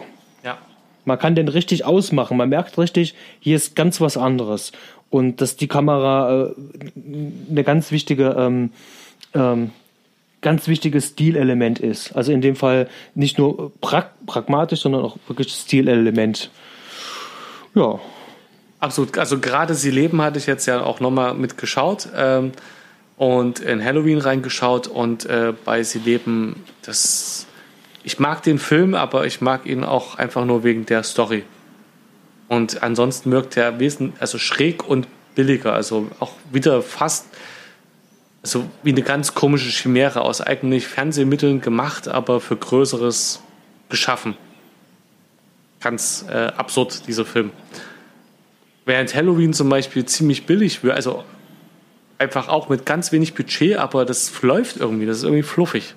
man 1.07 1.17
kann 1.17 1.35
den 1.35 1.47
richtig 1.47 1.85
ausmachen. 1.85 2.35
Man 2.35 2.49
merkt 2.49 2.77
richtig, 2.77 3.15
hier 3.39 3.55
ist 3.55 3.77
ganz 3.77 4.01
was 4.01 4.17
anderes. 4.17 4.73
Und 5.09 5.39
dass 5.39 5.55
die 5.55 5.69
Kamera 5.69 6.47
äh, 6.47 6.53
eine 7.49 7.63
ganz 7.63 7.91
wichtige, 7.91 8.35
ähm, 8.37 8.71
ähm, 9.33 9.71
ganz 10.41 10.67
wichtiges 10.67 11.07
Stilelement 11.07 11.79
ist. 11.79 12.11
Also 12.11 12.33
in 12.33 12.41
dem 12.41 12.57
Fall 12.57 12.89
nicht 13.15 13.37
nur 13.37 13.71
prag 13.79 14.07
pragmatisch, 14.25 14.81
sondern 14.81 15.01
auch 15.01 15.17
wirklich 15.27 15.53
Stilelement. 15.53 16.51
Ja. 17.73 17.99
Absolut. 18.79 19.17
Also 19.17 19.39
gerade 19.39 19.75
Sie 19.75 19.89
leben 19.89 20.21
hatte 20.21 20.37
ich 20.37 20.45
jetzt 20.45 20.65
ja 20.65 20.83
auch 20.83 20.99
nochmal 20.99 21.33
mitgeschaut 21.35 22.09
ähm, 22.15 22.51
und 23.15 23.59
in 23.59 23.83
Halloween 23.83 24.19
reingeschaut 24.19 24.87
und 24.87 25.25
äh, 25.25 25.53
bei 25.63 25.81
Sie 25.83 25.99
leben, 25.99 26.63
das 26.83 27.47
ich 28.07 28.19
mag 28.19 28.41
den 28.41 28.57
Film, 28.57 28.95
aber 28.95 29.25
ich 29.25 29.41
mag 29.41 29.65
ihn 29.65 29.83
auch 29.83 30.15
einfach 30.15 30.45
nur 30.45 30.63
wegen 30.63 30.85
der 30.85 31.03
Story. 31.03 31.43
Und 32.47 32.81
ansonsten 32.81 33.31
wirkt 33.31 33.57
er 33.57 33.81
wesentlich, 33.81 34.21
also 34.21 34.37
schräg 34.37 34.87
und 34.87 35.09
billiger, 35.35 35.73
also 35.73 36.07
auch 36.21 36.31
wieder 36.49 36.81
fast 36.81 37.25
also 38.43 38.65
wie 38.81 38.91
eine 38.91 39.01
ganz 39.01 39.33
komische 39.33 39.69
Chimäre 39.71 40.21
aus 40.21 40.39
eigentlich 40.39 40.87
Fernsehmitteln 40.87 41.59
gemacht, 41.59 42.07
aber 42.07 42.39
für 42.39 42.55
Größeres 42.55 43.41
geschaffen. 43.89 44.37
Ganz 45.81 46.23
äh, 46.29 46.53
absurd, 46.55 47.09
dieser 47.09 47.25
Film. 47.25 47.51
Während 48.85 49.13
Halloween 49.13 49.51
zum 49.51 49.67
Beispiel 49.67 50.05
ziemlich 50.05 50.45
billig 50.45 50.81
wird, 50.81 50.95
also 50.95 51.25
einfach 52.19 52.47
auch 52.47 52.69
mit 52.69 52.85
ganz 52.85 53.11
wenig 53.11 53.33
Budget, 53.33 53.75
aber 53.75 54.05
das 54.05 54.41
läuft 54.41 54.77
irgendwie, 54.77 55.05
das 55.05 55.17
ist 55.17 55.23
irgendwie 55.23 55.43
fluffig. 55.43 55.95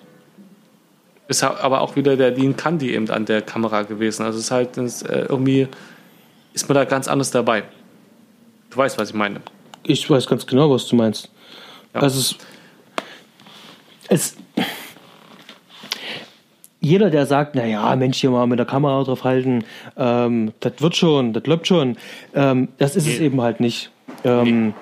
Ist 1.30 1.44
aber 1.44 1.80
auch 1.80 1.94
wieder 1.94 2.16
der 2.16 2.32
Dean 2.32 2.56
Candy 2.56 2.92
eben 2.92 3.08
an 3.08 3.24
der 3.24 3.40
Kamera 3.40 3.82
gewesen. 3.82 4.24
Also 4.24 4.40
es 4.40 4.46
ist 4.46 4.50
halt 4.50 4.76
das, 4.76 5.02
äh, 5.02 5.26
irgendwie 5.28 5.68
ist 6.54 6.68
man 6.68 6.74
da 6.74 6.84
ganz 6.84 7.06
anders 7.06 7.30
dabei. 7.30 7.62
Du 8.68 8.76
weißt, 8.76 8.98
was 8.98 9.10
ich 9.10 9.14
meine. 9.14 9.40
Ich 9.84 10.10
weiß 10.10 10.26
ganz 10.26 10.44
genau, 10.44 10.68
was 10.72 10.88
du 10.88 10.96
meinst. 10.96 11.30
Ja. 11.94 12.00
Also 12.00 12.18
es, 12.18 12.36
es 14.08 14.36
jeder, 16.80 17.10
der 17.10 17.26
sagt, 17.26 17.54
na 17.54 17.64
ja, 17.64 17.94
Mensch, 17.94 18.18
hier 18.18 18.30
mal 18.30 18.48
mit 18.48 18.58
der 18.58 18.66
Kamera 18.66 19.04
drauf 19.04 19.22
halten, 19.22 19.62
ähm, 19.96 20.52
das 20.58 20.72
wird 20.78 20.96
schon, 20.96 21.32
das 21.32 21.46
läuft 21.46 21.68
schon, 21.68 21.96
ähm, 22.34 22.70
das 22.78 22.96
ist 22.96 23.06
nee. 23.06 23.14
es 23.14 23.20
eben 23.20 23.40
halt 23.40 23.60
nicht. 23.60 23.92
Ähm, 24.24 24.74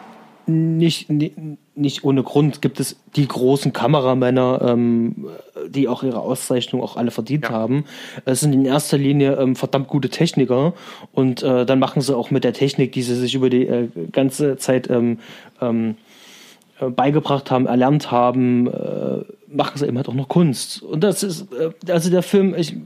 nee. 0.47 0.87
nicht, 0.87 1.11
nicht. 1.11 1.35
Nicht 1.79 2.05
ohne 2.05 2.23
Grund 2.23 2.61
gibt 2.61 2.81
es 2.81 2.97
die 3.15 3.29
großen 3.29 3.73
Kameramänner, 3.73 4.61
ähm, 4.63 5.29
die 5.69 5.87
auch 5.87 6.03
ihre 6.03 6.21
Auszeichnung 6.21 6.83
auch 6.83 6.97
alle 6.97 7.11
verdient 7.11 7.45
ja. 7.45 7.51
haben. 7.51 7.85
Es 8.25 8.41
sind 8.41 8.53
in 8.53 8.65
erster 8.65 8.99
Linie 8.99 9.37
ähm, 9.37 9.55
verdammt 9.55 9.89
gute 9.89 10.09
Techniker 10.09 10.75
und 11.13 11.43
äh, 11.43 11.65
dann 11.65 11.79
machen 11.79 12.03
sie 12.03 12.17
auch 12.17 12.31
mit 12.31 12.45
der 12.45 12.53
Technik, 12.53 12.93
die 12.93 13.03
sie 13.03 13.15
sich 13.15 13.35
über 13.35 13.49
die 13.49 13.67
äh, 13.67 13.89
ganze 14.11 14.57
Zeit 14.57 14.91
ähm, 14.91 15.19
ähm, 15.61 15.97
äh, 16.81 16.91
beigebracht 16.91 17.51
haben, 17.51 17.67
erlernt 17.67 18.11
haben, 18.11 18.67
äh, 18.67 19.25
machen 19.49 19.79
sie 19.79 19.87
eben 19.87 19.97
halt 19.97 20.09
auch 20.09 20.15
noch 20.15 20.29
Kunst. 20.29 20.83
Und 20.83 21.03
das 21.03 21.23
ist, 21.23 21.47
äh, 21.53 21.71
also 21.93 22.11
der 22.11 22.23
Film, 22.23 22.55
ich, 22.57 22.77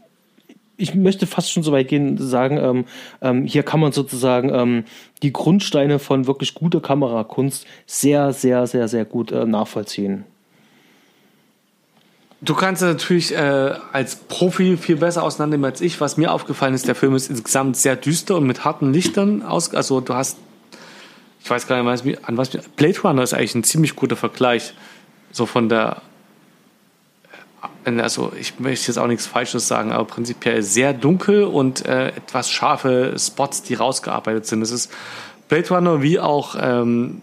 ich 0.83 0.95
möchte 0.95 1.27
fast 1.27 1.53
schon 1.53 1.63
so 1.63 1.73
weit 1.73 1.89
gehen, 1.89 2.19
sagen, 2.19 2.59
ähm, 2.59 2.85
ähm, 3.21 3.47
hier 3.47 3.63
kann 3.63 3.81
man 3.81 3.93
sozusagen 3.93 4.53
ähm, 4.53 4.85
die 5.23 5.33
Grundsteine 5.33 5.99
von 5.99 6.27
wirklich 6.27 6.55
guter 6.55 6.81
Kamerakunst 6.81 7.67
sehr, 7.87 8.33
sehr, 8.33 8.67
sehr, 8.67 8.89
sehr 8.89 9.05
gut 9.05 9.31
äh, 9.33 9.47
nachvollziehen. 9.47 10.25
Du 12.41 12.55
kannst 12.55 12.83
natürlich 12.83 13.33
äh, 13.33 13.75
als 13.93 14.17
Profi 14.17 14.77
viel 14.77 14.97
besser 14.97 15.23
auseinandernehmen 15.23 15.71
als 15.71 15.81
ich. 15.81 16.01
Was 16.01 16.17
mir 16.17 16.33
aufgefallen 16.33 16.75
ist, 16.75 16.89
der 16.89 16.97
Film 16.97 17.15
ist 17.15 17.31
insgesamt 17.31 17.77
sehr 17.77 17.95
düster 17.95 18.37
und 18.37 18.47
mit 18.49 18.65
harten 18.65 18.93
Lichtern 18.93 19.43
aus. 19.43 19.73
Also 19.73 20.01
du 20.01 20.15
hast, 20.15 20.39
ich 21.41 21.49
weiß 21.49 21.69
gar 21.69 21.81
nicht, 21.81 22.29
an 22.29 22.37
was 22.37 22.51
Blade 22.75 23.01
Runner 23.05 23.23
ist 23.23 23.33
eigentlich 23.33 23.55
ein 23.55 23.63
ziemlich 23.63 23.95
guter 23.95 24.17
Vergleich, 24.17 24.75
so 25.31 25.47
von 25.47 25.69
der 25.69 26.03
also 27.85 28.33
ich 28.39 28.61
möchte 28.61 28.89
jetzt 28.89 28.99
auch 28.99 29.07
nichts 29.07 29.27
Falsches 29.27 29.69
sagen, 29.69 29.93
aber 29.93 30.05
prinzipiell 30.05 30.63
sehr 30.63 30.93
dunkel 30.93 31.45
und 31.45 31.85
äh, 31.85 32.09
etwas 32.09 32.51
scharfe 32.51 33.15
Spots, 33.19 33.63
die 33.63 33.75
rausgearbeitet 33.75 34.47
sind. 34.47 34.63
Es 34.63 34.71
ist 34.71 34.91
Blade 35.49 35.69
Runner 35.69 36.03
wie 36.03 36.19
auch 36.19 36.57
ähm, 36.61 37.23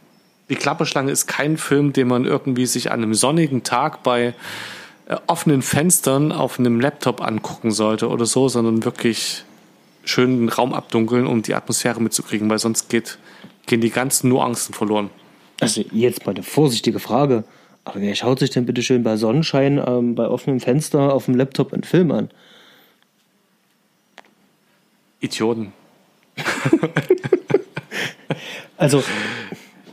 die 0.50 0.56
Klapperschlange 0.56 1.12
ist 1.12 1.28
kein 1.28 1.58
Film, 1.58 1.94
den 1.94 2.08
man 2.08 2.26
irgendwie 2.26 2.66
sich 2.66 2.92
an 2.92 3.04
einem 3.04 3.14
sonnigen 3.14 3.64
Tag 3.64 4.04
bei 4.04 4.34
äh, 5.08 5.16
offenen 5.28 5.62
Fenstern 5.62 6.32
auf 6.32 6.60
einem 6.60 6.80
Laptop 6.80 7.22
angucken 7.22 7.72
sollte 7.72 8.10
oder 8.10 8.26
so, 8.26 8.50
sondern 8.50 8.84
wirklich 8.84 9.44
schön 10.04 10.40
den 10.40 10.50
Raum 10.50 10.74
abdunkeln, 10.74 11.28
um 11.28 11.44
die 11.44 11.54
Atmosphäre 11.54 12.02
mitzukriegen, 12.02 12.50
weil 12.50 12.60
sonst 12.60 12.90
geht, 12.90 13.20
gehen 13.68 13.82
die 13.82 13.92
ganzen 13.92 14.30
Nuancen 14.30 14.74
verloren. 14.74 15.10
Also 15.62 15.84
jetzt 15.92 16.26
mal 16.26 16.34
eine 16.34 16.44
vorsichtige 16.44 17.00
Frage. 17.00 17.44
Aber 17.90 18.02
wer 18.02 18.14
schaut 18.14 18.38
sich 18.38 18.52
denn 18.52 18.68
bitte 18.68 18.84
schön 18.84 19.02
bei 19.02 19.18
Sonnenschein 19.18 19.82
ähm, 19.84 20.14
bei 20.14 20.28
offenem 20.28 20.60
Fenster 20.60 21.12
auf 21.12 21.26
dem 21.26 21.34
Laptop 21.34 21.74
einen 21.74 21.84
Film 21.84 22.12
an? 22.12 22.30
Idioten. 25.20 25.74
also 28.78 29.04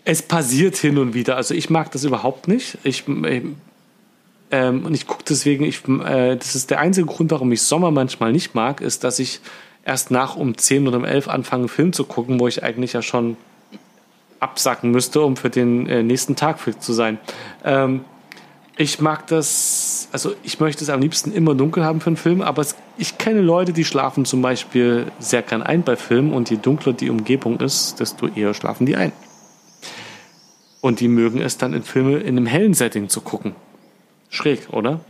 es 0.05 0.21
passiert 0.21 0.77
hin 0.77 0.99
und 0.99 1.15
wieder. 1.15 1.37
Also 1.37 1.55
ich 1.55 1.71
mag 1.71 1.91
das 1.93 2.05
überhaupt 2.05 2.49
nicht. 2.49 2.77
Ich, 2.85 3.05
ähm, 3.09 4.85
und 4.85 4.95
ich 4.95 5.07
gucke 5.07 5.25
deswegen, 5.27 5.65
ich, 5.65 5.89
äh, 5.89 6.37
das 6.37 6.55
ist 6.55 6.71
der 6.71 6.81
einzige 6.81 7.07
Grund, 7.07 7.31
warum 7.31 7.51
ich 7.51 7.63
Sommer 7.63 7.91
manchmal 7.91 8.31
nicht 8.31 8.55
mag, 8.55 8.83
ist, 8.83 9.05
dass 9.05 9.19
ich 9.19 9.41
erst 9.87 10.11
nach 10.11 10.37
um 10.37 10.59
10 10.59 10.87
oder 10.87 10.99
um 10.99 11.07
11 11.07 11.29
anfange, 11.29 11.63
einen 11.63 11.69
Film 11.71 11.95
zu 11.95 12.05
gucken, 12.05 12.39
wo 12.41 12.47
ich 12.47 12.63
eigentlich 12.63 12.93
ja 12.93 13.01
schon 13.01 13.39
absacken 14.41 14.91
müsste, 14.91 15.23
um 15.23 15.37
für 15.37 15.51
den 15.51 15.87
äh, 15.89 16.03
nächsten 16.03 16.37
Tag 16.37 16.61
fit 16.61 16.83
zu 16.83 16.93
sein. 16.93 17.19
Ähm, 17.65 18.05
ich 18.79 19.01
mag 19.01 19.27
das, 19.29 20.09
also 20.13 20.35
ich 20.43 20.61
möchte 20.61 20.85
es 20.85 20.91
am 20.91 21.01
liebsten 21.01 21.33
immer 21.33 21.55
dunkel 21.55 21.85
haben 21.85 22.01
für 22.01 22.09
einen 22.09 22.19
Film, 22.19 22.43
aber 22.43 22.61
es, 22.61 22.77
ich 22.99 23.17
kenne 23.17 23.41
Leute, 23.41 23.73
die 23.73 23.85
schlafen 23.85 24.27
zum 24.27 24.43
Beispiel 24.43 25.07
sehr 25.19 25.43
gern 25.43 25.63
ein 25.63 25.83
bei 25.83 25.97
Filmen 25.97 26.35
und 26.35 26.51
je 26.51 26.59
dunkler 26.59 26.93
die 26.93 27.09
Umgebung 27.09 27.59
ist, 27.61 28.01
desto 28.01 28.27
eher 28.29 28.53
schlafen 28.53 28.85
die 28.85 28.97
ein. 28.97 29.13
Und 30.83 31.01
die 31.01 31.09
mögen 31.09 31.41
es 31.41 31.57
dann 31.57 31.73
in 31.73 31.83
Filme 31.83 32.19
in 32.19 32.37
einem 32.37 32.47
hellen 32.47 32.75
Setting 32.75 33.09
zu 33.09 33.23
gucken. 33.23 33.55
Schräg, 34.29 34.69
oder? 34.73 35.01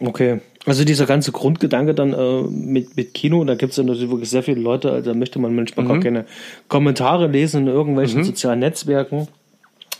Okay. 0.00 0.40
Also 0.66 0.84
dieser 0.84 1.06
ganze 1.06 1.30
Grundgedanke 1.30 1.94
dann 1.94 2.12
äh, 2.12 2.42
mit, 2.42 2.96
mit 2.96 3.14
Kino, 3.14 3.44
da 3.44 3.54
gibt 3.54 3.70
es 3.70 3.76
ja 3.78 3.84
natürlich 3.84 4.10
wirklich 4.10 4.30
sehr 4.30 4.42
viele 4.42 4.60
Leute, 4.60 4.90
also 4.90 5.12
da 5.12 5.16
möchte 5.16 5.38
man 5.38 5.54
manchmal 5.54 5.84
mhm. 5.84 5.88
gar 5.88 6.00
keine 6.00 6.24
Kommentare 6.66 7.28
lesen 7.28 7.62
in 7.62 7.68
irgendwelchen 7.68 8.20
mhm. 8.20 8.24
sozialen 8.24 8.58
Netzwerken. 8.58 9.28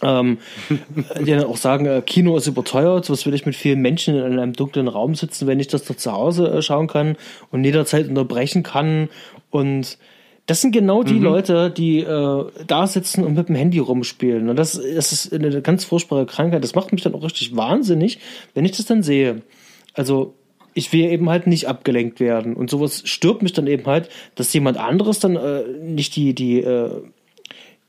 Ähm, 0.02 0.38
die 1.20 1.30
dann 1.30 1.44
auch 1.44 1.56
sagen, 1.56 1.86
äh, 1.86 2.02
Kino 2.04 2.36
ist 2.36 2.48
überteuert, 2.48 3.08
was 3.08 3.24
will 3.24 3.32
ich 3.32 3.46
mit 3.46 3.54
vielen 3.54 3.80
Menschen 3.80 4.14
in 4.16 4.38
einem 4.38 4.52
dunklen 4.52 4.88
Raum 4.88 5.14
sitzen, 5.14 5.46
wenn 5.46 5.58
ich 5.58 5.68
das 5.68 5.84
doch 5.84 5.96
zu 5.96 6.12
Hause 6.12 6.48
äh, 6.48 6.62
schauen 6.62 6.86
kann 6.86 7.16
und 7.50 7.64
jederzeit 7.64 8.08
unterbrechen 8.08 8.62
kann. 8.62 9.08
Und 9.50 9.96
das 10.46 10.60
sind 10.60 10.72
genau 10.72 11.02
die 11.02 11.14
mhm. 11.14 11.22
Leute, 11.22 11.70
die 11.70 12.00
äh, 12.00 12.44
da 12.66 12.86
sitzen 12.86 13.24
und 13.24 13.34
mit 13.34 13.48
dem 13.48 13.56
Handy 13.56 13.78
rumspielen. 13.78 14.50
Und 14.50 14.56
das, 14.56 14.72
das 14.72 15.12
ist 15.12 15.32
eine 15.32 15.62
ganz 15.62 15.84
furchtbare 15.84 16.26
Krankheit. 16.26 16.62
Das 16.62 16.74
macht 16.74 16.92
mich 16.92 17.02
dann 17.02 17.14
auch 17.14 17.24
richtig 17.24 17.56
wahnsinnig, 17.56 18.18
wenn 18.52 18.64
ich 18.66 18.72
das 18.72 18.84
dann 18.84 19.02
sehe. 19.02 19.42
Also 19.94 20.34
ich 20.76 20.92
will 20.92 21.06
eben 21.06 21.30
halt 21.30 21.46
nicht 21.46 21.68
abgelenkt 21.68 22.20
werden. 22.20 22.54
Und 22.54 22.68
sowas 22.68 23.02
stört 23.06 23.42
mich 23.42 23.54
dann 23.54 23.66
eben 23.66 23.86
halt, 23.86 24.10
dass 24.34 24.52
jemand 24.52 24.76
anderes 24.76 25.18
dann 25.18 25.34
äh, 25.34 25.62
nicht 25.82 26.14
die, 26.16 26.34
die, 26.34 26.60
äh, 26.60 27.02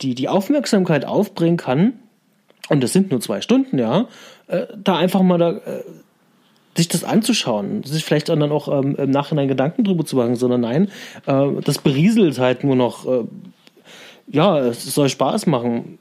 die, 0.02 0.16
die 0.16 0.30
Aufmerksamkeit 0.30 1.04
aufbringen 1.04 1.58
kann. 1.58 2.00
Und 2.70 2.82
das 2.82 2.94
sind 2.94 3.12
nur 3.12 3.20
zwei 3.20 3.42
Stunden, 3.42 3.78
ja. 3.78 4.08
Äh, 4.48 4.68
da 4.82 4.96
einfach 4.96 5.22
mal 5.22 5.38
da, 5.38 5.52
äh, 5.52 5.84
sich 6.78 6.88
das 6.88 7.04
anzuschauen, 7.04 7.84
sich 7.84 8.06
vielleicht 8.06 8.30
dann 8.30 8.42
auch 8.44 8.70
ähm, 8.70 8.96
im 8.96 9.12
Nachhinein 9.12 9.50
Gedanken 9.50 9.84
drüber 9.84 10.06
zu 10.06 10.16
machen, 10.16 10.38
sondern 10.38 10.62
nein, 10.62 10.90
äh, 11.26 11.62
das 11.66 11.80
berieselt 11.80 12.40
halt 12.40 12.64
nur 12.64 12.78
noch, 12.78 13.06
äh, 13.06 13.26
ja, 14.28 14.60
es 14.60 14.86
soll 14.86 15.10
Spaß 15.10 15.46
machen. 15.48 15.98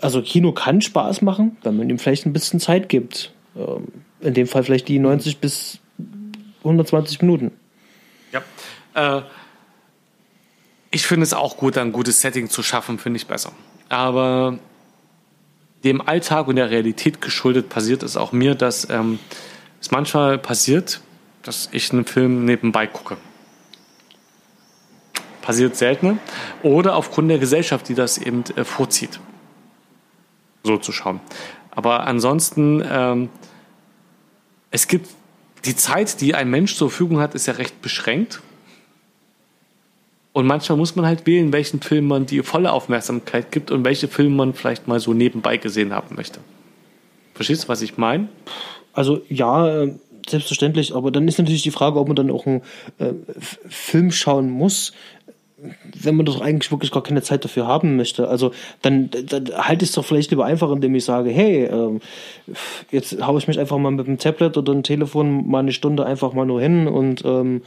Also 0.00 0.20
Kino 0.20 0.50
kann 0.50 0.80
Spaß 0.80 1.22
machen, 1.22 1.56
wenn 1.62 1.76
man 1.76 1.88
ihm 1.88 1.98
vielleicht 2.00 2.26
ein 2.26 2.32
bisschen 2.32 2.58
Zeit 2.58 2.88
gibt. 2.88 3.33
Ähm, 3.56 3.88
in 4.20 4.34
dem 4.34 4.46
Fall 4.46 4.64
vielleicht 4.64 4.88
die 4.88 4.98
90 4.98 5.38
bis 5.38 5.78
120 6.60 7.20
Minuten. 7.20 7.52
Ja. 8.32 8.42
Äh, 8.94 9.22
ich 10.90 11.06
finde 11.06 11.24
es 11.24 11.34
auch 11.34 11.56
gut, 11.56 11.76
ein 11.76 11.92
gutes 11.92 12.20
Setting 12.20 12.48
zu 12.48 12.62
schaffen, 12.62 12.98
finde 12.98 13.18
ich 13.18 13.26
besser. 13.26 13.52
Aber 13.88 14.58
dem 15.82 16.00
Alltag 16.00 16.48
und 16.48 16.56
der 16.56 16.70
Realität 16.70 17.20
geschuldet 17.20 17.68
passiert 17.68 18.02
es 18.02 18.16
auch 18.16 18.32
mir, 18.32 18.54
dass 18.54 18.88
ähm, 18.88 19.18
es 19.80 19.90
manchmal 19.90 20.38
passiert, 20.38 21.00
dass 21.42 21.68
ich 21.72 21.92
einen 21.92 22.06
Film 22.06 22.44
nebenbei 22.44 22.86
gucke. 22.86 23.18
Passiert 25.42 25.76
seltener. 25.76 26.16
Oder 26.62 26.96
aufgrund 26.96 27.28
der 27.28 27.38
Gesellschaft, 27.38 27.88
die 27.88 27.94
das 27.94 28.16
eben 28.16 28.44
äh, 28.56 28.64
vorzieht. 28.64 29.20
So 30.62 30.78
zu 30.78 30.92
schauen. 30.92 31.20
Aber 31.74 32.06
ansonsten 32.06 32.82
ähm, 32.88 33.28
es 34.70 34.88
gibt 34.88 35.08
die 35.64 35.76
Zeit, 35.76 36.20
die 36.20 36.34
ein 36.34 36.50
Mensch 36.50 36.76
zur 36.76 36.90
Verfügung 36.90 37.20
hat, 37.20 37.34
ist 37.34 37.46
ja 37.46 37.54
recht 37.54 37.80
beschränkt. 37.80 38.42
Und 40.32 40.46
manchmal 40.46 40.76
muss 40.76 40.96
man 40.96 41.06
halt 41.06 41.26
wählen, 41.26 41.52
welchen 41.52 41.80
Film 41.80 42.08
man 42.08 42.26
die 42.26 42.42
volle 42.42 42.72
Aufmerksamkeit 42.72 43.52
gibt 43.52 43.70
und 43.70 43.84
welche 43.84 44.08
Filme 44.08 44.34
man 44.34 44.52
vielleicht 44.52 44.88
mal 44.88 44.98
so 44.98 45.14
nebenbei 45.14 45.58
gesehen 45.58 45.94
haben 45.94 46.16
möchte. 46.16 46.40
Verstehst 47.34 47.64
du, 47.64 47.68
was 47.68 47.82
ich 47.82 47.96
meine? 47.96 48.28
Also 48.92 49.22
ja, 49.28 49.82
äh, 49.82 49.94
selbstverständlich, 50.28 50.92
aber 50.92 51.12
dann 51.12 51.28
ist 51.28 51.38
natürlich 51.38 51.62
die 51.62 51.70
Frage, 51.70 52.00
ob 52.00 52.08
man 52.08 52.16
dann 52.16 52.30
auch 52.32 52.46
einen 52.46 52.62
äh, 52.98 53.12
Film 53.68 54.10
schauen 54.10 54.50
muss, 54.50 54.92
wenn 56.02 56.16
man 56.16 56.26
doch 56.26 56.40
eigentlich 56.40 56.70
wirklich 56.70 56.90
gar 56.90 57.02
keine 57.02 57.22
Zeit 57.22 57.44
dafür 57.44 57.66
haben 57.66 57.96
möchte, 57.96 58.28
also 58.28 58.52
dann, 58.82 59.10
dann 59.10 59.50
halte 59.56 59.84
ich 59.84 59.90
es 59.90 59.94
doch 59.94 60.04
vielleicht 60.04 60.30
lieber 60.30 60.44
einfach, 60.44 60.70
indem 60.70 60.94
ich 60.94 61.04
sage, 61.04 61.30
hey, 61.30 61.64
ähm, 61.64 62.00
jetzt 62.90 63.20
haue 63.24 63.38
ich 63.38 63.48
mich 63.48 63.58
einfach 63.58 63.78
mal 63.78 63.90
mit 63.90 64.06
dem 64.06 64.18
Tablet 64.18 64.56
oder 64.56 64.72
dem 64.72 64.82
Telefon 64.82 65.48
mal 65.48 65.60
eine 65.60 65.72
Stunde 65.72 66.06
einfach 66.06 66.32
mal 66.32 66.46
nur 66.46 66.60
hin 66.60 66.86
und 66.86 67.24
ähm, 67.24 67.62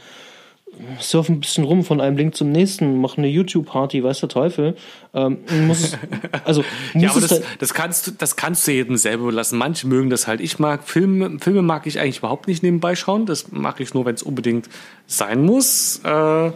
surfe 1.00 1.32
ein 1.32 1.40
bisschen 1.40 1.64
rum 1.64 1.84
von 1.84 2.00
einem 2.00 2.16
Link 2.16 2.34
zum 2.34 2.52
nächsten, 2.52 3.00
mache 3.00 3.18
eine 3.18 3.28
YouTube-Party, 3.28 4.02
weiß 4.02 4.20
der 4.20 4.28
Teufel. 4.28 4.76
Ähm, 5.14 5.38
muss 5.66 5.96
also 6.44 6.62
muss 6.94 7.02
ja, 7.02 7.10
aber 7.10 7.20
das, 7.20 7.42
das, 7.58 7.74
kannst 7.74 8.06
du, 8.06 8.10
das 8.12 8.36
kannst 8.36 8.66
du 8.66 8.72
jedem 8.72 8.96
selber 8.96 9.32
lassen. 9.32 9.58
Manche 9.58 9.86
mögen 9.86 10.10
das 10.10 10.26
halt. 10.26 10.40
Ich 10.40 10.58
mag 10.58 10.84
Filme, 10.84 11.38
Filme 11.40 11.62
mag 11.62 11.86
ich 11.86 11.98
eigentlich 11.98 12.18
überhaupt 12.18 12.48
nicht 12.48 12.62
nebenbei 12.62 12.94
schauen. 12.94 13.26
Das 13.26 13.50
mache 13.50 13.82
ich 13.82 13.94
nur, 13.94 14.04
wenn 14.04 14.14
es 14.14 14.22
unbedingt 14.22 14.68
sein 15.06 15.44
muss. 15.44 16.00
Äh, 16.04 16.52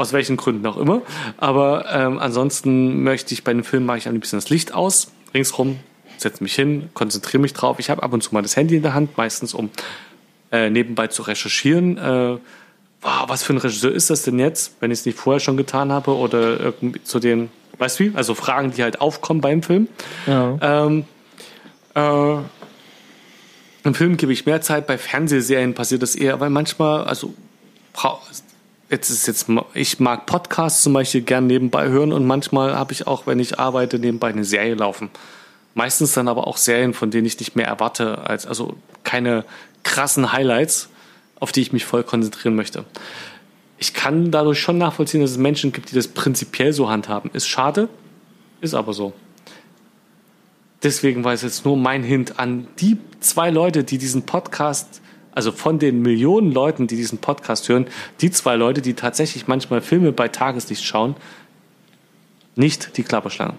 Aus 0.00 0.14
welchen 0.14 0.38
Gründen 0.38 0.66
auch 0.66 0.78
immer. 0.78 1.02
Aber 1.36 1.84
ähm, 1.92 2.18
ansonsten 2.18 3.02
möchte 3.02 3.34
ich 3.34 3.44
bei 3.44 3.50
einem 3.50 3.64
Film 3.64 3.84
mache 3.84 3.98
ich 3.98 4.08
ein 4.08 4.18
bisschen 4.18 4.38
das 4.38 4.48
Licht 4.48 4.72
aus, 4.72 5.12
ringsrum, 5.34 5.78
setze 6.16 6.42
mich 6.42 6.54
hin, 6.54 6.88
konzentriere 6.94 7.42
mich 7.42 7.52
drauf. 7.52 7.78
Ich 7.78 7.90
habe 7.90 8.02
ab 8.02 8.14
und 8.14 8.22
zu 8.22 8.32
mal 8.32 8.40
das 8.40 8.56
Handy 8.56 8.76
in 8.76 8.82
der 8.82 8.94
Hand, 8.94 9.18
meistens 9.18 9.52
um 9.52 9.68
äh, 10.52 10.70
nebenbei 10.70 11.08
zu 11.08 11.20
recherchieren. 11.20 11.98
Äh, 11.98 12.38
wow, 13.02 13.24
was 13.26 13.42
für 13.42 13.52
ein 13.52 13.58
Regisseur 13.58 13.92
ist 13.92 14.08
das 14.08 14.22
denn 14.22 14.38
jetzt, 14.38 14.72
wenn 14.80 14.90
ich 14.90 15.00
es 15.00 15.04
nicht 15.04 15.18
vorher 15.18 15.38
schon 15.38 15.58
getan 15.58 15.92
habe 15.92 16.16
oder 16.16 16.58
irgendwie 16.58 17.02
zu 17.04 17.18
den, 17.18 17.50
weißt 17.76 18.00
du 18.00 18.04
wie? 18.04 18.12
Also 18.14 18.34
Fragen, 18.34 18.72
die 18.72 18.82
halt 18.82 19.02
aufkommen 19.02 19.42
beim 19.42 19.62
Film. 19.62 19.86
Ja. 20.26 20.86
Ähm, 20.86 21.04
äh, 21.94 22.42
im 23.84 23.94
Film 23.94 24.16
gebe 24.16 24.32
ich 24.32 24.46
mehr 24.46 24.62
Zeit, 24.62 24.86
bei 24.86 24.96
Fernsehserien 24.96 25.74
passiert 25.74 26.00
das 26.00 26.16
eher, 26.16 26.40
weil 26.40 26.48
manchmal, 26.48 27.04
also 27.04 27.34
jetzt 28.90 29.08
ist 29.08 29.26
jetzt, 29.26 29.46
ich 29.74 30.00
mag 30.00 30.26
Podcasts 30.26 30.82
zum 30.82 30.92
Beispiel 30.92 31.22
gern 31.22 31.46
nebenbei 31.46 31.88
hören 31.88 32.12
und 32.12 32.26
manchmal 32.26 32.74
habe 32.74 32.92
ich 32.92 33.06
auch, 33.06 33.26
wenn 33.26 33.38
ich 33.38 33.58
arbeite, 33.58 33.98
nebenbei 33.98 34.28
eine 34.28 34.44
Serie 34.44 34.74
laufen. 34.74 35.10
Meistens 35.74 36.12
dann 36.12 36.26
aber 36.26 36.46
auch 36.46 36.56
Serien, 36.56 36.92
von 36.92 37.10
denen 37.10 37.26
ich 37.26 37.38
nicht 37.38 37.54
mehr 37.54 37.66
erwarte, 37.66 38.18
als, 38.18 38.46
also 38.46 38.76
keine 39.04 39.44
krassen 39.84 40.32
Highlights, 40.32 40.88
auf 41.38 41.52
die 41.52 41.60
ich 41.60 41.72
mich 41.72 41.84
voll 41.84 42.02
konzentrieren 42.02 42.56
möchte. 42.56 42.84
Ich 43.78 43.94
kann 43.94 44.30
dadurch 44.30 44.58
schon 44.58 44.76
nachvollziehen, 44.76 45.22
dass 45.22 45.30
es 45.30 45.38
Menschen 45.38 45.72
gibt, 45.72 45.90
die 45.90 45.94
das 45.94 46.08
prinzipiell 46.08 46.72
so 46.72 46.90
handhaben. 46.90 47.30
Ist 47.32 47.48
schade, 47.48 47.88
ist 48.60 48.74
aber 48.74 48.92
so. 48.92 49.14
Deswegen 50.82 51.24
war 51.24 51.32
es 51.32 51.42
jetzt 51.42 51.64
nur 51.64 51.76
mein 51.76 52.02
Hint 52.02 52.38
an 52.38 52.66
die 52.80 52.98
zwei 53.20 53.50
Leute, 53.50 53.84
die 53.84 53.98
diesen 53.98 54.24
Podcast, 54.24 55.00
also 55.40 55.52
von 55.52 55.78
den 55.78 56.02
Millionen 56.02 56.52
Leuten, 56.52 56.86
die 56.86 56.96
diesen 56.96 57.16
Podcast 57.16 57.66
hören, 57.70 57.86
die 58.20 58.30
zwei 58.30 58.56
Leute, 58.56 58.82
die 58.82 58.92
tatsächlich 58.92 59.48
manchmal 59.48 59.80
Filme 59.80 60.12
bei 60.12 60.28
Tageslicht 60.28 60.84
schauen, 60.84 61.16
nicht 62.56 62.98
die 62.98 63.02
Klapperschlange. 63.02 63.54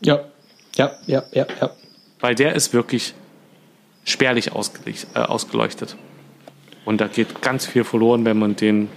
Ja, 0.00 0.24
ja, 0.76 0.92
ja, 1.06 1.24
ja, 1.32 1.46
ja. 1.60 1.70
Weil 2.20 2.34
der 2.34 2.54
ist 2.54 2.72
wirklich 2.72 3.12
spärlich 4.04 4.46
äh, 4.46 5.18
ausgeleuchtet. 5.18 5.96
Und 6.86 7.02
da 7.02 7.06
geht 7.06 7.42
ganz 7.42 7.66
viel 7.66 7.84
verloren, 7.84 8.24
wenn 8.24 8.38
man 8.38 8.56
den 8.56 8.88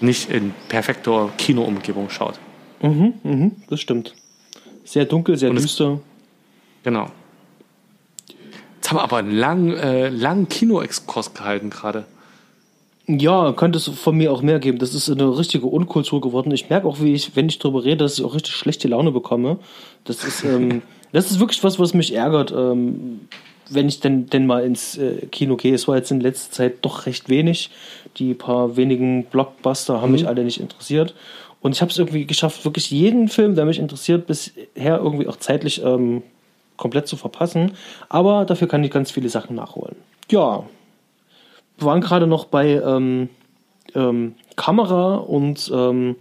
nicht 0.00 0.30
in 0.30 0.54
perfekter 0.68 1.30
Kinoumgebung 1.36 2.10
schaut. 2.10 2.38
Mhm, 2.80 3.14
mhm, 3.24 3.56
das 3.68 3.80
stimmt. 3.80 4.14
Sehr 4.84 5.04
dunkel, 5.04 5.36
sehr 5.36 5.50
düster. 5.50 5.98
Genau. 6.84 7.10
Jetzt 8.90 8.98
haben 8.98 9.08
wir 9.08 9.16
aber 9.16 9.18
einen 9.18 9.38
langen, 9.38 9.76
äh, 9.76 10.08
langen 10.08 10.48
Kino-Exkurs 10.48 11.32
gehalten 11.32 11.70
gerade. 11.70 12.06
Ja, 13.06 13.52
könnte 13.52 13.78
es 13.78 13.86
von 13.86 14.16
mir 14.16 14.32
auch 14.32 14.42
mehr 14.42 14.58
geben. 14.58 14.78
Das 14.80 14.96
ist 14.96 15.08
eine 15.08 15.38
richtige 15.38 15.66
Unkultur 15.66 16.20
geworden. 16.20 16.50
Ich 16.50 16.70
merke 16.70 16.88
auch, 16.88 17.00
wie 17.00 17.12
ich, 17.12 17.36
wenn 17.36 17.48
ich 17.48 17.60
darüber 17.60 17.84
rede, 17.84 17.98
dass 17.98 18.18
ich 18.18 18.24
auch 18.24 18.34
richtig 18.34 18.52
schlechte 18.52 18.88
Laune 18.88 19.12
bekomme. 19.12 19.60
Das 20.02 20.24
ist, 20.24 20.42
ähm, 20.42 20.82
das 21.12 21.30
ist 21.30 21.38
wirklich 21.38 21.62
was, 21.62 21.78
was 21.78 21.94
mich 21.94 22.12
ärgert. 22.16 22.50
Ähm, 22.50 23.20
wenn 23.68 23.86
ich 23.86 24.00
denn, 24.00 24.26
denn 24.26 24.46
mal 24.46 24.64
ins 24.64 24.98
äh, 24.98 25.24
Kino 25.26 25.54
gehe, 25.54 25.72
es 25.72 25.86
war 25.86 25.96
jetzt 25.96 26.10
in 26.10 26.18
letzter 26.18 26.50
Zeit 26.50 26.78
doch 26.82 27.06
recht 27.06 27.28
wenig. 27.28 27.70
Die 28.16 28.34
paar 28.34 28.76
wenigen 28.76 29.22
Blockbuster 29.26 30.00
haben 30.00 30.08
mhm. 30.08 30.14
mich 30.14 30.26
alle 30.26 30.42
nicht 30.42 30.58
interessiert. 30.58 31.14
Und 31.60 31.76
ich 31.76 31.80
habe 31.80 31.92
es 31.92 31.98
irgendwie 31.98 32.26
geschafft, 32.26 32.64
wirklich 32.64 32.90
jeden 32.90 33.28
Film, 33.28 33.54
der 33.54 33.66
mich 33.66 33.78
interessiert, 33.78 34.26
bisher 34.26 34.98
irgendwie 34.98 35.28
auch 35.28 35.36
zeitlich 35.36 35.80
ähm, 35.84 36.24
komplett 36.80 37.06
zu 37.06 37.16
verpassen. 37.16 37.76
Aber 38.08 38.44
dafür 38.44 38.66
kann 38.66 38.82
ich 38.82 38.90
ganz 38.90 39.12
viele 39.12 39.28
Sachen 39.28 39.54
nachholen. 39.54 39.94
Ja, 40.28 40.64
wir 41.78 41.86
waren 41.86 42.00
gerade 42.00 42.26
noch 42.26 42.46
bei 42.46 42.72
ähm, 42.72 43.28
ähm, 43.94 44.34
Kamera 44.56 45.14
und 45.14 45.70
ähm, 45.72 46.16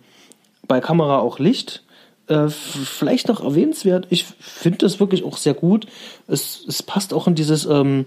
bei 0.68 0.80
Kamera 0.80 1.20
auch 1.20 1.39
Licht. 1.39 1.84
Äh, 2.28 2.49
vielleicht 2.49 3.28
noch 3.28 3.43
erwähnenswert, 3.43 4.05
ich 4.12 4.26
finde 4.26 4.80
das 4.80 4.99
wirklich 4.99 5.24
auch 5.24 5.38
sehr 5.38 5.55
gut. 5.55 5.88
Es, 6.28 6.64
es 6.68 6.84
passt 6.84 7.14
auch 7.14 7.26
in 7.28 7.34
dieses 7.34 7.66
ähm, 7.66 8.05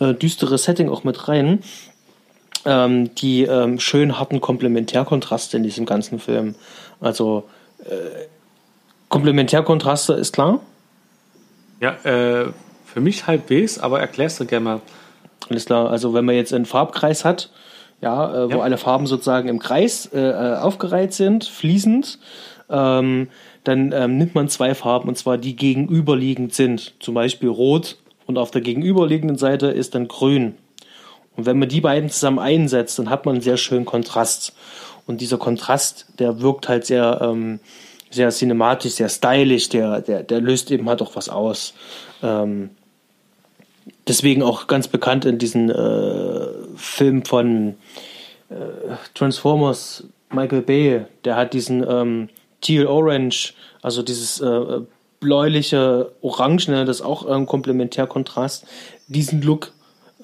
äh, 0.00 0.12
düstere 0.12 0.58
Setting 0.58 0.88
auch 0.88 1.04
mit 1.04 1.28
rein. 1.28 1.60
Ähm, 2.66 3.14
die 3.14 3.44
ähm, 3.44 3.80
schön 3.80 4.18
harten 4.18 4.40
Komplementärkontraste 4.40 5.56
in 5.56 5.62
diesem 5.62 5.86
ganzen 5.86 6.18
Film. 6.18 6.56
Also 7.00 7.44
äh, 7.84 8.26
Komplementärkontraste 9.08 10.12
ist 10.12 10.32
klar. 10.32 10.60
Ja, 11.80 11.94
äh, 12.04 12.52
für 12.84 13.00
mich 13.00 13.26
halbwegs, 13.26 13.78
aber 13.78 14.00
erklärst 14.00 14.38
du 14.40 14.46
gerne 14.46 14.64
mal. 14.64 14.80
Alles 15.48 15.64
klar, 15.64 15.90
also 15.90 16.14
wenn 16.14 16.24
man 16.24 16.34
jetzt 16.34 16.52
einen 16.52 16.66
Farbkreis 16.66 17.24
hat, 17.24 17.50
ja, 18.00 18.44
äh, 18.44 18.52
wo 18.52 18.58
ja. 18.58 18.62
alle 18.62 18.78
Farben 18.78 19.06
sozusagen 19.06 19.48
im 19.48 19.58
Kreis 19.58 20.06
äh, 20.12 20.20
äh 20.20 20.56
aufgereiht 20.56 21.12
sind, 21.12 21.44
fließend, 21.44 22.18
ähm, 22.68 23.28
dann 23.64 23.92
ähm, 23.92 24.16
nimmt 24.16 24.34
man 24.34 24.48
zwei 24.48 24.74
Farben 24.74 25.08
und 25.08 25.16
zwar 25.16 25.38
die 25.38 25.56
gegenüberliegend 25.56 26.54
sind. 26.54 26.94
Zum 27.00 27.14
Beispiel 27.14 27.48
rot 27.48 27.96
und 28.26 28.38
auf 28.38 28.50
der 28.50 28.60
gegenüberliegenden 28.60 29.38
Seite 29.38 29.68
ist 29.68 29.94
dann 29.94 30.08
grün. 30.08 30.54
Und 31.36 31.46
wenn 31.46 31.58
man 31.58 31.68
die 31.68 31.80
beiden 31.80 32.10
zusammen 32.10 32.38
einsetzt, 32.38 32.98
dann 32.98 33.10
hat 33.10 33.26
man 33.26 33.36
einen 33.36 33.42
sehr 33.42 33.56
schönen 33.56 33.84
Kontrast. 33.84 34.54
Und 35.06 35.20
dieser 35.20 35.38
Kontrast, 35.38 36.06
der 36.18 36.40
wirkt 36.40 36.68
halt 36.68 36.86
sehr, 36.86 37.20
ähm, 37.22 37.60
sehr 38.10 38.30
cinematisch, 38.30 38.94
sehr 38.94 39.08
stylisch, 39.08 39.68
der, 39.68 40.00
der, 40.00 40.22
der 40.22 40.40
löst 40.40 40.70
eben 40.70 40.88
halt 40.88 41.00
auch 41.00 41.16
was 41.16 41.28
aus. 41.28 41.74
Ähm, 42.22 42.70
deswegen 44.06 44.42
auch 44.42 44.66
ganz 44.66 44.88
bekannt 44.88 45.24
in 45.24 45.38
diesen 45.38 45.70
äh, 45.70 46.46
Film 46.76 47.24
von 47.24 47.76
äh, 48.50 48.54
Transformers, 49.14 50.04
Michael 50.30 50.62
Bay, 50.62 51.04
der 51.24 51.36
hat 51.36 51.54
diesen 51.54 51.84
ähm, 51.88 52.28
Teal 52.60 52.86
Orange, 52.86 53.54
also 53.82 54.02
dieses 54.02 54.40
äh, 54.40 54.80
bläuliche 55.20 56.12
Orange, 56.22 56.68
ne, 56.68 56.84
das 56.84 57.02
auch 57.02 57.28
ähm, 57.28 57.46
Komplementärkontrast, 57.46 58.66
diesen 59.08 59.42
Look, 59.42 59.72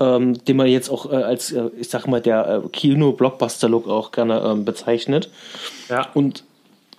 ähm, 0.00 0.42
den 0.44 0.56
man 0.56 0.66
jetzt 0.66 0.90
auch 0.90 1.10
äh, 1.10 1.16
als, 1.16 1.52
äh, 1.52 1.70
ich 1.78 1.88
sag 1.88 2.06
mal, 2.06 2.20
der 2.20 2.62
äh, 2.64 2.68
Kino-Blockbuster-Look 2.68 3.88
auch 3.88 4.12
gerne 4.12 4.40
ähm, 4.40 4.64
bezeichnet. 4.64 5.30
Ja. 5.88 6.08
Und 6.14 6.44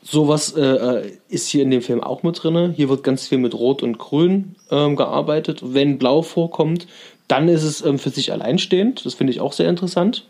sowas 0.10 0.54
äh, 0.56 0.62
äh, 0.62 1.12
ist 1.30 1.50
hier 1.50 1.64
in 1.64 1.72
dem 1.72 1.82
Film 1.82 2.04
auch 2.04 2.24
mit 2.24 2.42
drin. 2.42 2.74
Hier 2.76 2.90
wird 2.90 3.04
ganz 3.04 3.28
viel 3.28 3.38
mit 3.38 3.54
Rot 3.54 3.84
und 3.84 3.98
Grün 3.98 4.56
ähm, 4.72 4.96
gearbeitet. 4.96 5.60
Wenn 5.64 5.98
Blau 5.98 6.22
vorkommt, 6.22 6.88
dann 7.28 7.48
ist 7.48 7.64
es 7.64 7.84
ähm, 7.84 8.00
für 8.00 8.10
sich 8.10 8.32
alleinstehend. 8.32 9.06
Das 9.06 9.16
finde 9.16 9.34
ich 9.34 9.42
auch 9.42 9.54
sehr 9.54 9.70
interessant. 9.70 10.26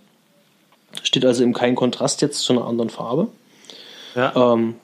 Steht 1.04 1.26
also 1.26 1.44
im 1.44 1.54
kein 1.54 1.76
Kontrast 1.76 2.22
jetzt 2.22 2.40
zu 2.40 2.54
einer 2.54 2.66
anderen 2.66 2.90
Farbe. 2.90 3.28
Ja. 4.16 4.54
Ähm, 4.54 4.76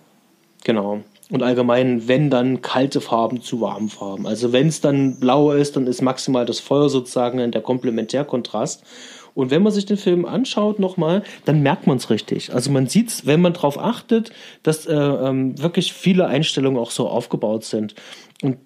Genau. 0.64 1.02
Und 1.30 1.44
allgemein, 1.44 2.08
wenn 2.08 2.30
dann 2.30 2.62
kalte 2.62 3.02
Farben 3.02 3.42
zu 3.42 3.62
warmen 3.62 3.90
Farben. 3.90 4.28
Also 4.28 4.52
wenn 4.52 4.68
es 4.68 4.82
dann 4.82 5.20
blau 5.20 5.52
ist, 5.52 5.76
dann 5.76 5.88
ist 5.88 6.02
maximal 6.02 6.46
das 6.46 6.60
Feuer 6.60 6.90
sozusagen 6.90 7.52
der 7.52 7.62
Komplementärkontrast. 7.62 8.84
Und 9.36 9.52
wenn 9.52 9.64
man 9.64 9.72
sich 9.72 9.86
den 9.86 9.98
Film 9.98 10.26
anschaut 10.26 10.80
nochmal, 10.80 11.24
dann 11.46 11.62
merkt 11.62 11.88
man 11.88 11.98
es 11.98 12.10
richtig. 12.10 12.54
Also 12.54 12.72
man 12.72 12.88
sieht 12.88 13.10
es, 13.10 13.26
wenn 13.26 13.42
man 13.42 13.54
darauf 13.54 13.78
achtet, 13.80 14.32
dass 14.62 14.86
äh, 14.86 14.94
ähm, 14.94 15.62
wirklich 15.62 15.94
viele 15.94 16.28
Einstellungen 16.28 16.80
auch 16.80 16.92
so 16.92 17.08
aufgebaut 17.08 17.64
sind. 17.64 17.96
Und 18.42 18.58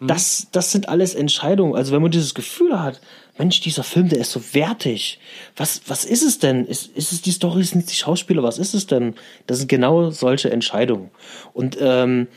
mhm. 0.00 0.06
das, 0.06 0.48
das 0.52 0.72
sind 0.72 0.88
alles 0.88 1.14
Entscheidungen. 1.14 1.74
Also 1.74 1.92
wenn 1.92 2.02
man 2.02 2.10
dieses 2.10 2.34
Gefühl 2.34 2.80
hat, 2.80 3.00
Mensch, 3.36 3.60
dieser 3.60 3.82
Film, 3.82 4.08
der 4.08 4.20
ist 4.20 4.30
so 4.30 4.40
wertig. 4.52 5.18
Was, 5.56 5.82
was 5.88 6.04
ist 6.04 6.22
es 6.22 6.38
denn? 6.38 6.66
Ist, 6.66 6.86
ist 6.96 7.12
es 7.12 7.20
die 7.20 7.32
Story, 7.32 7.64
sind 7.64 7.80
es 7.80 7.86
die 7.86 7.96
Schauspieler? 7.96 8.44
Was 8.44 8.58
ist 8.58 8.74
es 8.74 8.86
denn? 8.86 9.14
Das 9.46 9.58
sind 9.58 9.68
genau 9.68 10.10
solche 10.10 10.52
Entscheidungen. 10.52 11.10
Und 11.52 11.76
ähm, 11.80 12.28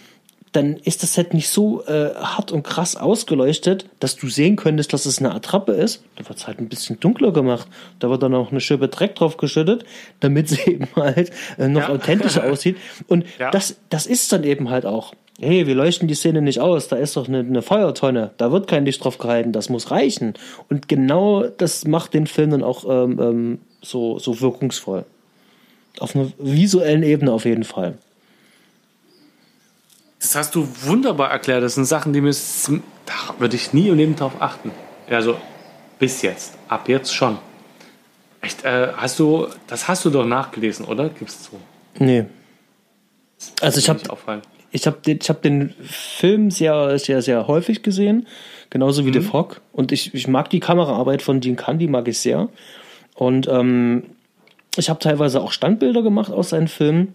dann 0.52 0.78
ist 0.78 1.04
das 1.04 1.14
Set 1.14 1.34
nicht 1.34 1.50
so 1.50 1.84
äh, 1.86 2.14
hart 2.16 2.52
und 2.52 2.64
krass 2.64 2.96
ausgeleuchtet, 2.96 3.86
dass 4.00 4.16
du 4.16 4.30
sehen 4.30 4.56
könntest, 4.56 4.94
dass 4.94 5.06
es 5.06 5.20
eine 5.20 5.34
Attrappe 5.34 5.74
ist. 5.74 6.04
Da 6.16 6.28
wird 6.28 6.40
es 6.40 6.48
halt 6.48 6.60
ein 6.60 6.70
bisschen 6.70 7.00
dunkler 7.00 7.32
gemacht. 7.32 7.68
Da 8.00 8.10
wird 8.10 8.24
dann 8.24 8.34
auch 8.34 8.52
eine 8.52 8.62
Schippe 8.62 8.88
Dreck 8.88 9.16
drauf 9.16 9.38
geschüttet, 9.38 9.86
damit 10.20 10.50
sie 10.50 10.62
eben 10.66 10.88
halt 10.96 11.32
äh, 11.58 11.68
noch 11.68 11.82
ja. 11.82 11.90
authentischer 11.90 12.44
aussieht. 12.52 12.78
Und 13.08 13.26
ja. 13.40 13.52
das, 13.52 13.78
das 13.90 14.06
ist 14.06 14.32
dann 14.32 14.44
eben 14.44 14.70
halt 14.70 14.86
auch 14.86 15.14
hey, 15.40 15.68
wir 15.68 15.76
leuchten 15.76 16.08
die 16.08 16.16
Szene 16.16 16.42
nicht 16.42 16.60
aus, 16.60 16.88
da 16.88 16.96
ist 16.96 17.16
doch 17.16 17.28
eine, 17.28 17.40
eine, 17.40 17.62
Feuertonne, 17.62 18.32
da 18.38 18.52
wird 18.52 18.68
kein 18.68 18.86
Licht 18.86 19.04
drauf 19.04 19.20
gehalten, 19.20 19.52
das 19.52 19.70
muss 19.70 19.92
reichen. 19.92 20.34
Und 20.68 20.88
genau 20.88 21.44
das 21.44 21.86
macht 21.86 22.16
den 22.16 22.26
Film 22.26 22.50
dann 22.50 22.64
auch 22.64 22.86
ähm, 22.90 23.20
ähm, 23.22 23.60
so, 23.82 24.18
so 24.18 24.42
wirkungsvoll. 24.42 25.06
Auf 26.00 26.16
einer 26.16 26.32
visuellen 26.40 27.04
Ebene 27.04 27.32
auf 27.32 27.46
jeden 27.46 27.64
Fall. 27.64 28.00
Das 30.28 30.36
hast 30.36 30.56
du 30.56 30.68
wunderbar 30.82 31.32
erklärt. 31.32 31.64
Das 31.64 31.76
sind 31.76 31.86
Sachen, 31.86 32.12
die 32.12 32.20
mir 32.20 32.34
da 33.06 33.40
würde 33.40 33.56
ich 33.56 33.72
nie 33.72 33.88
im 33.88 33.96
Leben 33.96 34.14
drauf 34.18 34.34
achten. 34.42 34.72
Also 35.10 35.38
bis 36.00 36.22
jetzt, 36.22 36.58
ab 36.68 36.90
jetzt 36.90 37.16
schon. 37.16 37.38
Echt, 38.42 38.66
äh, 38.66 38.90
hast 38.98 39.20
du, 39.20 39.48
das 39.68 39.88
hast 39.88 40.04
du 40.04 40.10
doch 40.10 40.26
nachgelesen, 40.26 40.86
oder? 40.86 41.08
Gibst 41.08 41.50
du? 41.50 42.04
Nee. 42.04 42.26
Also 43.62 43.80
ich 43.80 43.88
habe 43.88 44.02
ich 44.72 44.86
habe 44.86 44.98
den, 45.06 45.20
hab 45.20 45.42
den 45.44 45.74
Film 45.82 46.52
sehr, 46.52 47.00
sehr, 47.00 47.22
sehr 47.22 47.48
häufig 47.48 47.82
gesehen, 47.82 48.28
genauso 48.70 49.06
wie 49.06 49.12
mhm. 49.12 49.22
The 49.22 49.22
Fog. 49.22 49.62
Und 49.72 49.94
ich, 49.94 50.14
ich 50.14 50.28
mag 50.28 50.50
die 50.50 50.60
Kameraarbeit 50.60 51.22
von 51.22 51.40
Dean 51.40 51.56
Candy, 51.56 51.88
mag 51.88 52.06
ich 52.10 52.20
sehr. 52.20 52.50
Und 53.16 53.48
ähm, 53.48 54.04
ich 54.76 54.90
habe 54.90 55.00
teilweise 55.00 55.40
auch 55.40 55.54
Standbilder 55.54 56.02
gemacht 56.02 56.34
aus 56.34 56.50
seinen 56.50 56.68
Filmen 56.68 57.14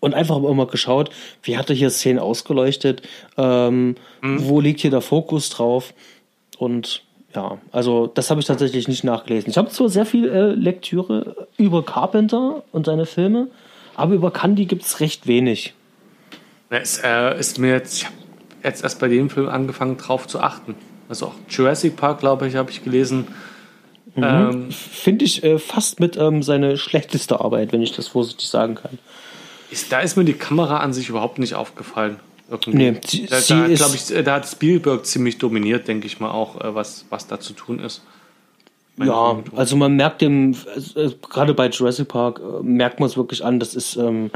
und 0.00 0.14
einfach 0.14 0.36
immer 0.36 0.66
geschaut, 0.66 1.10
wie 1.42 1.56
hat 1.56 1.70
er 1.70 1.76
hier 1.76 1.90
Szenen 1.90 2.18
ausgeleuchtet, 2.18 3.02
ähm, 3.36 3.96
mhm. 4.22 4.48
wo 4.48 4.60
liegt 4.60 4.80
hier 4.80 4.90
der 4.90 5.00
Fokus 5.00 5.50
drauf 5.50 5.94
und 6.58 7.02
ja, 7.34 7.58
also 7.72 8.06
das 8.06 8.30
habe 8.30 8.40
ich 8.40 8.46
tatsächlich 8.46 8.88
nicht 8.88 9.04
nachgelesen. 9.04 9.50
Ich 9.50 9.58
habe 9.58 9.68
zwar 9.68 9.88
sehr 9.88 10.06
viel 10.06 10.28
äh, 10.28 10.52
Lektüre 10.52 11.48
über 11.56 11.84
Carpenter 11.84 12.62
und 12.72 12.86
seine 12.86 13.06
Filme, 13.06 13.48
aber 13.94 14.14
über 14.14 14.30
Candy 14.30 14.64
gibt 14.64 14.84
es 14.84 15.00
recht 15.00 15.26
wenig. 15.26 15.74
Es 16.70 17.00
äh, 17.02 17.38
ist 17.38 17.58
mir 17.58 17.72
jetzt, 17.72 17.98
ich 17.98 18.04
habe 18.06 18.16
jetzt 18.62 18.82
erst 18.82 19.00
bei 19.00 19.08
dem 19.08 19.30
Film 19.30 19.48
angefangen, 19.48 19.96
drauf 19.96 20.26
zu 20.26 20.40
achten. 20.40 20.74
Also 21.08 21.26
auch 21.26 21.34
Jurassic 21.48 21.96
Park, 21.96 22.20
glaube 22.20 22.46
ich, 22.48 22.56
habe 22.56 22.70
ich 22.70 22.84
gelesen. 22.84 23.28
Mhm. 24.14 24.22
Ähm, 24.22 24.70
Finde 24.70 25.24
ich 25.24 25.44
äh, 25.44 25.58
fast 25.58 26.00
mit 26.00 26.16
ähm, 26.16 26.42
seine 26.42 26.76
schlechteste 26.76 27.40
Arbeit, 27.40 27.72
wenn 27.72 27.82
ich 27.82 27.92
das 27.92 28.08
vorsichtig 28.08 28.48
sagen 28.48 28.74
kann. 28.74 28.98
Ist, 29.70 29.92
da 29.92 30.00
ist 30.00 30.16
mir 30.16 30.24
die 30.24 30.34
Kamera 30.34 30.78
an 30.78 30.92
sich 30.92 31.08
überhaupt 31.08 31.38
nicht 31.38 31.54
aufgefallen. 31.54 32.18
Irgendwie. 32.50 32.76
Nee, 32.76 33.00
sie, 33.04 33.26
da, 33.26 33.40
da, 33.40 33.66
ich, 33.66 34.10
äh, 34.10 34.22
da 34.22 34.36
hat 34.36 34.48
Spielberg 34.48 35.04
ziemlich 35.04 35.36
dominiert, 35.36 35.86
denke 35.86 36.06
ich 36.06 36.18
mal 36.18 36.30
auch, 36.30 36.60
äh, 36.60 36.74
was, 36.74 37.04
was 37.10 37.26
da 37.26 37.38
zu 37.40 37.52
tun 37.52 37.78
ist. 37.78 38.02
Meine 38.96 39.10
ja, 39.10 39.42
also 39.54 39.76
man 39.76 39.94
merkt 39.94 40.22
dem, 40.22 40.56
äh, 40.96 41.10
gerade 41.28 41.52
bei 41.52 41.68
Jurassic 41.68 42.08
Park, 42.08 42.40
äh, 42.40 42.62
merkt 42.62 43.00
man 43.00 43.08
es 43.08 43.16
wirklich 43.18 43.44
an, 43.44 43.60
das 43.60 43.74
ist 43.74 43.96
ähm, 43.96 44.30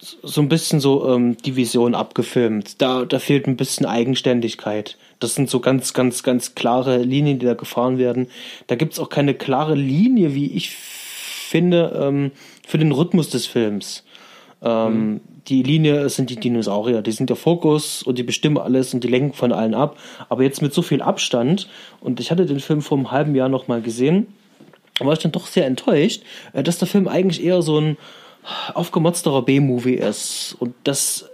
so 0.00 0.40
ein 0.40 0.48
bisschen 0.48 0.78
so 0.78 1.12
ähm, 1.12 1.36
die 1.38 1.56
Vision 1.56 1.94
abgefilmt. 1.94 2.80
Da, 2.80 3.04
da 3.04 3.18
fehlt 3.18 3.46
ein 3.46 3.56
bisschen 3.56 3.86
Eigenständigkeit. 3.86 4.96
Das 5.18 5.34
sind 5.34 5.50
so 5.50 5.58
ganz, 5.60 5.92
ganz, 5.92 6.22
ganz 6.22 6.54
klare 6.54 6.98
Linien, 6.98 7.40
die 7.40 7.46
da 7.46 7.54
gefahren 7.54 7.98
werden. 7.98 8.28
Da 8.68 8.76
gibt 8.76 8.92
es 8.92 9.00
auch 9.00 9.08
keine 9.08 9.34
klare 9.34 9.74
Linie, 9.74 10.34
wie 10.34 10.52
ich 10.52 10.70
finde, 10.70 11.98
ähm, 12.00 12.30
für 12.66 12.78
den 12.78 12.92
Rhythmus 12.92 13.30
des 13.30 13.46
Films. 13.46 14.04
Ähm, 14.62 15.10
mhm. 15.10 15.20
Die 15.48 15.62
Linie 15.62 16.08
sind 16.10 16.30
die 16.30 16.36
Dinosaurier, 16.36 17.00
die 17.00 17.12
sind 17.12 17.30
der 17.30 17.36
Fokus 17.36 18.02
und 18.02 18.18
die 18.18 18.22
bestimmen 18.22 18.58
alles 18.58 18.92
und 18.92 19.02
die 19.02 19.08
lenken 19.08 19.32
von 19.32 19.52
allen 19.52 19.74
ab. 19.74 19.98
Aber 20.28 20.42
jetzt 20.42 20.60
mit 20.60 20.74
so 20.74 20.82
viel 20.82 21.00
Abstand, 21.00 21.68
und 22.00 22.20
ich 22.20 22.30
hatte 22.30 22.44
den 22.44 22.60
Film 22.60 22.82
vor 22.82 22.98
einem 22.98 23.10
halben 23.10 23.34
Jahr 23.34 23.48
nochmal 23.48 23.80
gesehen, 23.80 24.26
war 25.00 25.12
ich 25.12 25.20
dann 25.20 25.32
doch 25.32 25.46
sehr 25.46 25.66
enttäuscht, 25.66 26.22
äh, 26.52 26.62
dass 26.62 26.78
der 26.78 26.88
Film 26.88 27.08
eigentlich 27.08 27.42
eher 27.44 27.62
so 27.62 27.80
ein 27.80 27.96
aufgemotzterer 28.74 29.42
B-Movie 29.42 29.94
ist 29.94 30.56
und 30.58 30.74
dass 30.84 31.28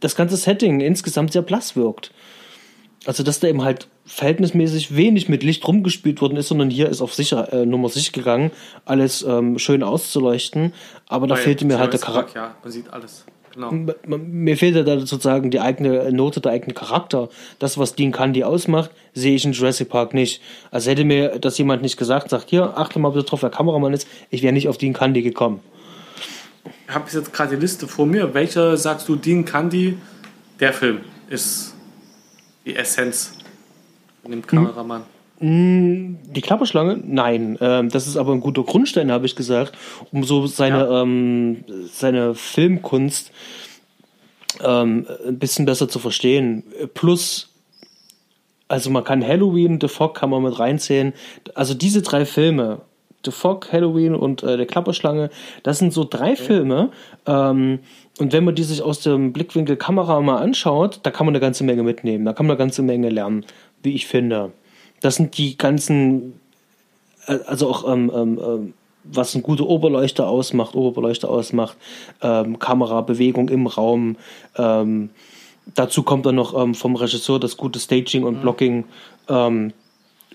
das 0.00 0.14
ganze 0.14 0.36
Setting 0.36 0.80
insgesamt 0.80 1.32
sehr 1.32 1.42
blass 1.42 1.76
wirkt. 1.76 2.12
Also, 3.06 3.22
dass 3.22 3.40
da 3.40 3.48
eben 3.48 3.62
halt 3.62 3.88
verhältnismäßig 4.06 4.94
wenig 4.96 5.28
mit 5.28 5.42
Licht 5.42 5.66
rumgespielt 5.66 6.20
worden 6.20 6.36
ist, 6.36 6.48
sondern 6.48 6.70
hier 6.70 6.88
ist 6.88 7.00
auf 7.00 7.14
sicher, 7.14 7.52
äh, 7.52 7.66
Nummer 7.66 7.88
sich 7.88 8.12
gegangen, 8.12 8.50
alles 8.84 9.22
ähm, 9.22 9.58
schön 9.58 9.82
auszuleuchten. 9.82 10.72
Aber 11.08 11.26
da 11.26 11.36
Weil 11.36 11.42
fehlte 11.42 11.64
mir 11.64 11.78
halt 11.78 11.92
der 11.92 12.00
Charakter. 12.00 12.34
Ja, 12.34 12.54
man 12.62 12.72
sieht 12.72 12.92
alles. 12.92 13.24
Genau. 13.54 13.70
Mir 14.06 14.56
fehlte 14.56 14.82
da 14.82 14.98
sozusagen 14.98 15.50
die 15.52 15.60
eigene 15.60 16.10
Note, 16.10 16.40
der 16.40 16.52
eigene 16.52 16.74
Charakter. 16.74 17.28
Das, 17.60 17.78
was 17.78 17.94
Dean 17.94 18.10
Candy 18.10 18.42
ausmacht, 18.42 18.90
sehe 19.14 19.36
ich 19.36 19.44
in 19.44 19.52
Jurassic 19.52 19.88
Park 19.88 20.12
nicht. 20.12 20.42
Also 20.72 20.90
hätte 20.90 21.04
mir 21.04 21.38
das 21.38 21.56
jemand 21.56 21.80
nicht 21.82 21.96
gesagt, 21.96 22.30
sagt, 22.30 22.50
hier, 22.50 22.76
achte 22.76 22.98
mal 22.98 23.10
bitte 23.10 23.26
drauf, 23.26 23.42
wer 23.42 23.50
Kameramann 23.50 23.92
ist, 23.92 24.08
ich 24.30 24.42
wäre 24.42 24.52
nicht 24.52 24.68
auf 24.68 24.76
Dean 24.76 24.92
Candy 24.92 25.22
gekommen. 25.22 25.60
Ich 26.88 26.94
habe 26.94 27.04
jetzt 27.10 27.32
gerade 27.32 27.54
die 27.54 27.60
Liste 27.60 27.86
vor 27.86 28.06
mir. 28.06 28.34
Welcher 28.34 28.76
sagst 28.76 29.08
du, 29.08 29.14
Dean 29.14 29.44
Candy, 29.44 29.98
der 30.58 30.72
Film 30.72 31.02
ist 31.30 31.74
die 32.66 32.74
Essenz 32.74 33.34
von 34.24 34.32
dem 34.32 34.46
Kameramann? 34.46 35.02
Hm, 35.38 36.18
die 36.24 36.40
Klapperschlange? 36.40 37.00
Nein. 37.04 37.58
Ähm, 37.60 37.90
das 37.90 38.06
ist 38.06 38.16
aber 38.16 38.32
ein 38.32 38.40
guter 38.40 38.62
Grundstein, 38.62 39.12
habe 39.12 39.26
ich 39.26 39.36
gesagt, 39.36 39.76
um 40.10 40.24
so 40.24 40.46
seine, 40.46 40.78
ja. 40.78 41.02
ähm, 41.02 41.64
seine 41.92 42.34
Filmkunst 42.34 43.30
ähm, 44.62 45.06
ein 45.26 45.38
bisschen 45.38 45.66
besser 45.66 45.88
zu 45.88 45.98
verstehen. 45.98 46.64
Plus, 46.94 47.50
also 48.68 48.90
man 48.90 49.04
kann 49.04 49.26
Halloween, 49.26 49.78
The 49.80 49.88
Fog 49.88 50.14
kann 50.14 50.30
man 50.30 50.42
mit 50.42 50.58
reinzählen. 50.58 51.12
Also 51.54 51.74
diese 51.74 52.00
drei 52.00 52.24
Filme, 52.24 52.80
The 53.24 53.30
Fog, 53.30 53.72
Halloween 53.72 54.14
und 54.14 54.42
äh, 54.42 54.56
der 54.56 54.66
Klapperschlange, 54.66 55.30
das 55.62 55.78
sind 55.78 55.92
so 55.92 56.04
drei 56.08 56.32
okay. 56.32 56.42
Filme. 56.42 56.90
Ähm, 57.26 57.80
und 58.18 58.32
wenn 58.32 58.44
man 58.44 58.54
die 58.54 58.62
sich 58.62 58.80
aus 58.82 59.00
dem 59.00 59.32
Blickwinkel 59.32 59.76
Kamera 59.76 60.20
mal 60.20 60.38
anschaut, 60.38 61.00
da 61.02 61.10
kann 61.10 61.26
man 61.26 61.34
eine 61.34 61.40
ganze 61.40 61.64
Menge 61.64 61.82
mitnehmen. 61.82 62.24
Da 62.24 62.32
kann 62.32 62.46
man 62.46 62.52
eine 62.52 62.58
ganze 62.58 62.82
Menge 62.82 63.08
lernen, 63.08 63.44
wie 63.84 63.94
ich 63.94 64.06
finde. 64.06 64.52
Das 65.00 65.16
sind 65.16 65.36
die 65.38 65.56
ganzen, 65.58 66.40
äh, 67.26 67.38
also 67.46 67.68
auch 67.68 67.90
ähm, 67.92 68.10
ähm, 68.14 68.40
ähm, 68.44 68.74
was 69.04 69.34
ein 69.34 69.42
guter 69.42 69.66
Oberleuchter 69.66 70.26
ausmacht, 70.26 70.74
Oberbeleuchter 70.74 71.28
ausmacht, 71.28 71.76
ähm, 72.22 72.58
Kamerabewegung 72.58 73.50
im 73.50 73.66
Raum. 73.66 74.16
Ähm, 74.56 75.10
dazu 75.74 76.02
kommt 76.02 76.26
dann 76.26 76.34
noch 76.34 76.60
ähm, 76.60 76.74
vom 76.74 76.96
Regisseur 76.96 77.38
das 77.38 77.56
gute 77.56 77.78
Staging 77.78 78.24
und 78.24 78.38
mhm. 78.38 78.40
Blocking. 78.40 78.84
Ähm, 79.28 79.72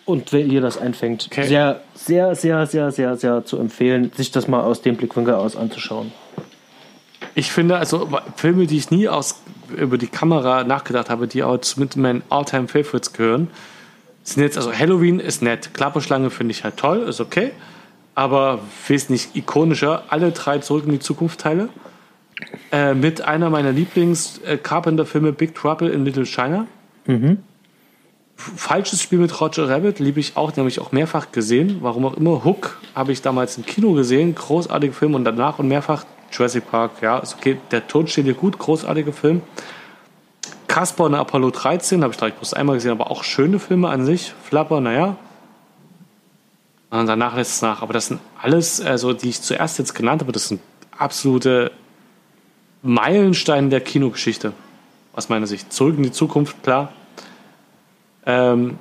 und 0.05 0.33
wenn 0.33 0.49
ihr 0.49 0.61
das 0.61 0.77
einfängt, 0.77 1.27
okay. 1.31 1.47
sehr, 1.47 1.81
sehr, 1.93 2.35
sehr, 2.35 2.65
sehr, 2.65 2.91
sehr, 2.91 3.15
sehr 3.15 3.45
zu 3.45 3.57
empfehlen, 3.57 4.11
sich 4.15 4.31
das 4.31 4.47
mal 4.47 4.61
aus 4.61 4.81
dem 4.81 4.95
Blickwinkel 4.95 5.35
aus 5.35 5.55
anzuschauen. 5.55 6.11
Ich 7.35 7.51
finde, 7.51 7.77
also 7.77 8.09
Filme, 8.35 8.65
die 8.65 8.77
ich 8.77 8.89
nie 8.89 9.07
aus, 9.07 9.41
über 9.75 9.97
die 9.97 10.07
Kamera 10.07 10.63
nachgedacht 10.63 11.09
habe, 11.09 11.27
die 11.27 11.43
auch 11.43 11.59
mit 11.77 11.95
meinen 11.95 12.23
All-Time 12.29 12.67
Favorites 12.67 13.13
gehören, 13.13 13.47
sind 14.23 14.43
jetzt, 14.43 14.57
also 14.57 14.71
Halloween 14.73 15.19
ist 15.19 15.41
nett, 15.41 15.73
Klapperschlange 15.73 16.29
finde 16.29 16.51
ich 16.51 16.63
halt 16.63 16.77
toll, 16.77 16.99
ist 16.99 17.19
okay, 17.19 17.51
aber 18.15 18.59
wesentlich 18.87 19.29
ikonischer, 19.33 20.03
alle 20.09 20.31
drei 20.31 20.59
Zurück 20.59 20.85
in 20.85 20.91
die 20.91 20.99
Zukunft 20.99 21.39
Teile. 21.39 21.69
Äh, 22.71 22.93
mit 22.93 23.21
einer 23.21 23.49
meiner 23.49 23.71
Lieblings-Carpenter-Filme 23.71 25.33
Big 25.33 25.55
Trouble 25.55 25.89
in 25.89 26.05
Little 26.05 26.25
China. 26.25 26.67
Mhm. 27.05 27.39
Falsches 28.35 29.01
Spiel 29.01 29.19
mit 29.19 29.41
Roger 29.41 29.67
Rabbit 29.67 29.99
liebe 29.99 30.21
ich 30.21 30.37
auch, 30.37 30.51
den 30.51 30.59
habe 30.59 30.69
ich 30.69 30.79
auch 30.79 30.93
mehrfach 30.93 31.33
gesehen. 31.33 31.79
Warum 31.81 32.05
auch 32.05 32.15
immer. 32.15 32.45
Hook 32.45 32.79
habe 32.95 33.11
ich 33.11 33.21
damals 33.21 33.57
im 33.57 33.65
Kino 33.65 33.91
gesehen, 33.93 34.35
großartiger 34.35 34.93
Film 34.93 35.15
und 35.15 35.25
danach 35.25 35.59
und 35.59 35.67
mehrfach 35.67 36.05
Jurassic 36.31 36.69
Park, 36.69 37.01
ja, 37.01 37.19
ist 37.19 37.35
okay. 37.35 37.59
Der 37.71 37.87
Tod 37.87 38.09
steht 38.09 38.25
dir 38.25 38.33
gut, 38.33 38.57
großartiger 38.57 39.13
Film. 39.13 39.41
Casper 40.67 41.05
und 41.05 41.15
Apollo 41.15 41.51
13 41.51 42.03
habe 42.03 42.13
ich 42.13 42.17
direkt 42.17 42.37
bloß 42.37 42.53
einmal 42.53 42.75
gesehen, 42.75 42.91
aber 42.91 43.09
auch 43.09 43.23
schöne 43.23 43.59
Filme 43.59 43.89
an 43.89 44.05
sich. 44.05 44.33
Flapper, 44.43 44.81
naja. 44.81 45.17
Und 46.91 47.07
danach 47.07 47.35
lässt 47.35 47.53
es 47.53 47.61
nach. 47.61 47.81
Aber 47.81 47.93
das 47.93 48.07
sind 48.07 48.19
alles, 48.41 48.79
also 48.81 49.13
die 49.13 49.29
ich 49.29 49.41
zuerst 49.41 49.79
jetzt 49.79 49.93
genannt 49.93 50.21
habe, 50.21 50.31
das 50.31 50.47
sind 50.47 50.61
absolute 50.97 51.71
Meilensteine 52.81 53.69
der 53.69 53.81
Kinogeschichte. 53.81 54.53
Aus 55.15 55.29
meiner 55.29 55.47
Sicht. 55.47 55.73
Zurück 55.73 55.97
in 55.97 56.03
die 56.03 56.11
Zukunft, 56.11 56.61
klar. 56.63 56.93
Ähm, 58.25 58.77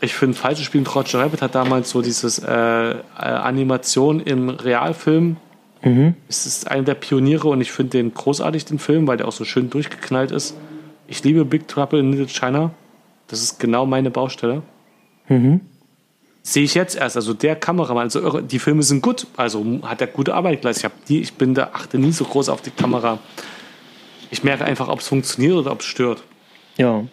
ich 0.00 0.14
finde, 0.14 0.36
Falsches 0.36 0.66
Spiel 0.66 0.82
mit 0.82 0.94
Roger 0.94 1.20
Rabbit 1.20 1.42
hat 1.42 1.54
damals 1.54 1.90
so 1.90 2.02
dieses 2.02 2.38
äh, 2.38 2.50
äh, 2.50 3.00
Animation 3.16 4.20
im 4.20 4.50
Realfilm. 4.50 5.36
Mhm. 5.84 6.14
Es 6.28 6.46
ist 6.46 6.70
einer 6.70 6.82
der 6.82 6.94
Pioniere 6.94 7.48
und 7.48 7.60
ich 7.60 7.70
finde 7.70 7.98
den 7.98 8.14
großartig, 8.14 8.64
den 8.64 8.78
Film, 8.78 9.06
weil 9.06 9.18
der 9.18 9.28
auch 9.28 9.32
so 9.32 9.44
schön 9.44 9.70
durchgeknallt 9.70 10.30
ist. 10.30 10.56
Ich 11.06 11.22
liebe 11.22 11.44
Big 11.44 11.68
Trouble 11.68 12.00
in 12.00 12.10
Little 12.10 12.28
China. 12.28 12.72
Das 13.28 13.42
ist 13.42 13.60
genau 13.60 13.84
meine 13.86 14.10
Baustelle. 14.10 14.62
Mhm. 15.28 15.60
Sehe 16.42 16.64
ich 16.64 16.74
jetzt 16.74 16.96
erst. 16.96 17.16
Also 17.16 17.34
der 17.34 17.56
Kameramann, 17.56 18.04
also 18.04 18.40
die 18.40 18.58
Filme 18.58 18.82
sind 18.82 19.02
gut. 19.02 19.26
Also 19.36 19.64
hat 19.82 20.00
er 20.00 20.06
gute 20.06 20.34
Arbeit 20.34 20.62
geleistet. 20.62 20.92
Ich, 21.00 21.04
die, 21.06 21.20
ich 21.20 21.34
bin 21.34 21.54
da, 21.54 21.70
achte 21.72 21.98
nie 21.98 22.12
so 22.12 22.24
groß 22.24 22.48
auf 22.48 22.62
die 22.62 22.70
Kamera. 22.70 23.18
Ich 24.30 24.42
merke 24.42 24.64
einfach, 24.64 24.88
ob 24.88 25.00
es 25.00 25.08
funktioniert 25.08 25.54
oder 25.54 25.72
ob 25.72 25.80
es 25.80 25.86
stört. 25.86 26.22
Ja, 26.76 27.04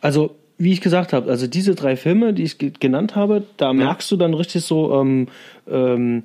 also 0.00 0.36
wie 0.56 0.72
ich 0.72 0.80
gesagt 0.80 1.12
habe, 1.12 1.30
also 1.30 1.46
diese 1.46 1.74
drei 1.74 1.96
Filme, 1.96 2.34
die 2.34 2.42
ich 2.42 2.58
genannt 2.58 3.16
habe, 3.16 3.44
da 3.56 3.66
ja. 3.66 3.72
merkst 3.72 4.10
du 4.10 4.16
dann 4.16 4.34
richtig 4.34 4.64
so 4.64 5.00
ähm, 5.00 5.28
ähm, 5.68 6.24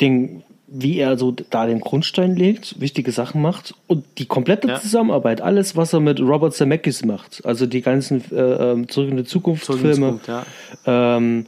den 0.00 0.42
wie 0.70 0.98
er 0.98 1.18
so 1.18 1.32
da 1.32 1.66
den 1.66 1.80
Grundstein 1.80 2.36
legt, 2.36 2.80
wichtige 2.80 3.10
Sachen 3.10 3.42
macht 3.42 3.74
und 3.88 4.04
die 4.18 4.26
komplette 4.26 4.68
ja. 4.68 4.80
Zusammenarbeit, 4.80 5.40
alles, 5.40 5.76
was 5.76 5.92
er 5.92 6.00
mit 6.00 6.20
Robert 6.20 6.54
Zemeckis 6.54 7.04
macht, 7.04 7.44
also 7.44 7.66
die 7.66 7.82
ganzen 7.82 8.22
äh, 8.30 8.36
ähm, 8.36 8.88
Zurück 8.88 9.10
in 9.10 9.16
die 9.16 9.24
Zukunft 9.24 9.66
Filme, 9.66 10.20
ja. 10.26 10.46
ähm, 10.86 11.46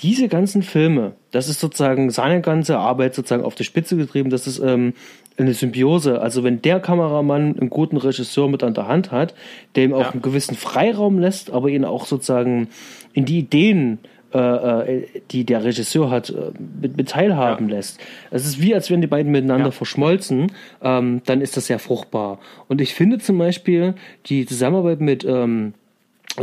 diese 0.00 0.28
ganzen 0.28 0.62
Filme, 0.62 1.12
das 1.30 1.48
ist 1.48 1.60
sozusagen 1.60 2.10
seine 2.10 2.40
ganze 2.40 2.78
Arbeit 2.78 3.14
sozusagen 3.14 3.44
auf 3.44 3.54
die 3.54 3.64
Spitze 3.64 3.96
getrieben, 3.96 4.30
das 4.30 4.46
ist 4.46 4.58
ähm, 4.58 4.94
eine 5.36 5.54
Symbiose. 5.54 6.20
Also 6.20 6.42
wenn 6.44 6.62
der 6.62 6.80
Kameramann 6.80 7.58
einen 7.58 7.70
guten 7.70 7.96
Regisseur 7.96 8.48
mit 8.48 8.62
an 8.62 8.74
der 8.74 8.88
Hand 8.88 9.12
hat, 9.12 9.34
der 9.76 9.84
ihm 9.84 9.94
auch 9.94 10.00
ja. 10.00 10.10
einen 10.10 10.22
gewissen 10.22 10.56
Freiraum 10.56 11.18
lässt, 11.18 11.50
aber 11.50 11.68
ihn 11.68 11.84
auch 11.84 12.06
sozusagen 12.06 12.68
in 13.12 13.26
die 13.26 13.38
Ideen 13.38 13.98
äh, 14.34 14.96
äh, 14.96 15.06
die 15.30 15.44
der 15.44 15.64
Regisseur 15.64 16.10
hat, 16.10 16.30
äh, 16.30 16.52
mit, 16.80 16.96
mit 16.96 17.08
teilhaben 17.10 17.68
ja. 17.68 17.76
lässt. 17.76 18.00
Es 18.30 18.46
ist 18.46 18.60
wie, 18.60 18.74
als 18.74 18.90
wären 18.90 19.00
die 19.00 19.06
beiden 19.06 19.30
miteinander 19.32 19.66
ja. 19.66 19.70
verschmolzen, 19.70 20.52
ähm, 20.82 21.22
dann 21.24 21.40
ist 21.40 21.56
das 21.56 21.66
sehr 21.66 21.78
fruchtbar. 21.78 22.38
Und 22.68 22.80
ich 22.80 22.94
finde 22.94 23.18
zum 23.18 23.38
Beispiel, 23.38 23.94
die 24.26 24.46
Zusammenarbeit 24.46 25.00
mit 25.00 25.24
ähm, 25.24 25.74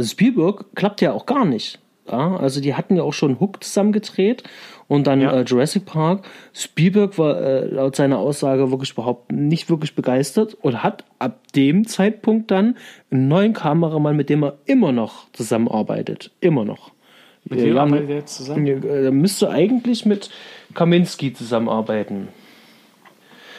Spielberg 0.01 0.65
klappt 0.75 1.01
ja 1.01 1.13
auch 1.13 1.25
gar 1.25 1.45
nicht. 1.45 1.79
Ja, 2.11 2.37
also 2.37 2.59
die 2.59 2.73
hatten 2.73 2.95
ja 2.95 3.03
auch 3.03 3.13
schon 3.13 3.39
Hook 3.39 3.63
zusammen 3.63 3.91
gedreht 3.91 4.43
und 4.87 5.05
dann 5.05 5.21
ja. 5.21 5.31
äh, 5.31 5.43
Jurassic 5.43 5.85
Park. 5.85 6.25
Spielberg 6.53 7.17
war 7.19 7.39
äh, 7.39 7.65
laut 7.65 7.95
seiner 7.95 8.17
Aussage 8.17 8.71
wirklich 8.71 8.91
überhaupt 8.91 9.31
nicht 9.31 9.69
wirklich 9.69 9.93
begeistert 9.93 10.57
und 10.61 10.81
hat 10.81 11.05
ab 11.19 11.39
dem 11.55 11.85
Zeitpunkt 11.87 12.49
dann 12.49 12.77
einen 13.11 13.27
neuen 13.27 13.53
Kameramann, 13.53 14.15
mit 14.15 14.29
dem 14.29 14.43
er 14.43 14.57
immer 14.65 14.91
noch 14.91 15.31
zusammenarbeitet. 15.33 16.31
Immer 16.41 16.65
noch. 16.65 16.91
Mit 17.49 17.61
wem 17.61 17.77
arbeitet 17.77 18.09
er 18.09 18.15
jetzt 18.17 18.35
zusammen? 18.35 18.65
Er 18.65 19.11
müsste 19.11 19.49
eigentlich 19.49 20.05
mit 20.05 20.29
Kaminski 20.75 21.33
zusammenarbeiten. 21.33 22.27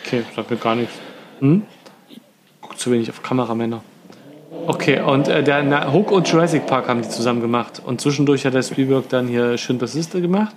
Okay, 0.05 0.23
sagt 0.35 0.51
mir 0.51 0.57
gar 0.57 0.77
nichts. 0.77 0.95
Hm? 1.41 1.63
Guck 2.61 2.79
zu 2.79 2.91
wenig 2.93 3.11
auf 3.11 3.23
Kameramänner. 3.23 3.83
Okay, 4.67 5.01
und 5.01 5.29
äh, 5.29 5.43
der 5.43 5.63
na, 5.63 5.93
Hook 5.93 6.13
und 6.13 6.29
Jurassic 6.29 6.67
Park 6.67 6.89
haben 6.89 7.03
die 7.03 7.09
zusammen 7.09 7.41
gemacht. 7.41 7.83
Und 7.85 8.01
zwischendurch 8.01 8.45
hat 8.47 8.55
der 8.55 8.63
Spielberg 8.63 9.09
dann 9.09 9.27
hier 9.27 9.59
Schindlers 9.59 9.95
Liste 9.95 10.21
gemacht. 10.21 10.55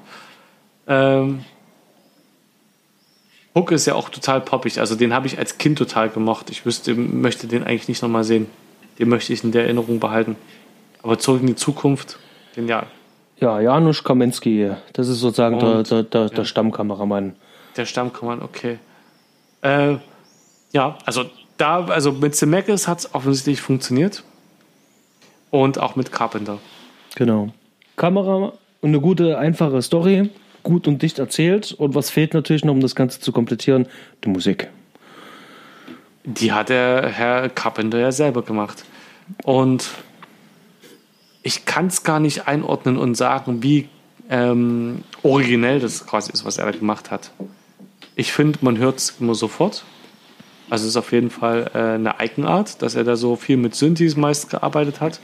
Ähm, 0.88 1.44
Hook 3.56 3.72
ist 3.72 3.86
ja 3.86 3.96
auch 3.96 4.10
total 4.10 4.42
poppig. 4.42 4.80
Also 4.80 4.96
den 4.96 5.14
habe 5.14 5.28
ich 5.28 5.38
als 5.40 5.58
Kind 5.58 5.78
total 5.78 6.10
gemocht. 6.10 6.50
Ich 6.50 6.66
wüsste, 6.66 6.96
möchte 6.96 7.48
den 7.48 7.64
eigentlich 7.64 7.88
nicht 7.88 8.02
nochmal 8.02 8.24
sehen. 8.24 8.48
Den 9.00 9.10
möchte 9.10 9.34
ich 9.34 9.44
in 9.44 9.52
der 9.52 9.64
Erinnerung 9.64 10.00
behalten. 10.00 10.36
Aber 11.02 11.18
zurück 11.18 11.42
in 11.42 11.48
die 11.48 11.56
Zukunft, 11.56 12.20
genial. 12.56 12.88
Ja, 13.44 13.60
Janusz 13.60 14.06
Kaminski, 14.06 14.72
das 14.94 15.10
ist 15.10 15.20
sozusagen 15.20 15.60
der, 15.60 15.84
der, 15.84 16.04
der, 16.04 16.30
der 16.30 16.46
Stammkameramann. 16.46 17.36
Der 17.76 17.86
Stammkameramann, 17.86 18.42
okay. 18.42 18.80
Äh, 19.62 19.98
ja, 20.72 20.98
also 21.06 21.26
da, 21.58 21.84
also 21.84 22.14
mit 22.14 22.38
Zemeckis 22.38 22.88
hat 22.88 23.00
es 23.00 23.14
offensichtlich 23.14 23.60
funktioniert. 23.60 24.24
Und 25.52 25.78
auch 25.78 25.98
mit 25.98 26.14
Carpenter. 26.14 26.60
Genau. 27.16 27.50
Kamera 27.98 28.54
und 28.80 28.90
eine 28.90 29.02
gute, 29.02 29.38
einfache 29.38 29.82
Story, 29.82 30.30
gut 30.64 30.88
und 30.88 31.02
dicht 31.02 31.20
erzählt. 31.20 31.74
Und 31.74 31.96
was 31.96 32.12
fehlt 32.12 32.34
natürlich 32.34 32.64
noch, 32.64 32.72
um 32.72 32.80
das 32.80 32.96
Ganze 32.96 33.20
zu 33.20 33.34
komplettieren? 33.34 33.88
Die 34.24 34.30
Musik. 34.30 34.70
Die 36.24 36.54
hat 36.54 36.70
der 36.70 37.10
Herr 37.10 37.50
Carpenter 37.50 38.00
ja 38.00 38.14
selber 38.14 38.42
gemacht. 38.42 38.86
Und 39.44 39.90
ich 41.44 41.66
kann 41.66 41.88
es 41.88 42.04
gar 42.04 42.20
nicht 42.20 42.48
einordnen 42.48 42.98
und 42.98 43.16
sagen, 43.16 43.62
wie 43.62 43.90
ähm, 44.30 45.04
originell 45.22 45.80
das 45.80 46.08
quasi 46.08 46.32
ist, 46.32 46.46
was 46.46 46.58
er 46.58 46.66
da 46.66 46.72
gemacht 46.72 47.12
hat. 47.12 47.32
Ich 48.16 48.32
finde, 48.32 48.60
man 48.62 48.78
hört 48.78 48.98
es 48.98 49.16
immer 49.20 49.36
sofort. 49.36 49.84
Also 50.70 50.86
es 50.86 50.92
ist 50.92 50.98
auf 50.98 51.12
jeden 51.12 51.30
Fall 51.30 51.70
äh, 51.74 51.96
eine 51.96 52.20
Eigenart, 52.20 52.82
dass 52.82 52.96
er 52.96 53.04
da 53.04 53.16
so 53.16 53.36
viel 53.36 53.58
mit 53.58 53.76
Synthes 53.76 54.16
meist 54.16 54.50
gearbeitet 54.50 55.02
hat. 55.02 55.20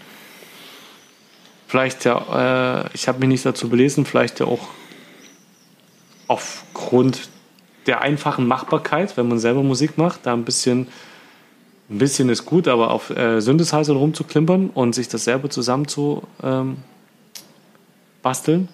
Vielleicht 1.68 2.04
ja, 2.04 2.84
äh, 2.84 2.90
ich 2.94 3.08
habe 3.08 3.20
mich 3.20 3.30
nicht 3.30 3.46
dazu 3.46 3.70
belesen, 3.70 4.06
vielleicht 4.06 4.40
ja 4.40 4.48
auch 4.48 4.68
aufgrund 6.28 7.30
der 7.88 8.02
einfachen 8.02 8.48
Machbarkeit, 8.48 9.16
wenn 9.18 9.28
man 9.28 9.40
selber 9.40 9.64
Musik 9.64 9.98
macht, 9.98 10.26
da 10.26 10.34
ein 10.34 10.46
bisschen, 10.46 10.88
ein 11.90 11.98
bisschen 11.98 12.30
ist 12.30 12.46
gut, 12.46 12.68
aber 12.68 12.92
auf 12.92 13.10
äh, 13.10 13.42
Synthesizer 13.42 13.94
rumzuklimpern 13.94 14.70
und 14.74 14.94
sich 14.94 15.08
das 15.08 15.24
selber 15.24 15.50
zusammen 15.50 15.88
zu 15.88 16.24
ähm, 16.44 16.78
basteln, 18.22 18.70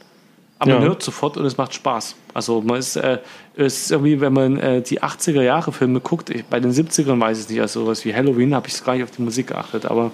aber 0.59 0.71
ja. 0.71 0.79
man 0.79 0.87
hört 0.87 1.03
sofort 1.03 1.37
und 1.37 1.45
es 1.45 1.57
macht 1.57 1.73
Spaß. 1.73 2.15
Also 2.33 2.61
man 2.61 2.77
ist, 2.77 2.95
äh, 2.95 3.19
ist 3.55 3.91
irgendwie, 3.91 4.19
wenn 4.21 4.33
man 4.33 4.57
äh, 4.57 4.81
die 4.81 5.01
80er 5.01 5.41
Jahre 5.41 5.71
Filme 5.71 5.99
guckt, 5.99 6.29
ich, 6.29 6.45
bei 6.45 6.59
den 6.59 6.71
70ern 6.71 7.19
weiß 7.19 7.41
ich 7.41 7.49
nicht, 7.49 7.61
also 7.61 7.81
sowas 7.81 8.03
wie 8.05 8.13
Halloween 8.13 8.53
habe 8.55 8.67
ich 8.67 8.83
gar 8.83 8.93
nicht 8.93 9.03
auf 9.03 9.11
die 9.11 9.21
Musik 9.21 9.47
geachtet, 9.47 9.85
aber 9.85 10.11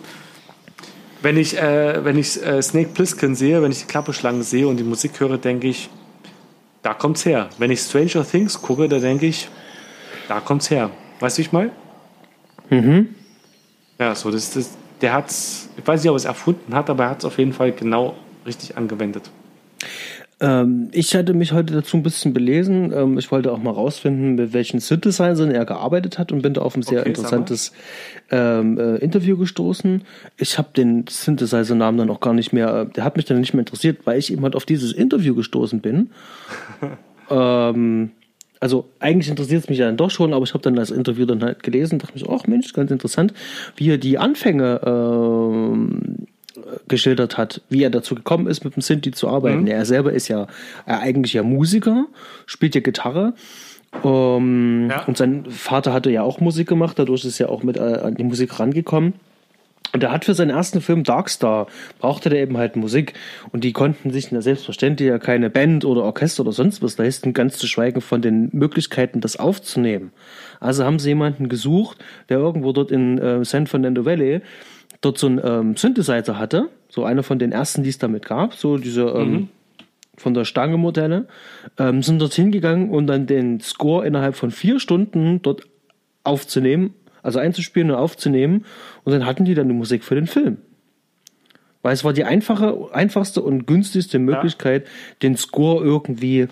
wenn 1.21 1.37
ich, 1.37 1.57
äh, 1.57 2.03
wenn 2.03 2.17
ich 2.17 2.43
äh, 2.43 2.61
Snake 2.61 2.89
Plissken 2.93 3.35
sehe, 3.35 3.61
wenn 3.61 3.71
ich 3.71 3.81
die 3.81 3.85
Klapperschlangen 3.85 4.41
sehe 4.43 4.67
und 4.67 4.77
die 4.77 4.83
Musik 4.83 5.19
höre, 5.19 5.37
denke 5.37 5.67
ich, 5.67 5.89
da 6.81 6.95
kommt's 6.95 7.25
her. 7.25 7.49
Wenn 7.59 7.69
ich 7.69 7.79
Stranger 7.79 8.25
Things 8.27 8.59
gucke, 8.59 8.89
da 8.89 8.97
denke 8.97 9.27
ich, 9.27 9.47
da 10.27 10.39
kommt's 10.39 10.71
her. 10.71 10.89
Weißt 11.19 11.37
du, 11.37 11.43
ich 11.43 11.51
mal? 11.51 11.71
Mhm. 12.71 13.09
Ja, 13.99 14.15
so, 14.15 14.31
das, 14.31 14.51
das, 14.53 14.75
der 15.01 15.13
hat's, 15.13 15.69
ich 15.77 15.85
weiß 15.85 16.01
nicht, 16.01 16.09
ob 16.09 16.15
er 16.15 16.17
es 16.17 16.25
erfunden 16.25 16.73
hat, 16.73 16.89
aber 16.89 17.03
er 17.03 17.09
hat 17.11 17.19
es 17.19 17.25
auf 17.25 17.37
jeden 17.37 17.53
Fall 17.53 17.71
genau 17.71 18.15
richtig 18.45 18.77
angewendet. 18.77 19.29
Ähm, 20.39 20.89
ich 20.91 21.15
hatte 21.15 21.35
mich 21.35 21.53
heute 21.53 21.73
dazu 21.73 21.97
ein 21.97 22.03
bisschen 22.03 22.33
belesen. 22.33 22.91
Ähm, 22.91 23.19
ich 23.19 23.31
wollte 23.31 23.51
auch 23.51 23.59
mal 23.59 23.71
rausfinden, 23.71 24.35
mit 24.35 24.53
welchen 24.53 24.79
Synthesizern 24.79 25.51
er 25.51 25.65
gearbeitet 25.65 26.17
hat 26.17 26.31
und 26.31 26.41
bin 26.41 26.55
da 26.55 26.61
auf 26.61 26.75
ein 26.75 26.81
sehr 26.81 27.01
okay, 27.01 27.09
interessantes 27.09 27.73
ähm, 28.31 28.79
äh, 28.79 28.95
Interview 28.95 29.37
gestoßen. 29.37 30.01
Ich 30.37 30.57
habe 30.57 30.69
den 30.75 31.05
Synthesizer-Namen 31.07 31.99
dann 31.99 32.09
auch 32.09 32.21
gar 32.21 32.33
nicht 32.33 32.53
mehr, 32.53 32.73
äh, 32.73 32.85
der 32.87 33.03
hat 33.03 33.17
mich 33.17 33.25
dann 33.25 33.39
nicht 33.39 33.53
mehr 33.53 33.61
interessiert, 33.61 33.99
weil 34.05 34.17
ich 34.17 34.33
eben 34.33 34.41
halt 34.41 34.55
auf 34.55 34.65
dieses 34.65 34.93
Interview 34.93 35.35
gestoßen 35.35 35.79
bin. 35.79 36.09
ähm, 37.29 38.11
also 38.61 38.87
eigentlich 38.99 39.29
interessiert 39.29 39.63
es 39.63 39.69
mich 39.69 39.79
ja 39.79 39.87
dann 39.87 39.97
doch 39.97 40.11
schon, 40.11 40.33
aber 40.33 40.45
ich 40.45 40.53
habe 40.53 40.61
dann 40.61 40.75
das 40.75 40.91
Interview 40.91 41.25
dann 41.25 41.43
halt 41.43 41.63
gelesen, 41.63 41.99
dachte 41.99 42.17
mir 42.17 42.29
ach 42.29 42.47
Mensch, 42.47 42.71
ganz 42.73 42.91
interessant, 42.91 43.33
wie 43.75 43.89
er 43.89 43.97
die 43.97 44.17
Anfänge 44.19 44.79
ähm, 44.85 46.27
geschildert 46.87 47.37
hat, 47.37 47.61
wie 47.69 47.83
er 47.83 47.89
dazu 47.89 48.13
gekommen 48.13 48.47
ist, 48.47 48.63
mit 48.63 48.75
dem 48.75 48.81
Sinti 48.81 49.11
zu 49.11 49.27
arbeiten. 49.27 49.61
Mhm. 49.61 49.67
Er 49.67 49.85
selber 49.85 50.13
ist 50.13 50.27
ja 50.27 50.47
er 50.85 50.99
eigentlich 50.99 51.33
ja 51.33 51.43
Musiker, 51.43 52.05
spielt 52.45 52.75
ja 52.75 52.81
Gitarre. 52.81 53.33
Um, 54.03 54.89
ja. 54.89 55.03
Und 55.03 55.17
sein 55.17 55.45
Vater 55.49 55.91
hatte 55.91 56.11
ja 56.11 56.21
auch 56.21 56.39
Musik 56.39 56.69
gemacht, 56.69 56.97
dadurch 56.97 57.25
ist 57.25 57.41
er 57.41 57.49
auch 57.49 57.63
mit 57.63 57.75
äh, 57.75 57.81
an 57.81 58.15
die 58.15 58.23
Musik 58.23 58.57
rangekommen. 58.57 59.15
Und 59.93 60.03
er 60.03 60.11
hat 60.11 60.25
für 60.25 60.33
seinen 60.33 60.51
ersten 60.51 60.79
Film 60.79 61.03
Darkstar, 61.03 61.67
brauchte 61.99 62.29
er 62.29 62.41
eben 62.41 62.57
halt 62.57 62.75
Musik. 62.75 63.13
Und 63.51 63.63
die 63.63 63.73
konnten 63.73 64.11
sich 64.11 64.31
na, 64.31 64.41
selbstverständlich 64.41 65.09
ja 65.09 65.19
keine 65.19 65.49
Band 65.49 65.83
oder 65.83 66.03
Orchester 66.03 66.43
oder 66.43 66.53
sonst 66.53 66.81
was 66.81 66.97
leisten, 66.97 67.33
ganz 67.33 67.57
zu 67.57 67.67
schweigen 67.67 68.01
von 68.01 68.21
den 68.21 68.49
Möglichkeiten, 68.53 69.19
das 69.19 69.37
aufzunehmen. 69.37 70.11
Also 70.59 70.85
haben 70.85 70.99
sie 70.99 71.09
jemanden 71.09 71.49
gesucht, 71.49 71.97
der 72.29 72.37
irgendwo 72.37 72.71
dort 72.71 72.91
in 72.91 73.17
äh, 73.17 73.43
San 73.43 73.67
Fernando 73.67 74.05
Valley 74.05 74.41
dort 75.01 75.17
so 75.17 75.27
ein 75.27 75.41
ähm, 75.43 75.75
Synthesizer 75.75 76.37
hatte, 76.37 76.69
so 76.87 77.03
einer 77.03 77.23
von 77.23 77.39
den 77.39 77.51
ersten, 77.51 77.83
die 77.83 77.89
es 77.89 77.97
damit 77.97 78.25
gab, 78.25 78.53
so 78.53 78.77
diese 78.77 79.03
ähm, 79.03 79.31
mhm. 79.31 79.49
von 80.15 80.33
der 80.33 80.45
Stange 80.45 80.77
Modelle, 80.77 81.27
ähm, 81.77 82.03
sind 82.03 82.21
dort 82.21 82.33
hingegangen 82.33 82.89
und 82.91 83.07
dann 83.07 83.25
den 83.25 83.59
Score 83.59 84.05
innerhalb 84.05 84.35
von 84.35 84.51
vier 84.51 84.79
Stunden 84.79 85.41
dort 85.41 85.63
aufzunehmen, 86.23 86.93
also 87.23 87.39
einzuspielen 87.39 87.91
und 87.91 87.97
aufzunehmen 87.97 88.65
und 89.03 89.13
dann 89.13 89.25
hatten 89.25 89.45
die 89.45 89.53
dann 89.53 89.67
die 89.67 89.73
Musik 89.73 90.03
für 90.03 90.15
den 90.15 90.27
Film. 90.27 90.57
Weil 91.81 91.93
es 91.93 92.03
war 92.03 92.13
die 92.13 92.25
einfache, 92.25 92.89
einfachste 92.93 93.41
und 93.41 93.65
günstigste 93.65 94.19
Möglichkeit, 94.19 94.85
ja. 94.85 94.91
den 95.23 95.35
Score 95.35 95.83
irgendwie 95.83 96.47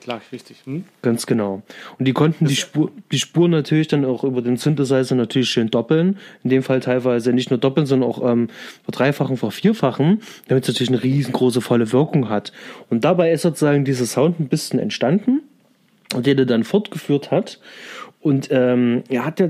Klar, 0.00 0.22
richtig. 0.32 0.56
Hm? 0.64 0.84
Ganz 1.02 1.26
genau. 1.26 1.62
Und 1.98 2.06
die 2.06 2.14
konnten 2.14 2.46
die 2.46 2.56
Spur, 2.56 2.90
die 3.10 3.18
Spur 3.18 3.48
natürlich 3.48 3.88
dann 3.88 4.06
auch 4.06 4.24
über 4.24 4.40
den 4.40 4.56
Synthesizer 4.56 5.14
natürlich 5.14 5.50
schön 5.50 5.68
doppeln. 5.68 6.18
In 6.42 6.50
dem 6.50 6.62
Fall 6.62 6.80
teilweise 6.80 7.32
nicht 7.32 7.50
nur 7.50 7.58
doppeln, 7.58 7.86
sondern 7.86 8.08
auch 8.08 8.30
ähm, 8.30 8.48
verdreifachen, 8.84 9.36
vervierfachen, 9.36 10.22
damit 10.48 10.64
es 10.64 10.68
natürlich 10.68 10.88
eine 10.88 11.02
riesengroße 11.02 11.60
volle 11.60 11.92
Wirkung 11.92 12.30
hat. 12.30 12.52
Und 12.88 13.04
dabei 13.04 13.32
ist 13.32 13.42
sozusagen 13.42 13.84
dieser 13.84 14.06
Sound 14.06 14.40
ein 14.40 14.48
bisschen 14.48 14.78
entstanden, 14.78 15.42
den 16.16 16.38
er 16.38 16.46
dann 16.46 16.64
fortgeführt 16.64 17.30
hat. 17.30 17.60
Und 18.20 18.48
ähm, 18.50 19.04
er 19.10 19.26
hat 19.26 19.40
ja 19.40 19.48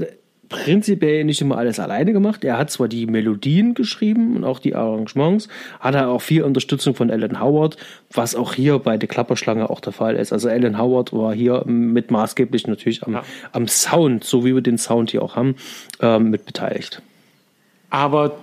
prinzipiell 0.53 1.25
nicht 1.25 1.41
immer 1.41 1.57
alles 1.57 1.81
alleine 1.81 2.13
gemacht. 2.13 2.45
Er 2.45 2.59
hat 2.59 2.71
zwar 2.71 2.87
die 2.87 3.07
Melodien 3.07 3.75
geschrieben 3.75 4.37
und 4.37 4.45
auch 4.45 4.59
die 4.59 4.75
Arrangements, 4.75 5.49
hat 5.81 5.95
er 5.95 6.11
auch 6.11 6.21
viel 6.21 6.43
Unterstützung 6.43 6.95
von 6.95 7.11
Alan 7.11 7.41
Howard, 7.41 7.77
was 8.13 8.35
auch 8.35 8.53
hier 8.53 8.79
bei 8.79 8.99
der 8.99 9.09
Klapperschlange 9.09 9.69
auch 9.69 9.81
der 9.81 9.93
Fall 9.93 10.17
ist. 10.17 10.33
Also 10.33 10.49
Alan 10.49 10.79
Howard 10.79 11.13
war 11.13 11.35
hier 11.35 11.65
mit 11.67 12.11
maßgeblich 12.11 12.67
natürlich 12.67 13.03
am, 13.03 13.15
ja. 13.15 13.23
am 13.53 13.67
Sound, 13.67 14.25
so 14.25 14.45
wie 14.45 14.55
wir 14.55 14.63
den 14.63 14.79
Sound 14.79 15.11
hier 15.11 15.23
auch 15.23 15.35
haben, 15.35 15.57
ähm, 16.01 16.31
mit 16.31 16.45
beteiligt. 16.45 17.03
Aber 17.91 18.37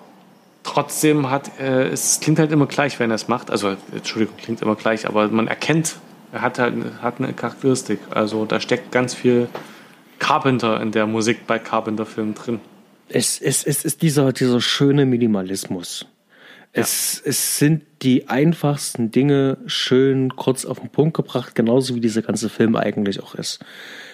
trotzdem 0.63 1.29
hat 1.29 1.59
äh, 1.59 1.87
es 1.89 2.19
klingt 2.19 2.39
halt 2.39 2.51
immer 2.51 2.65
gleich, 2.65 2.99
wenn 2.99 3.11
er 3.11 3.15
es 3.15 3.27
macht. 3.27 3.51
Also 3.51 3.75
Entschuldigung, 3.93 4.35
klingt 4.37 4.61
immer 4.61 4.75
gleich, 4.75 5.07
aber 5.07 5.27
man 5.27 5.47
erkennt, 5.47 5.95
er 6.31 6.41
hat 6.41 6.59
halt 6.59 6.73
hat 7.01 7.19
eine 7.19 7.33
Charakteristik. 7.33 7.99
Also 8.09 8.45
da 8.45 8.59
steckt 8.59 8.91
ganz 8.91 9.13
viel 9.13 9.47
Carpenter 10.19 10.81
in 10.81 10.91
der 10.91 11.07
Musik 11.07 11.47
bei 11.47 11.59
Carpenter-Filmen 11.59 12.35
drin. 12.35 12.59
Es, 13.09 13.41
es, 13.41 13.63
es 13.63 13.85
ist 13.85 14.01
dieser, 14.01 14.31
dieser 14.33 14.61
schöne 14.61 15.05
Minimalismus. 15.05 16.05
Es, 16.71 17.21
ja. 17.23 17.29
es 17.29 17.57
sind 17.57 17.83
die 18.03 18.27
einfachsten 18.29 19.09
Dinge 19.11 19.57
schön 19.65 20.35
kurz 20.35 20.65
auf 20.65 20.79
den 20.79 20.89
Punkt 20.89 21.15
gebracht, 21.15 21.55
genauso 21.55 21.95
wie 21.95 21.99
dieser 21.99 22.21
ganze 22.21 22.49
Film 22.49 22.75
eigentlich 22.75 23.23
auch 23.23 23.33
ist. 23.33 23.59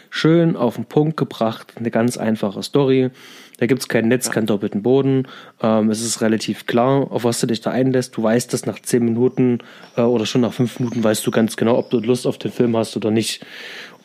Schön 0.10 0.56
auf 0.56 0.76
den 0.76 0.86
Punkt 0.86 1.18
gebracht, 1.18 1.74
eine 1.76 1.92
ganz 1.92 2.18
einfache 2.18 2.64
Story. 2.64 3.10
Da 3.58 3.66
gibt 3.66 3.82
es 3.82 3.90
kein 3.90 4.08
Netz, 4.08 4.28
ja. 4.28 4.34
keinen 4.34 4.46
doppelten 4.46 4.82
Boden. 4.82 5.28
Ähm, 5.62 5.90
es 5.90 6.02
ist 6.02 6.22
relativ 6.22 6.66
klar, 6.66 7.12
auf 7.12 7.26
was 7.26 7.42
du 7.42 7.48
dich 7.48 7.60
da 7.60 7.72
einlässt. 7.72 8.16
Du 8.16 8.24
weißt 8.24 8.54
dass 8.54 8.66
nach 8.66 8.80
zehn 8.80 9.04
Minuten 9.04 9.60
äh, 9.98 10.02
oder 10.02 10.26
schon 10.26 10.42
nach 10.42 10.54
fünf 10.54 10.80
Minuten 10.80 11.04
weißt 11.04 11.28
du 11.28 11.32
ganz 11.32 11.58
genau, 11.58 11.78
ob 11.78 11.90
du 11.90 12.00
Lust 12.00 12.28
auf 12.28 12.38
den 12.38 12.52
Film 12.52 12.78
hast 12.78 12.96
oder 12.96 13.12
nicht. 13.12 13.46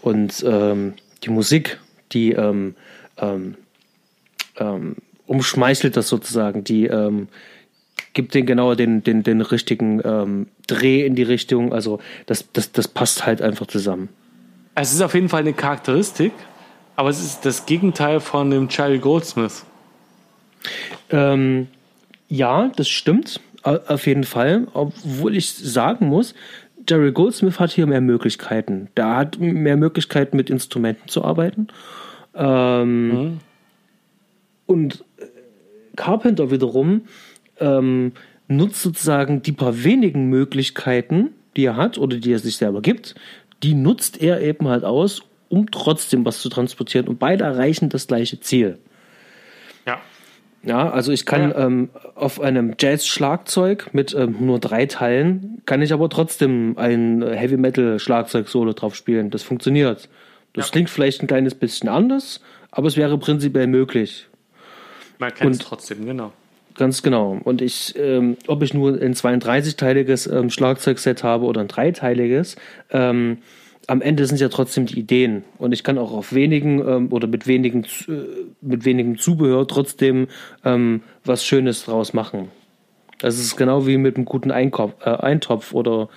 Und 0.03 0.45
ähm, 0.45 0.95
die 1.23 1.31
Musik 1.31 1.79
die 2.13 2.33
ähm, 2.33 2.75
ähm, 3.19 3.57
ähm, 4.57 4.97
umschmeichelt 5.27 5.97
das 5.97 6.09
sozusagen, 6.09 6.65
die, 6.65 6.87
ähm, 6.87 7.29
gibt 8.13 8.35
den 8.35 8.47
genau 8.47 8.75
den, 8.75 9.03
den, 9.03 9.23
den 9.23 9.41
richtigen 9.41 10.01
ähm, 10.05 10.47
Dreh 10.67 11.07
in 11.07 11.15
die 11.15 11.23
Richtung. 11.23 11.73
Also 11.73 12.01
das, 12.27 12.47
das, 12.53 12.73
das 12.73 12.89
passt 12.89 13.27
halt 13.27 13.43
einfach 13.43 13.67
zusammen. 13.67 14.09
Es 14.75 14.93
ist 14.93 15.01
auf 15.03 15.15
jeden 15.15 15.29
Fall 15.29 15.41
eine 15.41 15.53
Charakteristik, 15.53 16.33
aber 16.97 17.11
es 17.11 17.21
ist 17.23 17.45
das 17.45 17.67
Gegenteil 17.67 18.21
von 18.21 18.51
dem 18.51 18.69
Charlie 18.69 18.99
Goldsmith. 18.99 19.65
Ähm, 21.11 21.69
ja, 22.29 22.71
das 22.77 22.89
stimmt. 22.89 23.41
Auf 23.63 24.07
jeden 24.07 24.25
Fall. 24.25 24.67
Obwohl 24.73 25.37
ich 25.37 25.53
sagen 25.53 26.07
muss, 26.07 26.35
Jerry 26.91 27.13
Goldsmith 27.13 27.61
hat 27.61 27.71
hier 27.71 27.87
mehr 27.87 28.01
Möglichkeiten. 28.01 28.89
Der 28.97 29.17
hat 29.17 29.39
mehr 29.39 29.77
Möglichkeiten, 29.77 30.37
mit 30.37 30.51
Instrumenten 30.51 31.09
zu 31.09 31.25
arbeiten. 31.25 31.69
Ähm, 32.35 33.09
mhm. 33.09 33.39
Und 34.67 35.05
Carpenter 35.95 36.51
wiederum 36.51 37.03
ähm, 37.61 38.13
nutzt 38.49 38.83
sozusagen 38.83 39.43
die 39.43 39.53
paar 39.53 39.85
wenigen 39.85 40.29
Möglichkeiten, 40.29 41.31
die 41.57 41.65
er 41.65 41.77
hat 41.77 41.97
oder 41.97 42.17
die 42.17 42.33
er 42.33 42.39
sich 42.41 42.57
selber 42.57 42.83
gibt, 42.83 43.15
die 43.63 43.75
nutzt 43.75 44.21
er 44.21 44.41
eben 44.41 44.67
halt 44.69 44.85
aus, 44.85 45.23
um 45.49 45.71
trotzdem 45.71 46.25
was 46.25 46.41
zu 46.41 46.49
transportieren. 46.49 47.07
Und 47.07 47.19
beide 47.19 47.45
erreichen 47.45 47.89
das 47.89 48.09
gleiche 48.09 48.41
Ziel. 48.41 48.79
Ja. 50.63 50.91
Also 50.91 51.13
ich 51.13 51.25
kann 51.27 51.51
ja. 51.51 51.67
ähm, 51.67 51.91
auf 52.15 52.41
einem 52.41 52.75
Jazz-Schlagzeug 52.79 53.91
mit 53.93 54.15
ähm, 54.15 54.37
nur 54.41 54.59
drei 54.59 54.87
Teilen, 54.87 55.63
kann 55.67 55.83
ich 55.83 55.93
aber 55.93 56.09
trotzdem 56.11 56.77
ein 56.77 57.23
Heavy-Metal-Schlagzeug-Solo 57.23 58.73
drauf 58.75 58.95
spielen. 58.95 59.31
Das 59.31 59.43
funktioniert. 59.43 60.09
Das 60.53 60.67
ja. 60.67 60.73
klingt 60.73 60.91
vielleicht 60.91 61.23
ein 61.23 61.27
kleines 61.27 61.55
bisschen 61.55 61.89
anders, 61.89 62.41
aber 62.71 62.89
es 62.89 62.97
wäre 62.97 63.17
prinzipiell 63.19 63.67
möglich. 63.67 64.27
Man 65.19 65.33
kennt 65.35 65.57
es 65.57 65.59
trotzdem, 65.59 66.05
genau. 66.07 66.33
Ganz 66.75 67.03
genau. 67.03 67.39
Und 67.45 67.63
ich, 67.63 67.95
ähm, 67.99 68.37
ob 68.47 68.63
ich 68.63 68.73
nur 68.73 68.93
ein 69.01 69.15
32-teiliges 69.15 70.33
ähm, 70.33 70.51
Schlagzeugset 70.51 71.23
habe 71.23 71.45
oder 71.45 71.61
ein 71.61 71.69
dreiteiliges, 71.69 72.57
ähm, 72.91 73.39
am 73.91 74.03
Ende 74.03 74.25
sind 74.25 74.37
es 74.37 74.41
ja 74.41 74.49
trotzdem 74.49 74.87
die 74.87 75.01
Ideen. 75.01 75.43
Und 75.59 75.73
ich 75.73 75.83
kann 75.83 75.99
auch 75.99 76.13
auf 76.13 76.33
wenigen 76.33 76.79
ähm, 76.87 77.09
oder 77.11 77.27
mit 77.27 77.49
wenigen, 77.49 77.83
äh, 78.07 78.47
mit 78.61 78.85
wenigem 78.85 79.19
Zubehör 79.19 79.67
trotzdem 79.67 80.29
ähm, 80.65 81.03
was 81.25 81.45
Schönes 81.45 81.85
draus 81.87 82.13
machen. 82.13 82.53
Das 83.19 83.37
ist 83.41 83.57
genau 83.57 83.89
wie 83.89 83.97
mit 83.97 84.15
einem 84.15 84.27
guten 84.27 84.53
Einkopf, 84.53 84.95
äh, 85.05 85.11
Eintopf 85.11 85.75
oder, 85.75 86.09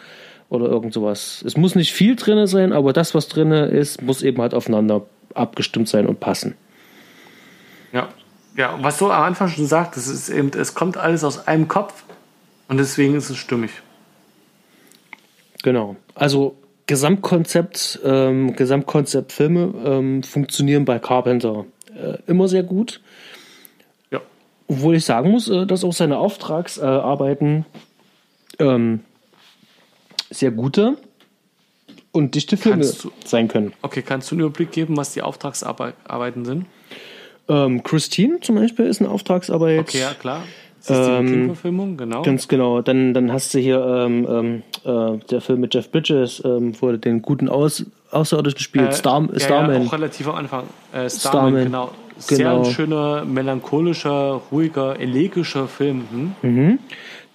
oder 0.50 0.68
irgend 0.68 0.94
sowas. 0.94 1.44
Es 1.48 1.58
muss 1.58 1.74
nicht 1.74 1.94
viel 1.94 2.16
drin 2.16 2.46
sein, 2.46 2.74
aber 2.74 2.94
das, 2.94 3.16
was 3.16 3.28
drin 3.28 3.52
ist, 3.52 4.04
muss 4.04 4.22
eben 4.22 4.40
halt 4.40 4.54
aufeinander 4.54 5.08
abgestimmt 5.34 5.90
sein 5.90 6.06
und 6.06 6.20
passen. 6.20 6.54
Ja, 7.92 8.10
ja, 8.56 8.78
was 8.82 9.00
du 9.00 9.10
am 9.10 9.24
Anfang 9.24 9.48
schon 9.48 9.66
sagtest, 9.66 10.12
ist 10.12 10.30
eben, 10.30 10.52
es 10.56 10.76
kommt 10.76 10.96
alles 10.96 11.24
aus 11.24 11.48
einem 11.48 11.68
Kopf 11.68 12.04
und 12.68 12.78
deswegen 12.78 13.16
ist 13.16 13.32
es 13.32 13.38
stimmig. 13.38 13.72
Genau. 15.64 15.96
Also 16.14 16.56
Gesamtkonzept, 16.86 18.00
ähm, 18.04 18.56
Gesamtkonzept 18.56 19.32
Filme 19.32 19.74
ähm, 19.86 20.24
funktionieren 20.24 20.86
bei 20.86 21.00
Carpenter 21.00 21.66
äh, 21.96 22.18
immer 22.28 22.48
sehr 22.48 22.64
gut. 22.64 23.02
Ja. 24.12 24.22
Obwohl 24.68 24.96
ich 24.96 25.06
sagen 25.06 25.32
muss, 25.32 25.48
äh, 25.48 25.66
dass 25.66 25.84
auch 25.84 25.94
seine 25.94 26.18
Auftragsarbeiten 26.18 27.66
äh, 28.60 28.66
ähm, 28.66 29.00
sehr 30.30 30.52
gute 30.52 30.98
und 32.12 32.36
dichte 32.36 32.58
Filme 32.58 32.86
du, 32.86 33.12
sein 33.26 33.48
können. 33.48 33.74
Okay, 33.82 34.02
kannst 34.02 34.30
du 34.32 34.36
einen 34.36 34.42
Überblick 34.42 34.72
geben, 34.72 34.98
was 34.98 35.14
die 35.14 35.22
Auftragsarbeiten 35.22 36.46
sind? 36.46 36.66
Ähm, 37.48 37.84
Christine 37.84 38.40
zum 38.42 38.56
Beispiel 38.56 38.86
ist 38.86 39.02
eine 39.02 39.10
Auftragsarbeit. 39.10 39.80
Okay, 39.80 40.00
ja, 40.00 40.14
klar. 40.14 40.44
Das 40.86 41.00
ist 41.00 41.08
ähm, 41.08 41.46
Verfilmung, 41.46 41.96
genau. 41.96 42.24
Ganz 42.24 42.48
genau. 42.50 42.82
Dann, 42.82 43.14
dann 43.14 43.32
hast 43.32 43.54
du 43.54 43.60
hier 43.60 43.80
ähm, 43.86 44.28
ähm, 44.30 44.64
äh, 44.84 45.18
der 45.30 45.40
Film 45.40 45.62
mit 45.62 45.74
Jeff 45.74 45.90
Bridges, 45.90 46.42
ähm, 46.44 46.74
wo 46.80 46.90
er 46.90 46.98
den 46.98 47.22
guten 47.22 47.48
Aus 47.48 47.86
Außerirdischen 48.12 48.60
spielt, 48.60 48.90
äh, 48.90 48.94
Star, 48.94 49.28
ja, 49.32 49.40
Starman. 49.40 49.82
Ja, 49.82 49.88
auch 49.88 49.94
relativ 49.94 50.28
am 50.28 50.36
Anfang. 50.36 50.64
Äh, 50.92 51.10
Starman, 51.10 51.10
Starman, 51.10 51.64
genau. 51.64 51.92
Sehr 52.18 52.38
genau. 52.38 52.64
schöner, 52.66 53.26
melancholischer, 53.26 54.42
ruhiger, 54.52 55.00
elegischer 55.00 55.68
Film. 55.68 56.04
Hm? 56.12 56.36
Mhm. 56.42 56.80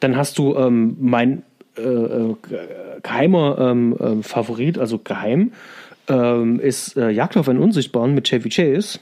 Dann 0.01 0.17
hast 0.17 0.39
du 0.39 0.55
ähm, 0.55 0.97
mein 1.01 1.43
äh, 1.77 1.83
äh 1.83 2.37
geheimer 3.03 3.59
ähm, 3.59 3.97
äh, 3.99 4.23
Favorit, 4.23 4.79
also 4.79 4.99
geheim, 4.99 5.53
ähm, 6.09 6.61
ist 6.61 6.97
äh, 6.97 7.11
Jagd 7.11 7.37
auf 7.37 7.49
einen 7.49 7.61
Unsichtbaren 7.61 8.15
mit 8.15 8.29
Chevy 8.29 8.49
Chase. 8.49 8.99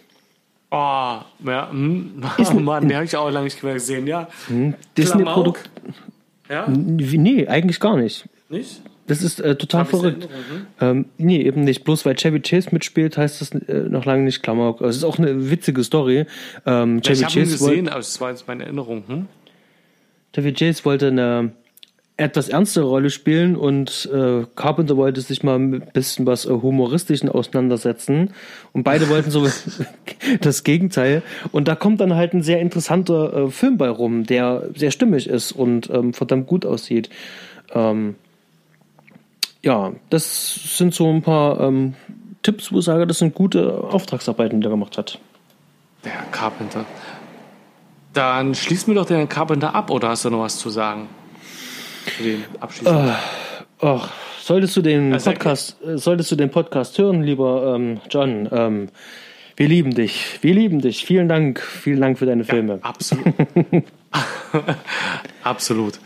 Oh, 0.70 1.18
ja, 1.44 1.70
hm. 1.70 2.22
Ist, 2.38 2.52
oh 2.52 2.58
Mann, 2.58 2.88
den 2.88 2.96
habe 2.96 3.04
ich 3.04 3.16
auch 3.16 3.30
lange 3.30 3.44
nicht 3.44 3.62
mehr 3.62 3.74
gesehen, 3.74 4.06
ja. 4.06 4.28
Hm. 4.48 4.74
Disney-Produkt. 4.96 5.70
Ja? 6.48 6.66
Nee, 6.68 7.46
eigentlich 7.46 7.80
gar 7.80 7.96
nicht. 7.96 8.28
Nicht? 8.48 8.82
Das 9.06 9.22
ist 9.22 9.38
äh, 9.40 9.54
total 9.56 9.84
verrückt. 9.84 10.24
Hm? 10.24 10.66
Ähm, 10.80 11.04
nee, 11.16 11.40
eben 11.42 11.62
nicht. 11.62 11.84
Bloß 11.84 12.04
weil 12.04 12.16
Chevy 12.16 12.40
Chase 12.40 12.70
mitspielt, 12.72 13.16
heißt 13.16 13.40
das 13.40 13.52
äh, 13.52 13.88
noch 13.88 14.04
lange 14.04 14.24
nicht 14.24 14.42
Klamauk. 14.42 14.82
Also, 14.82 14.90
es 14.90 14.96
ist 14.96 15.04
auch 15.04 15.18
eine 15.18 15.50
witzige 15.50 15.84
Story. 15.84 16.26
Ähm, 16.66 16.96
ja, 16.96 17.02
Chevy 17.02 17.20
ich 17.20 17.24
habe 17.24 17.38
ihn 17.38 17.44
gesehen, 17.44 17.88
aber 17.88 18.00
es 18.00 18.20
war 18.20 18.30
jetzt 18.30 18.48
meine 18.48 18.64
Erinnerung. 18.64 19.04
Hm? 19.06 19.26
Chevy 20.34 20.52
Chase 20.52 20.84
wollte 20.84 21.08
eine 21.08 21.52
etwas 22.18 22.48
ernstere 22.48 22.86
Rolle 22.86 23.10
spielen 23.10 23.56
und 23.56 24.08
äh, 24.12 24.46
Carpenter 24.56 24.96
wollte 24.96 25.20
sich 25.20 25.42
mal 25.42 25.58
ein 25.58 25.80
bisschen 25.92 26.26
was 26.26 26.46
äh, 26.46 26.50
Humoristischen 26.50 27.28
auseinandersetzen 27.28 28.32
und 28.72 28.84
beide 28.84 29.08
wollten 29.10 29.30
so 29.30 29.46
das 30.40 30.64
Gegenteil 30.64 31.22
und 31.52 31.68
da 31.68 31.74
kommt 31.74 32.00
dann 32.00 32.14
halt 32.14 32.32
ein 32.32 32.42
sehr 32.42 32.60
interessanter 32.60 33.34
äh, 33.34 33.50
Film 33.50 33.76
bei 33.76 33.90
rum, 33.90 34.24
der 34.24 34.68
sehr 34.74 34.90
stimmig 34.90 35.28
ist 35.28 35.52
und 35.52 35.90
ähm, 35.90 36.14
verdammt 36.14 36.46
gut 36.46 36.64
aussieht. 36.64 37.10
Ähm, 37.74 38.14
ja, 39.62 39.92
das 40.08 40.78
sind 40.78 40.94
so 40.94 41.10
ein 41.10 41.22
paar 41.22 41.60
ähm, 41.60 41.94
Tipps, 42.42 42.72
wo 42.72 42.78
ich 42.78 42.84
sage, 42.84 43.06
das 43.06 43.18
sind 43.18 43.34
gute 43.34 43.84
Auftragsarbeiten, 43.84 44.60
die 44.60 44.66
er 44.68 44.70
gemacht 44.70 44.96
hat. 44.96 45.18
Der 46.04 46.12
Carpenter. 46.30 46.86
Dann 48.12 48.54
schließen 48.54 48.94
wir 48.94 49.00
doch 49.00 49.06
den 49.06 49.28
Carpenter 49.28 49.74
ab, 49.74 49.90
oder 49.90 50.10
hast 50.10 50.24
du 50.24 50.30
noch 50.30 50.40
was 50.40 50.58
zu 50.58 50.70
sagen? 50.70 51.08
Den 52.22 52.44
abschließend? 52.60 53.12
Oh, 53.80 54.00
solltest 54.40 54.76
du 54.76 54.82
den 54.82 55.12
also, 55.12 55.30
Podcast, 55.30 55.76
äh, 55.84 55.98
solltest 55.98 56.30
du 56.30 56.36
den 56.36 56.50
Podcast 56.50 56.98
hören, 56.98 57.22
lieber 57.22 57.74
ähm, 57.74 58.00
John, 58.10 58.48
ähm, 58.50 58.88
wir 59.56 59.68
lieben 59.68 59.94
dich. 59.94 60.38
Wir 60.42 60.54
lieben 60.54 60.80
dich. 60.80 61.06
Vielen 61.06 61.28
Dank. 61.28 61.60
Vielen 61.60 62.00
Dank 62.00 62.18
für 62.18 62.26
deine 62.26 62.44
Filme. 62.44 62.74
Ja, 62.74 62.78
absolut. 62.82 63.34
absolut. 65.42 65.98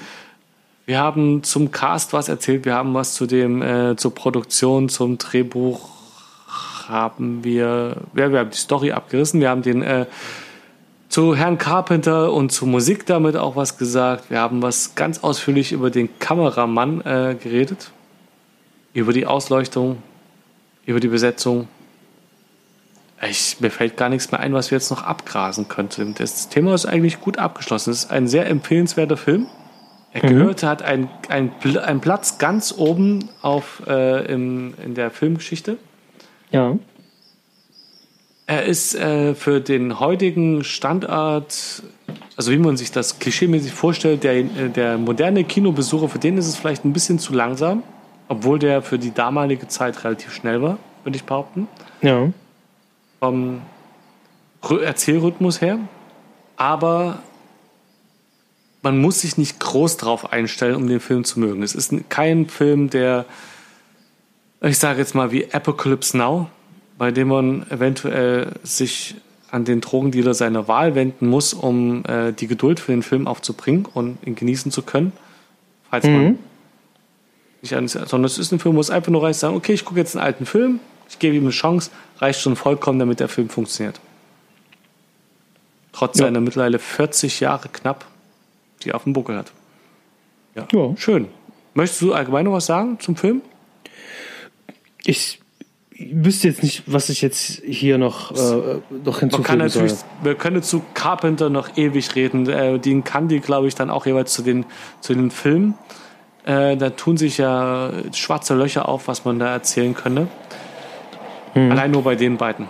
Wir 0.86 0.98
haben 0.98 1.42
zum 1.42 1.72
Cast 1.72 2.12
was 2.12 2.28
erzählt. 2.28 2.64
Wir 2.64 2.74
haben 2.74 2.94
was 2.94 3.14
zu 3.14 3.26
dem, 3.26 3.60
äh, 3.62 3.96
zur 3.96 4.14
Produktion, 4.14 4.88
zum 4.88 5.18
Drehbuch 5.18 5.88
haben 6.88 7.44
wir, 7.44 7.96
ja, 8.14 8.32
wir 8.32 8.38
haben 8.40 8.50
die 8.50 8.56
Story 8.56 8.92
abgerissen. 8.92 9.40
Wir 9.40 9.50
haben 9.50 9.62
den 9.62 9.82
äh, 9.82 10.06
zu 11.10 11.34
Herrn 11.34 11.58
Carpenter 11.58 12.32
und 12.32 12.52
zur 12.52 12.68
Musik 12.68 13.04
damit 13.04 13.36
auch 13.36 13.56
was 13.56 13.76
gesagt. 13.76 14.30
Wir 14.30 14.38
haben 14.38 14.62
was 14.62 14.94
ganz 14.94 15.18
ausführlich 15.24 15.72
über 15.72 15.90
den 15.90 16.08
Kameramann 16.20 17.00
äh, 17.00 17.34
geredet, 17.34 17.90
über 18.94 19.12
die 19.12 19.26
Ausleuchtung, 19.26 19.98
über 20.86 21.00
die 21.00 21.08
Besetzung. 21.08 21.66
Ich, 23.28 23.60
mir 23.60 23.70
fällt 23.70 23.96
gar 23.96 24.08
nichts 24.08 24.30
mehr 24.30 24.40
ein, 24.40 24.54
was 24.54 24.70
wir 24.70 24.78
jetzt 24.78 24.90
noch 24.90 25.02
abgrasen 25.02 25.66
könnten. 25.66 26.14
Das 26.14 26.48
Thema 26.48 26.74
ist 26.74 26.86
eigentlich 26.86 27.20
gut 27.20 27.38
abgeschlossen. 27.38 27.90
Es 27.90 28.04
ist 28.04 28.10
ein 28.12 28.28
sehr 28.28 28.46
empfehlenswerter 28.46 29.16
Film. 29.16 29.46
Er 30.12 30.24
mhm. 30.24 30.28
gehörte, 30.28 30.68
hat 30.68 30.82
einen 30.82 31.10
ein 31.28 32.00
Platz 32.00 32.38
ganz 32.38 32.72
oben 32.76 33.28
auf, 33.42 33.82
äh, 33.88 34.32
im, 34.32 34.74
in 34.82 34.94
der 34.94 35.10
Filmgeschichte. 35.10 35.76
Ja. 36.52 36.78
Er 38.50 38.64
ist 38.64 38.96
äh, 38.96 39.36
für 39.36 39.60
den 39.60 40.00
heutigen 40.00 40.64
Standort, 40.64 41.84
also 42.36 42.50
wie 42.50 42.58
man 42.58 42.76
sich 42.76 42.90
das 42.90 43.20
klischeemäßig 43.20 43.70
vorstellt, 43.70 44.24
der, 44.24 44.38
äh, 44.38 44.44
der 44.74 44.98
moderne 44.98 45.44
Kinobesucher, 45.44 46.08
für 46.08 46.18
den 46.18 46.36
ist 46.36 46.48
es 46.48 46.56
vielleicht 46.56 46.84
ein 46.84 46.92
bisschen 46.92 47.20
zu 47.20 47.32
langsam, 47.32 47.84
obwohl 48.26 48.58
der 48.58 48.82
für 48.82 48.98
die 48.98 49.14
damalige 49.14 49.68
Zeit 49.68 50.02
relativ 50.02 50.34
schnell 50.34 50.60
war, 50.62 50.78
würde 51.04 51.14
ich 51.14 51.22
behaupten. 51.22 51.68
Ja. 52.02 52.32
Vom 53.20 53.62
Erzählrhythmus 54.68 55.60
her. 55.60 55.78
Aber 56.56 57.22
man 58.82 59.00
muss 59.00 59.20
sich 59.20 59.38
nicht 59.38 59.60
groß 59.60 59.96
drauf 59.96 60.32
einstellen, 60.32 60.74
um 60.74 60.88
den 60.88 60.98
Film 60.98 61.22
zu 61.22 61.38
mögen. 61.38 61.62
Es 61.62 61.76
ist 61.76 61.94
kein 62.08 62.48
Film, 62.48 62.90
der, 62.90 63.26
ich 64.60 64.78
sage 64.78 64.98
jetzt 64.98 65.14
mal 65.14 65.30
wie 65.30 65.54
Apocalypse 65.54 66.18
Now, 66.18 66.48
bei 67.00 67.12
dem 67.12 67.28
man 67.28 67.62
eventuell 67.70 68.52
sich 68.62 69.14
an 69.50 69.64
den 69.64 69.80
Drogendealer 69.80 70.34
seiner 70.34 70.68
Wahl 70.68 70.94
wenden 70.94 71.28
muss, 71.28 71.54
um 71.54 72.04
äh, 72.04 72.34
die 72.34 72.46
Geduld 72.46 72.78
für 72.78 72.92
den 72.92 73.02
Film 73.02 73.26
aufzubringen 73.26 73.86
und 73.94 74.18
ihn 74.26 74.34
genießen 74.34 74.70
zu 74.70 74.82
können. 74.82 75.12
Falls 75.88 76.04
mhm. 76.04 76.12
man 76.12 76.38
nicht 77.62 77.74
an, 77.74 77.88
sondern 77.88 78.24
es 78.24 78.36
ist 78.36 78.52
ein 78.52 78.58
Film, 78.58 78.76
wo 78.76 78.80
es 78.80 78.90
einfach 78.90 79.10
nur 79.10 79.22
reicht, 79.22 79.40
sagen, 79.40 79.56
okay, 79.56 79.72
ich 79.72 79.86
gucke 79.86 79.98
jetzt 79.98 80.14
einen 80.14 80.26
alten 80.26 80.44
Film, 80.44 80.78
ich 81.08 81.18
gebe 81.18 81.34
ihm 81.34 81.44
eine 81.44 81.52
Chance, 81.52 81.90
reicht 82.18 82.42
schon 82.42 82.54
vollkommen, 82.54 82.98
damit 82.98 83.18
der 83.18 83.28
Film 83.28 83.48
funktioniert. 83.48 83.98
Trotz 85.92 86.18
ja. 86.18 86.26
seiner 86.26 86.42
mittlerweile 86.42 86.78
40 86.78 87.40
Jahre 87.40 87.70
knapp 87.70 88.04
die 88.82 88.90
er 88.90 88.96
auf 88.96 89.04
dem 89.04 89.14
Buckel 89.14 89.38
hat. 89.38 89.52
Ja. 90.54 90.68
ja. 90.70 90.94
Schön. 90.98 91.28
Möchtest 91.72 92.02
du 92.02 92.12
allgemein 92.12 92.44
noch 92.44 92.52
was 92.52 92.66
sagen 92.66 93.00
zum 93.00 93.16
Film? 93.16 93.40
Ich 95.02 95.39
wüsste 96.12 96.48
jetzt 96.48 96.62
nicht, 96.62 96.84
was 96.86 97.08
ich 97.08 97.20
jetzt 97.20 97.62
hier 97.64 97.98
noch, 97.98 98.32
äh, 98.32 98.80
noch 99.04 99.20
hinzufügen 99.20 99.46
kann 99.46 99.58
natürlich, 99.58 99.92
soll. 99.92 100.08
Wir 100.22 100.34
können 100.34 100.62
zu 100.62 100.82
Carpenter 100.94 101.50
noch 101.50 101.76
ewig 101.76 102.14
reden. 102.14 102.48
Äh, 102.48 102.78
den 102.78 103.04
kann 103.04 103.28
die, 103.28 103.40
glaube 103.40 103.68
ich, 103.68 103.74
dann 103.74 103.90
auch 103.90 104.06
jeweils 104.06 104.32
zu 104.32 104.42
den, 104.42 104.64
zu 105.00 105.14
den 105.14 105.30
Filmen. 105.30 105.74
Äh, 106.44 106.76
da 106.76 106.90
tun 106.90 107.16
sich 107.16 107.38
ja 107.38 107.92
schwarze 108.14 108.54
Löcher 108.54 108.88
auf, 108.88 109.08
was 109.08 109.24
man 109.24 109.38
da 109.38 109.52
erzählen 109.52 109.94
könnte. 109.94 110.28
Hm. 111.52 111.70
Allein 111.70 111.90
nur 111.90 112.02
bei 112.02 112.14
den 112.14 112.36
beiden. 112.38 112.66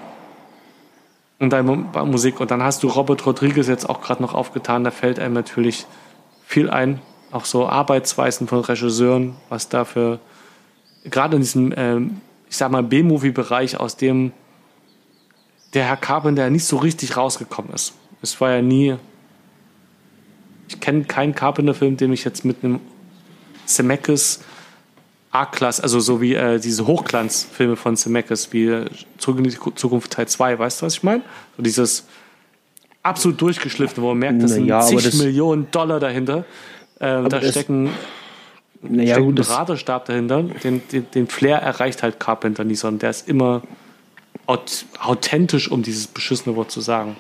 Und 1.38 1.52
deine 1.52 1.72
Musik. 2.04 2.40
Und 2.40 2.50
dann 2.50 2.62
hast 2.62 2.82
du 2.82 2.88
Robert 2.88 3.24
Rodriguez 3.24 3.68
jetzt 3.68 3.88
auch 3.88 4.02
gerade 4.02 4.22
noch 4.22 4.34
aufgetan. 4.34 4.84
Da 4.84 4.90
fällt 4.90 5.18
einem 5.18 5.34
natürlich 5.34 5.86
viel 6.44 6.68
ein. 6.68 7.00
Auch 7.30 7.44
so 7.44 7.68
Arbeitsweisen 7.68 8.48
von 8.48 8.60
Regisseuren, 8.60 9.36
was 9.48 9.68
da 9.68 9.84
für, 9.84 10.18
gerade 11.04 11.36
in 11.36 11.42
diesem, 11.42 11.72
ähm, 11.76 12.20
ich 12.50 12.56
sag 12.56 12.70
mal, 12.70 12.82
B-Movie-Bereich, 12.82 13.78
aus 13.78 13.96
dem 13.96 14.32
der 15.72 15.84
Herr 15.84 15.96
Carpenter 15.96 16.50
nicht 16.50 16.64
so 16.64 16.76
richtig 16.78 17.16
rausgekommen 17.16 17.72
ist. 17.72 17.94
Es 18.22 18.40
war 18.40 18.50
ja 18.50 18.60
nie, 18.60 18.96
ich 20.68 20.80
kenne 20.80 21.04
keinen 21.04 21.34
Carpenter-Film, 21.34 21.96
den 21.96 22.12
ich 22.12 22.24
jetzt 22.24 22.44
mit 22.44 22.64
einem 22.64 22.80
Zemeckis 23.66 24.40
A-Klasse, 25.30 25.84
also 25.84 26.00
so 26.00 26.20
wie 26.20 26.34
äh, 26.34 26.58
diese 26.58 26.88
Hochglanzfilme 26.88 27.76
von 27.76 27.96
Zemeckis, 27.96 28.52
wie 28.52 28.66
äh, 28.66 28.90
Zurück 29.16 29.38
in 29.38 29.44
die 29.44 29.56
Zukunft 29.76 30.10
Teil 30.10 30.26
2, 30.26 30.58
weißt 30.58 30.82
du, 30.82 30.86
was 30.86 30.94
ich 30.94 31.02
meine? 31.04 31.22
So 31.56 31.62
dieses 31.62 32.04
absolut 33.04 33.40
durchgeschliffene, 33.40 34.02
wo 34.02 34.08
man 34.08 34.18
merkt, 34.18 34.42
das 34.42 34.56
naja, 34.56 34.82
sind 34.82 35.00
zig 35.00 35.10
das, 35.10 35.22
Millionen 35.22 35.70
Dollar 35.70 36.00
dahinter. 36.00 36.44
Äh, 36.98 37.28
da 37.28 37.40
stecken, 37.42 37.90
naja, 38.82 39.14
steckt 39.14 39.28
ein 39.28 39.34
Beraterstab 39.34 40.04
dahinter. 40.06 40.42
Den, 40.42 40.82
den, 40.88 41.10
den, 41.10 41.26
Flair 41.26 41.58
erreicht 41.58 42.02
halt 42.02 42.18
Carpenter 42.18 42.64
nie, 42.64 42.74
sondern 42.74 43.00
der 43.00 43.10
ist 43.10 43.28
immer 43.28 43.62
authentisch, 44.46 45.70
um 45.70 45.82
dieses 45.82 46.06
beschissene 46.06 46.56
Wort 46.56 46.70
zu 46.70 46.80
sagen. 46.80 47.16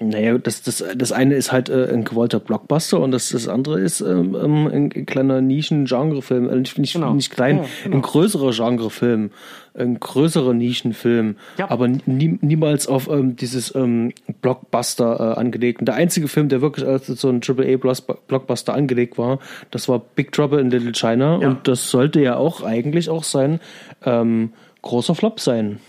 Naja, 0.00 0.38
das, 0.38 0.62
das, 0.62 0.84
das 0.96 1.10
eine 1.10 1.34
ist 1.34 1.50
halt 1.50 1.68
äh, 1.68 1.92
ein 1.92 2.04
gewollter 2.04 2.38
Blockbuster 2.38 3.00
und 3.00 3.10
das, 3.10 3.30
das 3.30 3.48
andere 3.48 3.80
ist 3.80 4.00
ähm, 4.00 4.36
ähm 4.40 4.66
ein, 4.68 5.06
kleiner 5.06 5.40
Nischen-Genrefilm. 5.40 6.48
Äh, 6.48 6.56
nicht, 6.56 6.78
nicht, 6.78 6.92
genau. 6.92 7.14
nicht 7.14 7.30
klein, 7.30 7.58
ja, 7.58 7.64
genau. 7.82 7.96
ein 7.96 8.02
größerer 8.02 8.52
Genrefilm, 8.52 9.30
ein 9.74 9.98
größerer 9.98 10.54
Nischenfilm, 10.54 11.34
ja. 11.58 11.68
aber 11.68 11.88
nie, 11.88 12.38
niemals 12.40 12.86
auf 12.86 13.08
ähm, 13.08 13.34
dieses 13.34 13.74
ähm, 13.74 14.12
Blockbuster 14.40 15.34
äh, 15.36 15.40
angelegt. 15.40 15.80
Und 15.80 15.86
der 15.86 15.96
einzige 15.96 16.28
Film, 16.28 16.48
der 16.48 16.60
wirklich 16.60 16.86
als 16.86 17.06
so 17.08 17.28
ein 17.28 17.40
AAA-Blockbuster 17.42 18.74
angelegt 18.74 19.18
war, 19.18 19.40
das 19.72 19.88
war 19.88 19.98
Big 19.98 20.30
Trouble 20.30 20.60
in 20.60 20.70
Little 20.70 20.92
China 20.92 21.40
ja. 21.40 21.48
und 21.48 21.66
das 21.66 21.90
sollte 21.90 22.20
ja 22.20 22.36
auch 22.36 22.62
eigentlich 22.62 23.10
auch 23.10 23.24
sein 23.24 23.58
ähm, 24.04 24.52
großer 24.82 25.16
Flop 25.16 25.40
sein. 25.40 25.80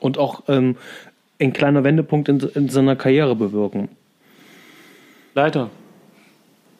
Und 0.00 0.18
auch 0.18 0.42
ähm, 0.48 0.76
ein 1.40 1.52
kleiner 1.52 1.84
Wendepunkt 1.84 2.28
in, 2.28 2.40
in 2.40 2.68
seiner 2.68 2.96
Karriere 2.96 3.36
bewirken. 3.36 3.88
Leider. 5.34 5.70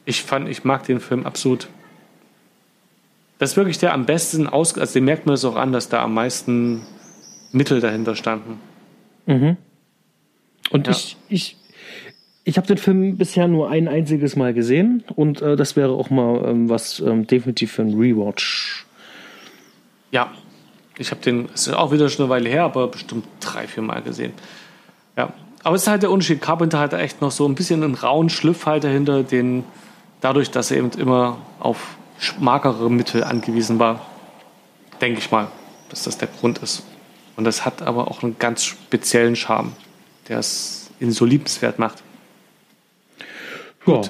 Ich 0.04 0.22
fand, 0.22 0.48
ich 0.48 0.64
mag 0.64 0.84
den 0.84 1.00
Film 1.00 1.26
absolut. 1.26 1.68
Das 3.38 3.50
ist 3.50 3.56
wirklich 3.56 3.78
der 3.78 3.92
am 3.92 4.06
besten 4.06 4.46
aus, 4.46 4.78
also 4.78 4.94
den 4.94 5.04
merkt 5.04 5.26
man 5.26 5.34
es 5.34 5.44
auch 5.44 5.56
an, 5.56 5.72
dass 5.72 5.88
da 5.88 6.02
am 6.02 6.14
meisten 6.14 6.82
Mittel 7.52 7.80
dahinter 7.80 8.14
standen. 8.14 8.60
Mhm. 9.26 9.56
Und 10.70 10.86
ja. 10.86 10.92
ich, 10.92 11.16
ich, 11.28 11.56
ich 12.44 12.56
habe 12.56 12.66
den 12.66 12.78
Film 12.78 13.18
bisher 13.18 13.48
nur 13.48 13.68
ein 13.68 13.88
einziges 13.88 14.36
Mal 14.36 14.54
gesehen 14.54 15.04
und 15.14 15.42
äh, 15.42 15.56
das 15.56 15.76
wäre 15.76 15.92
auch 15.92 16.10
mal 16.10 16.48
ähm, 16.48 16.68
was 16.68 17.00
ähm, 17.00 17.26
definitiv 17.26 17.72
für 17.72 17.82
ein 17.82 17.94
Rewatch. 17.94 18.86
Ja, 20.12 20.32
ich 20.98 21.10
habe 21.10 21.20
den, 21.20 21.48
ist 21.50 21.72
auch 21.72 21.92
wieder 21.92 22.08
schon 22.08 22.24
eine 22.24 22.30
Weile 22.30 22.48
her, 22.48 22.64
aber 22.64 22.88
bestimmt 22.88 23.26
drei, 23.40 23.66
vier 23.66 23.82
Mal 23.82 24.02
gesehen. 24.02 24.32
Ja, 25.16 25.32
aber 25.62 25.76
es 25.76 25.82
ist 25.82 25.88
halt 25.88 26.02
der 26.02 26.10
Unterschied. 26.10 26.40
Carpenter 26.40 26.78
hatte 26.78 26.98
echt 26.98 27.20
noch 27.20 27.30
so 27.30 27.46
ein 27.46 27.54
bisschen 27.54 27.82
einen 27.82 27.94
rauen 27.94 28.28
Schliff 28.30 28.66
halt 28.66 28.84
dahinter, 28.84 29.22
den 29.22 29.64
dadurch, 30.20 30.50
dass 30.50 30.70
er 30.70 30.78
eben 30.78 30.90
immer 30.92 31.38
auf 31.60 31.96
magere 32.38 32.90
Mittel 32.90 33.24
angewiesen 33.24 33.78
war, 33.78 34.00
denke 35.00 35.18
ich 35.18 35.30
mal, 35.30 35.48
dass 35.90 36.04
das 36.04 36.18
der 36.18 36.28
Grund 36.28 36.58
ist. 36.58 36.82
Und 37.36 37.44
das 37.44 37.64
hat 37.66 37.82
aber 37.82 38.10
auch 38.10 38.22
einen 38.22 38.38
ganz 38.38 38.64
speziellen 38.64 39.36
Charme, 39.36 39.72
der 40.28 40.38
es 40.38 40.90
ihn 41.00 41.12
so 41.12 41.24
liebenswert 41.24 41.78
macht. 41.78 42.02
Ja, 43.86 44.00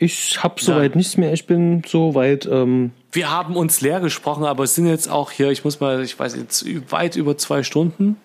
ich 0.00 0.44
habe 0.44 0.62
soweit 0.62 0.94
nichts 0.94 1.16
mehr. 1.16 1.32
Ich 1.32 1.46
bin 1.46 1.82
soweit. 1.84 2.46
Ähm 2.46 2.92
Wir 3.10 3.32
haben 3.32 3.56
uns 3.56 3.80
leer 3.80 3.98
gesprochen, 3.98 4.44
aber 4.44 4.62
es 4.62 4.76
sind 4.76 4.86
jetzt 4.86 5.10
auch 5.10 5.32
hier, 5.32 5.50
ich 5.50 5.64
muss 5.64 5.80
mal, 5.80 6.04
ich 6.04 6.16
weiß 6.16 6.36
jetzt, 6.36 6.64
weit 6.92 7.16
über 7.16 7.36
zwei 7.36 7.64
Stunden, 7.64 8.16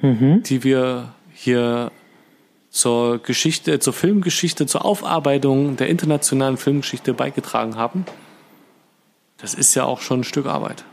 mhm. 0.00 0.44
die 0.44 0.62
wir 0.62 1.12
hier 1.34 1.90
zur 2.70 3.18
Geschichte, 3.18 3.80
zur 3.80 3.92
Filmgeschichte, 3.92 4.66
zur 4.66 4.84
Aufarbeitung 4.84 5.76
der 5.76 5.88
internationalen 5.88 6.58
Filmgeschichte 6.58 7.12
beigetragen 7.12 7.74
haben. 7.74 8.06
Das 9.38 9.52
ist 9.52 9.74
ja 9.74 9.82
auch 9.82 10.00
schon 10.00 10.20
ein 10.20 10.24
Stück 10.24 10.46
Arbeit. 10.46 10.84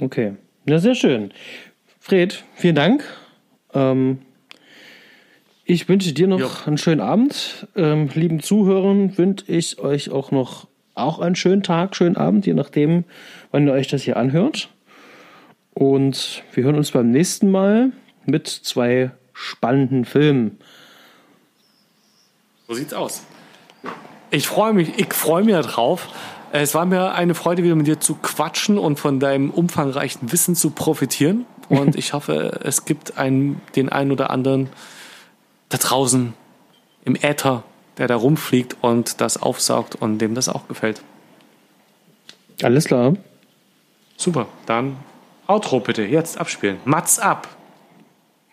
Okay, 0.00 0.36
na 0.64 0.78
sehr 0.78 0.94
schön. 0.94 1.34
Fred, 2.00 2.44
vielen 2.54 2.76
Dank. 2.76 3.04
Ähm, 3.74 4.20
ich 5.64 5.88
wünsche 5.88 6.12
dir 6.12 6.26
noch 6.26 6.40
jo. 6.40 6.50
einen 6.66 6.78
schönen 6.78 7.00
Abend. 7.00 7.66
Ähm, 7.74 8.08
lieben 8.14 8.40
Zuhörern 8.40 9.16
wünsche 9.16 9.44
ich 9.48 9.78
euch 9.78 10.10
auch 10.10 10.30
noch 10.30 10.66
auch 10.94 11.18
einen 11.18 11.34
schönen 11.34 11.62
Tag, 11.62 11.96
schönen 11.96 12.16
Abend, 12.16 12.46
je 12.46 12.54
nachdem, 12.54 13.04
wann 13.50 13.66
ihr 13.66 13.72
euch 13.72 13.88
das 13.88 14.02
hier 14.02 14.16
anhört. 14.16 14.68
Und 15.72 16.44
wir 16.52 16.64
hören 16.64 16.76
uns 16.76 16.92
beim 16.92 17.10
nächsten 17.10 17.50
Mal 17.50 17.90
mit 18.26 18.46
zwei 18.46 19.10
spannenden 19.32 20.04
Filmen. 20.04 20.58
So 22.68 22.74
sieht's 22.74 22.94
aus. 22.94 23.24
Ich 24.30 24.46
freue 24.46 24.72
mich, 24.72 24.98
ich 24.98 25.12
freue 25.12 25.42
mich 25.42 25.56
drauf. 25.66 26.08
Es 26.52 26.74
war 26.74 26.86
mir 26.86 27.14
eine 27.14 27.34
Freude, 27.34 27.64
wieder 27.64 27.74
mit 27.74 27.88
dir 27.88 27.98
zu 27.98 28.14
quatschen 28.14 28.78
und 28.78 29.00
von 29.00 29.18
deinem 29.18 29.50
umfangreichen 29.50 30.30
Wissen 30.30 30.54
zu 30.54 30.70
profitieren. 30.70 31.46
Und 31.68 31.96
ich 31.96 32.12
hoffe, 32.12 32.60
es 32.62 32.84
gibt 32.84 33.18
einen, 33.18 33.60
den 33.74 33.88
einen 33.88 34.12
oder 34.12 34.30
anderen 34.30 34.68
da 35.74 35.78
draußen 35.78 36.34
im 37.04 37.16
Äther, 37.16 37.64
der 37.98 38.06
da 38.06 38.16
rumfliegt 38.16 38.76
und 38.80 39.20
das 39.20 39.42
aufsaugt 39.42 39.96
und 39.96 40.18
dem 40.18 40.34
das 40.34 40.48
auch 40.48 40.68
gefällt. 40.68 41.02
Alles 42.62 42.84
klar. 42.84 43.14
Super, 44.16 44.46
dann 44.66 44.96
Outro 45.46 45.80
bitte, 45.80 46.02
jetzt 46.02 46.38
abspielen. 46.38 46.78
Mats 46.84 47.18
ab. 47.18 47.48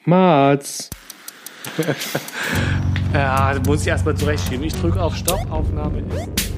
Mats. 0.03 0.89
ja, 3.13 3.55
muss 3.65 3.81
ich 3.81 3.87
erstmal 3.87 4.17
zurechtschieben. 4.17 4.65
Ich 4.65 4.73
drücke 4.73 5.01
auf 5.01 5.15
Stopp, 5.15 5.49
Aufnahme 5.51 5.99
ist. 5.99 6.50